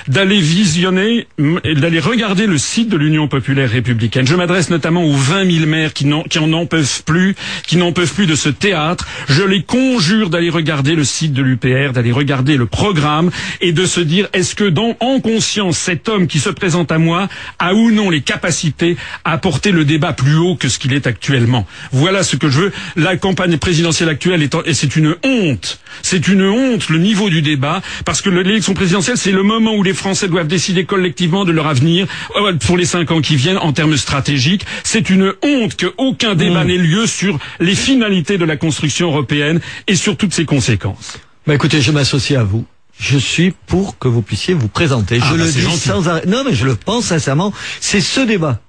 d'aller 0.07 0.39
visionner, 0.39 1.27
d'aller 1.37 1.99
regarder 1.99 2.47
le 2.47 2.57
site 2.57 2.89
de 2.89 2.97
l'Union 2.97 3.27
populaire 3.27 3.69
républicaine. 3.69 4.27
Je 4.27 4.35
m'adresse 4.35 4.69
notamment 4.69 5.03
aux 5.05 5.15
20 5.15 5.49
000 5.51 5.65
maires 5.65 5.93
qui, 5.93 6.09
qui 6.29 6.39
en 6.39 6.53
en 6.53 6.65
peuvent 6.65 7.03
plus, 7.03 7.35
qui 7.67 7.77
n'en 7.77 7.91
peuvent 7.91 8.13
plus 8.13 8.27
de 8.27 8.35
ce 8.35 8.49
théâtre. 8.49 9.07
Je 9.29 9.43
les 9.43 9.63
conjure 9.63 10.29
d'aller 10.29 10.49
regarder 10.49 10.95
le 10.95 11.03
site 11.03 11.33
de 11.33 11.41
l'UPR, 11.41 11.93
d'aller 11.93 12.11
regarder 12.11 12.57
le 12.57 12.65
programme 12.65 13.31
et 13.61 13.71
de 13.71 13.85
se 13.85 13.99
dire 13.99 14.27
est-ce 14.33 14.55
que 14.55 14.71
en 14.99 15.19
conscience, 15.19 15.77
cet 15.77 16.09
homme 16.09 16.27
qui 16.27 16.39
se 16.39 16.49
présente 16.49 16.91
à 16.91 16.97
moi 16.97 17.27
a 17.59 17.73
ou 17.73 17.91
non 17.91 18.09
les 18.09 18.21
capacités 18.21 18.97
à 19.23 19.37
porter 19.37 19.71
le 19.71 19.85
débat 19.85 20.13
plus 20.13 20.35
haut 20.35 20.55
que 20.55 20.69
ce 20.69 20.79
qu'il 20.79 20.93
est 20.93 21.07
actuellement? 21.07 21.67
Voilà 21.91 22.23
ce 22.23 22.35
que 22.35 22.49
je 22.49 22.61
veux. 22.61 22.71
La 22.95 23.17
campagne 23.17 23.57
présidentielle 23.57 24.09
actuelle 24.09 24.41
est, 24.41 24.55
et 24.65 24.73
c'est 24.73 24.95
une 24.95 25.15
honte. 25.23 25.79
C'est 26.01 26.27
une 26.27 26.43
honte 26.43 26.89
le 26.89 26.97
niveau 26.97 27.29
du 27.29 27.41
débat 27.41 27.81
parce 28.05 28.21
que 28.21 28.29
l'élection 28.29 28.73
présidentielle 28.73 29.17
c'est 29.17 29.31
le 29.31 29.43
moment 29.43 29.70
où 29.73 29.83
les 29.83 29.93
Français 29.93 30.27
doivent 30.27 30.47
décider 30.47 30.85
collectivement 30.85 31.45
de 31.45 31.51
leur 31.51 31.67
avenir 31.67 32.07
euh, 32.35 32.53
pour 32.53 32.77
les 32.77 32.85
cinq 32.85 33.11
ans 33.11 33.21
qui 33.21 33.35
viennent 33.35 33.57
en 33.57 33.73
termes 33.73 33.97
stratégiques. 33.97 34.65
C'est 34.83 35.09
une 35.09 35.33
honte 35.43 35.77
qu'aucun 35.77 36.35
débat 36.35 36.63
mmh. 36.63 36.67
n'ait 36.67 36.77
lieu 36.77 37.07
sur 37.07 37.39
les 37.59 37.75
finalités 37.75 38.37
de 38.37 38.45
la 38.45 38.57
construction 38.57 39.07
européenne 39.07 39.59
et 39.87 39.95
sur 39.95 40.17
toutes 40.17 40.33
ses 40.33 40.45
conséquences. 40.45 41.17
Bah 41.47 41.55
écoutez, 41.55 41.81
je 41.81 41.91
m'associe 41.91 42.39
à 42.39 42.43
vous. 42.43 42.65
Je 42.99 43.17
suis 43.17 43.53
pour 43.65 43.97
que 43.97 44.07
vous 44.07 44.21
puissiez 44.21 44.53
vous 44.53 44.67
présenter. 44.67 45.19
Ah 45.21 45.25
je 45.31 45.37
bah 45.37 45.43
le 45.43 45.51
dis 45.51 45.61
gentil. 45.61 45.79
sans 45.79 46.07
arrêt. 46.07 46.23
Non, 46.27 46.43
mais 46.45 46.53
je 46.53 46.65
le 46.65 46.75
pense 46.75 47.05
sincèrement. 47.05 47.51
C'est 47.79 48.01
ce 48.01 48.21
débat 48.21 48.61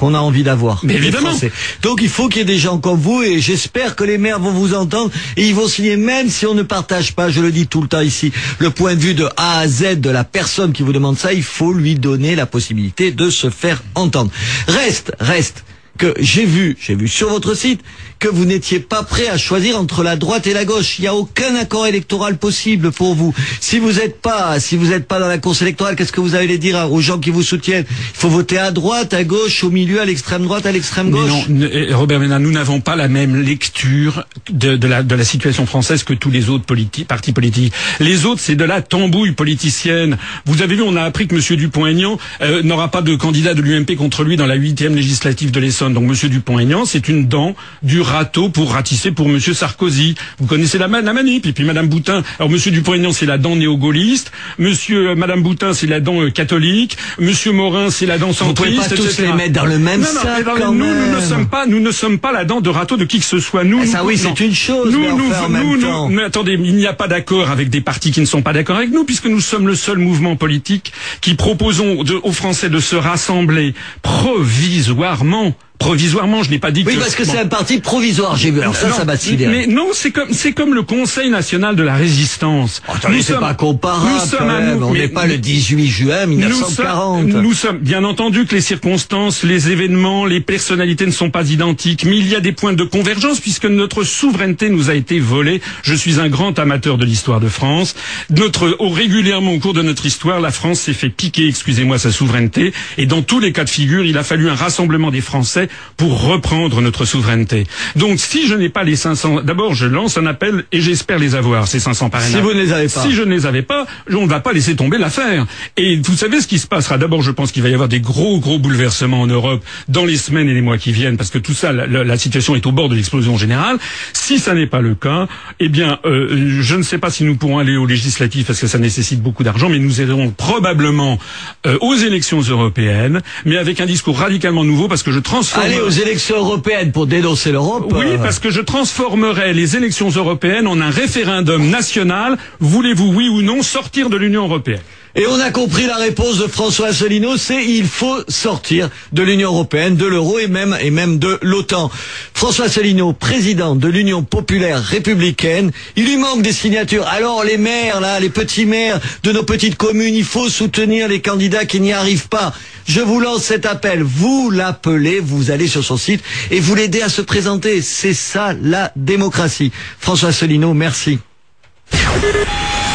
qu'on 0.00 0.14
a 0.14 0.18
envie 0.18 0.42
d'avoir. 0.42 0.80
Mais 0.82 0.94
évidemment. 0.94 1.36
Donc 1.82 2.00
il 2.00 2.08
faut 2.08 2.28
qu'il 2.28 2.38
y 2.38 2.40
ait 2.40 2.44
des 2.46 2.58
gens 2.58 2.78
comme 2.78 2.98
vous 2.98 3.22
et 3.22 3.38
j'espère 3.38 3.96
que 3.96 4.02
les 4.02 4.16
maires 4.16 4.40
vont 4.40 4.50
vous 4.50 4.72
entendre 4.72 5.10
et 5.36 5.46
ils 5.46 5.54
vont 5.54 5.68
signer 5.68 5.98
même 5.98 6.30
si 6.30 6.46
on 6.46 6.54
ne 6.54 6.62
partage 6.62 7.12
pas, 7.14 7.28
je 7.28 7.42
le 7.42 7.52
dis 7.52 7.66
tout 7.66 7.82
le 7.82 7.88
temps 7.88 8.00
ici, 8.00 8.32
le 8.58 8.70
point 8.70 8.94
de 8.94 9.00
vue 9.00 9.12
de 9.12 9.28
A 9.36 9.58
à 9.58 9.68
Z 9.68 10.00
de 10.00 10.08
la 10.08 10.24
personne 10.24 10.72
qui 10.72 10.82
vous 10.82 10.94
demande 10.94 11.18
ça, 11.18 11.34
il 11.34 11.42
faut 11.42 11.74
lui 11.74 11.96
donner 11.96 12.34
la 12.34 12.46
possibilité 12.46 13.12
de 13.12 13.28
se 13.28 13.50
faire 13.50 13.82
entendre. 13.94 14.30
Reste, 14.68 15.12
reste 15.20 15.64
que 16.00 16.14
j'ai 16.18 16.46
vu, 16.46 16.78
j'ai 16.80 16.94
vu 16.94 17.08
sur 17.08 17.28
votre 17.28 17.54
site 17.54 17.82
que 18.18 18.28
vous 18.28 18.46
n'étiez 18.46 18.80
pas 18.80 19.02
prêt 19.02 19.28
à 19.28 19.36
choisir 19.36 19.78
entre 19.78 20.02
la 20.02 20.16
droite 20.16 20.46
et 20.46 20.54
la 20.54 20.64
gauche. 20.64 20.98
Il 20.98 21.02
n'y 21.02 21.08
a 21.08 21.14
aucun 21.14 21.54
accord 21.56 21.86
électoral 21.86 22.38
possible 22.38 22.90
pour 22.90 23.14
vous. 23.14 23.34
Si 23.60 23.78
vous 23.78 23.92
n'êtes 23.92 24.20
pas, 24.20 24.58
si 24.60 24.76
vous 24.76 24.88
n'êtes 24.88 25.06
pas 25.06 25.20
dans 25.20 25.28
la 25.28 25.38
course 25.38 25.60
électorale, 25.60 25.96
qu'est-ce 25.96 26.12
que 26.12 26.20
vous 26.20 26.34
allez 26.34 26.56
dire 26.56 26.90
aux 26.90 27.00
gens 27.02 27.18
qui 27.18 27.30
vous 27.30 27.42
soutiennent? 27.42 27.84
Il 27.88 28.18
faut 28.18 28.30
voter 28.30 28.58
à 28.58 28.70
droite, 28.70 29.12
à 29.12 29.24
gauche, 29.24 29.62
au 29.62 29.70
milieu, 29.70 30.00
à 30.00 30.06
l'extrême 30.06 30.44
droite, 30.44 30.64
à 30.64 30.72
l'extrême 30.72 31.10
gauche. 31.10 31.30
Mais 31.48 31.86
non, 31.90 31.98
Robert 31.98 32.20
Ménard, 32.20 32.40
nous 32.40 32.50
n'avons 32.50 32.80
pas 32.80 32.96
la 32.96 33.08
même 33.08 33.40
lecture 33.40 34.24
de, 34.50 34.76
de, 34.76 34.86
la, 34.86 35.02
de 35.02 35.14
la 35.14 35.24
situation 35.24 35.66
française 35.66 36.02
que 36.02 36.14
tous 36.14 36.30
les 36.30 36.48
autres 36.48 36.64
politi 36.64 37.04
partis 37.04 37.32
politiques. 37.32 37.74
Les 38.00 38.24
autres, 38.24 38.40
c'est 38.40 38.56
de 38.56 38.64
la 38.64 38.80
tambouille 38.80 39.32
politicienne. 39.32 40.16
Vous 40.46 40.62
avez 40.62 40.76
vu, 40.76 40.82
on 40.82 40.96
a 40.96 41.02
appris 41.02 41.26
que 41.28 41.34
M. 41.34 41.56
Dupont-Aignan 41.58 42.18
euh, 42.40 42.62
n'aura 42.62 42.90
pas 42.90 43.02
de 43.02 43.14
candidat 43.16 43.52
de 43.54 43.60
l'UMP 43.60 43.96
contre 43.96 44.24
lui 44.24 44.36
dans 44.36 44.46
la 44.46 44.54
huitième 44.54 44.94
législative 44.94 45.50
de 45.50 45.60
l'Essonne. 45.60 45.89
Donc 45.92 46.04
M. 46.10 46.28
Dupont-Aignan, 46.30 46.84
c'est 46.84 47.08
une 47.08 47.26
dent 47.28 47.54
du 47.82 48.00
râteau 48.00 48.48
pour 48.48 48.72
ratisser 48.72 49.10
pour 49.12 49.28
Monsieur 49.28 49.54
Sarkozy. 49.54 50.14
Vous 50.38 50.46
connaissez 50.46 50.78
la, 50.78 50.86
la 50.88 51.12
manip. 51.12 51.46
Et 51.46 51.52
puis 51.52 51.64
Madame 51.64 51.88
Boutin. 51.88 52.22
Alors 52.38 52.50
Monsieur 52.50 52.70
Dupont-Aignan, 52.70 53.12
c'est 53.12 53.26
la 53.26 53.38
dent 53.38 53.56
néo-gaulliste. 53.56 54.32
Monsieur, 54.58 55.10
euh, 55.10 55.14
Madame 55.14 55.42
Boutin, 55.42 55.72
c'est 55.74 55.86
la 55.86 56.00
dent 56.00 56.20
euh, 56.22 56.30
catholique. 56.30 56.96
Monsieur 57.18 57.52
Morin, 57.52 57.90
c'est 57.90 58.06
la 58.06 58.18
dent 58.18 58.32
centriste. 58.32 58.48
Vous 58.48 58.82
pouvez 58.84 58.88
pas 58.88 58.96
tous 58.96 59.04
etc. 59.06 59.22
les 59.28 59.32
mettre 59.32 59.52
dans 59.52 59.66
le 59.66 59.78
même 59.78 60.00
non, 60.00 60.06
non, 60.14 60.20
sac. 60.22 60.44
dans 60.44 60.54
quand 60.56 60.72
nous, 60.72 60.84
même. 60.84 61.10
nous 61.10 61.16
ne 61.16 61.20
sommes 61.20 61.48
pas, 61.48 61.66
nous 61.66 61.80
ne 61.80 61.90
sommes 61.92 62.18
pas 62.18 62.32
la 62.32 62.44
dent 62.44 62.60
de 62.60 62.68
râteau 62.70 62.96
de 62.96 63.04
qui 63.04 63.18
que 63.18 63.24
ce 63.24 63.38
soit. 63.40 63.64
Nous, 63.64 63.80
Ah, 63.82 63.86
ça 63.86 63.98
nous- 64.00 64.06
oui, 64.06 64.20
non. 64.22 64.34
c'est 64.36 64.44
une 64.44 64.54
chose. 64.54 64.92
Nous, 64.92 65.00
mais 65.00 65.12
nous, 65.12 65.28
enfin, 65.30 65.44
en 65.44 65.48
nous, 65.48 65.54
même 65.54 65.70
nous- 65.70 65.80
temps. 65.82 66.08
mais 66.08 66.22
attendez, 66.22 66.58
il 66.62 66.74
n'y 66.76 66.86
a 66.86 66.92
pas 66.92 67.08
d'accord 67.08 67.50
avec 67.50 67.70
des 67.70 67.80
partis 67.80 68.10
qui 68.10 68.20
ne 68.20 68.26
sont 68.26 68.42
pas 68.42 68.52
d'accord 68.52 68.76
avec 68.76 68.90
nous, 68.92 69.04
puisque 69.04 69.26
nous 69.26 69.40
sommes 69.40 69.66
le 69.66 69.74
seul 69.74 69.98
mouvement 69.98 70.36
politique 70.36 70.92
qui 71.20 71.34
proposons 71.34 72.02
de- 72.04 72.20
aux 72.22 72.32
Français 72.32 72.68
de 72.70 72.78
se 72.80 72.96
rassembler 72.96 73.74
provisoirement. 74.02 75.54
Provisoirement, 75.80 76.42
je 76.42 76.50
n'ai 76.50 76.58
pas 76.58 76.70
dit 76.72 76.84
Oui, 76.86 76.94
que... 76.94 77.00
parce 77.00 77.14
que 77.14 77.24
Bon. 77.24 77.32
c'est 77.32 77.38
un 77.38 77.46
parti 77.46 77.78
provisoire, 77.80 78.36
j'ai 78.36 78.50
vu. 78.50 78.60
Alors 78.60 78.76
ça, 78.76 78.88
Non, 78.88 78.94
ça 78.96 79.04
m'a. 79.06 79.14
Mais 79.48 79.66
non, 79.66 79.88
c'est 79.94 80.10
comme 80.10 80.28
c'est 80.30 80.52
comme 80.52 80.74
le 80.74 80.82
Conseil 80.82 81.30
national 81.30 81.74
de 81.74 81.82
la 81.82 81.94
résistance. 81.94 82.82
Oh, 82.86 82.92
Attendez, 82.94 83.16
Nous 83.16 83.22
c'est 83.22 83.32
sommes- 83.32 83.40
pas 83.40 83.54
comparable. 83.54 84.10
nous 84.12 84.28
sommes 84.30 84.50
à 84.50 84.60
nous- 84.74 84.86
on 84.86 84.92
n'est 84.92 85.08
pas 85.08 85.24
le 85.24 85.32
mais- 85.32 85.38
18 85.38 85.86
juin 85.88 86.26
nous 86.26 86.36
1940. 86.36 87.30
sommes, 87.32 87.42
nous 87.42 87.54
sommes 87.54 87.78
bien 87.78 88.04
entendu 88.04 88.44
que 88.44 88.54
les 88.54 88.60
circonstances, 88.60 89.42
les 89.42 89.70
événements, 89.70 90.26
les 90.26 90.42
personnalités 90.42 91.06
ne 91.06 91.12
sont 91.12 91.30
pas 91.30 91.48
identiques, 91.48 92.04
mais 92.04 92.18
il 92.18 92.28
y 92.28 92.36
a 92.36 92.40
des 92.40 92.52
points 92.52 92.74
de 92.74 92.84
convergence 92.84 93.40
puisque 93.40 93.64
notre 93.64 94.04
souveraineté 94.04 94.68
nous 94.68 94.90
a 94.90 94.94
été 94.94 95.18
volée. 95.18 95.62
Je 95.82 95.94
suis 95.94 96.20
un 96.20 96.28
grand 96.28 96.58
amateur 96.58 96.98
de 96.98 97.06
l'histoire 97.06 97.40
de 97.40 97.48
France. 97.48 97.94
Notre, 98.28 98.76
au, 98.80 98.90
régulièrement 98.90 99.52
au 99.54 99.58
cours 99.58 99.72
de 99.74 99.80
notre 99.82 100.04
histoire, 100.04 100.40
la 100.40 100.50
France 100.50 100.80
s'est 100.80 100.92
fait 100.92 101.08
piquer, 101.08 101.48
excusez-moi, 101.48 101.98
sa 101.98 102.12
souveraineté, 102.12 102.74
et 102.98 103.06
dans 103.06 103.22
tous 103.22 103.40
les 103.40 103.52
cas 103.52 103.64
de 103.64 103.70
figure, 103.70 104.04
il 104.04 104.18
a 104.18 104.24
fallu 104.24 104.50
un 104.50 104.54
rassemblement 104.54 105.10
des 105.10 105.22
Français 105.22 105.68
pour 105.96 106.22
reprendre 106.22 106.80
notre 106.80 107.04
souveraineté. 107.04 107.66
Donc, 107.96 108.18
si 108.18 108.46
je 108.46 108.54
n'ai 108.54 108.68
pas 108.68 108.84
les 108.84 108.96
500, 108.96 109.42
d'abord, 109.42 109.74
je 109.74 109.86
lance 109.86 110.18
un 110.18 110.26
appel 110.26 110.64
et 110.72 110.80
j'espère 110.80 111.18
les 111.18 111.34
avoir 111.34 111.68
ces 111.68 111.80
500 111.80 112.10
parrainages. 112.10 112.34
Si 112.34 112.40
vous 112.40 112.52
ne 112.54 112.60
les 112.60 112.72
avez 112.72 112.88
pas. 112.88 113.02
Si 113.02 113.12
je 113.12 113.22
ne 113.22 113.30
les 113.30 113.46
avais 113.46 113.62
pas, 113.62 113.86
on 114.10 114.22
ne 114.22 114.28
va 114.28 114.40
pas 114.40 114.52
laisser 114.52 114.76
tomber 114.76 114.98
l'affaire. 114.98 115.46
Et 115.76 115.96
vous 115.96 116.16
savez 116.16 116.40
ce 116.40 116.46
qui 116.46 116.58
se 116.58 116.66
passera. 116.66 116.98
D'abord, 116.98 117.22
je 117.22 117.30
pense 117.30 117.52
qu'il 117.52 117.62
va 117.62 117.68
y 117.68 117.74
avoir 117.74 117.88
des 117.88 118.00
gros, 118.00 118.38
gros 118.38 118.58
bouleversements 118.58 119.20
en 119.20 119.26
Europe 119.26 119.64
dans 119.88 120.04
les 120.04 120.16
semaines 120.16 120.48
et 120.48 120.54
les 120.54 120.60
mois 120.60 120.78
qui 120.78 120.92
viennent, 120.92 121.16
parce 121.16 121.30
que 121.30 121.38
tout 121.38 121.54
ça, 121.54 121.72
la, 121.72 122.18
situation 122.18 122.54
est 122.54 122.66
au 122.66 122.72
bord 122.72 122.88
de 122.88 122.94
l'explosion 122.94 123.38
générale. 123.38 123.78
Si 124.12 124.38
ça 124.38 124.54
n'est 124.54 124.66
pas 124.66 124.80
le 124.80 124.94
cas, 124.94 125.26
eh 125.58 125.68
bien, 125.68 125.98
euh, 126.04 126.58
je 126.60 126.76
ne 126.76 126.82
sais 126.82 126.98
pas 126.98 127.10
si 127.10 127.24
nous 127.24 127.36
pourrons 127.36 127.58
aller 127.58 127.76
aux 127.76 127.86
législatives, 127.86 128.44
parce 128.44 128.60
que 128.60 128.66
ça 128.66 128.78
nécessite 128.78 129.22
beaucoup 129.22 129.42
d'argent, 129.42 129.68
mais 129.68 129.78
nous 129.78 130.00
irons 130.00 130.30
probablement 130.30 131.18
euh, 131.66 131.78
aux 131.80 131.94
élections 131.94 132.40
européennes, 132.40 133.22
mais 133.44 133.56
avec 133.56 133.80
un 133.80 133.86
discours 133.86 134.18
radicalement 134.18 134.64
nouveau, 134.64 134.88
parce 134.88 135.02
que 135.02 135.12
je 135.12 135.18
transforme... 135.18 135.59
Allez 135.62 135.80
aux 135.80 135.90
élections 135.90 136.36
européennes 136.36 136.90
pour 136.92 137.06
dénoncer 137.06 137.52
l'Europe. 137.52 137.92
Oui, 137.94 138.16
parce 138.22 138.38
que 138.38 138.50
je 138.50 138.60
transformerai 138.62 139.52
les 139.52 139.76
élections 139.76 140.08
européennes 140.08 140.66
en 140.66 140.80
un 140.80 140.90
référendum 140.90 141.68
national. 141.68 142.38
Voulez-vous, 142.60 143.12
oui 143.12 143.28
ou 143.28 143.42
non, 143.42 143.62
sortir 143.62 144.08
de 144.08 144.16
l'Union 144.16 144.44
européenne? 144.44 144.80
Et 145.16 145.26
on 145.26 145.40
a 145.40 145.50
compris 145.50 145.86
la 145.86 145.96
réponse 145.96 146.38
de 146.38 146.46
François 146.46 146.88
Asselineau, 146.88 147.36
c'est 147.36 147.64
il 147.64 147.84
faut 147.86 148.18
sortir 148.28 148.88
de 149.12 149.22
l'Union 149.22 149.50
européenne, 149.50 149.96
de 149.96 150.06
l'euro 150.06 150.38
et 150.38 150.46
même 150.46 150.76
et 150.80 150.90
même 150.90 151.18
de 151.18 151.36
l'OTAN. 151.42 151.90
François 152.32 152.66
Asselineau, 152.66 153.12
président 153.12 153.74
de 153.74 153.88
l'Union 153.88 154.22
populaire 154.22 154.80
républicaine, 154.80 155.72
il 155.96 156.04
lui 156.04 156.16
manque 156.16 156.42
des 156.42 156.52
signatures. 156.52 157.08
Alors 157.08 157.42
les 157.42 157.56
maires 157.56 158.00
là, 158.00 158.20
les 158.20 158.30
petits 158.30 158.66
maires 158.66 159.00
de 159.24 159.32
nos 159.32 159.42
petites 159.42 159.76
communes, 159.76 160.14
il 160.14 160.24
faut 160.24 160.48
soutenir 160.48 161.08
les 161.08 161.20
candidats 161.20 161.64
qui 161.64 161.80
n'y 161.80 161.92
arrivent 161.92 162.28
pas. 162.28 162.52
Je 162.86 163.00
vous 163.00 163.18
lance 163.18 163.42
cet 163.42 163.66
appel, 163.66 164.02
vous 164.04 164.50
l'appelez, 164.50 165.18
vous 165.18 165.50
allez 165.50 165.66
sur 165.66 165.82
son 165.84 165.96
site 165.96 166.22
et 166.52 166.60
vous 166.60 166.76
l'aidez 166.76 167.02
à 167.02 167.08
se 167.08 167.20
présenter. 167.22 167.82
C'est 167.82 168.14
ça 168.14 168.54
la 168.62 168.92
démocratie. 168.94 169.72
François 169.98 170.28
Asselineau, 170.28 170.72
merci. 170.72 171.18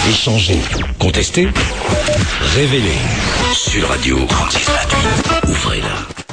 Échanger, 0.09 0.59
contester, 0.99 1.47
révéler. 2.55 2.97
Sud 3.53 3.83
Radio, 3.85 4.17
36 4.27 4.67
28, 4.67 5.49
ouvrez-la. 5.49 6.24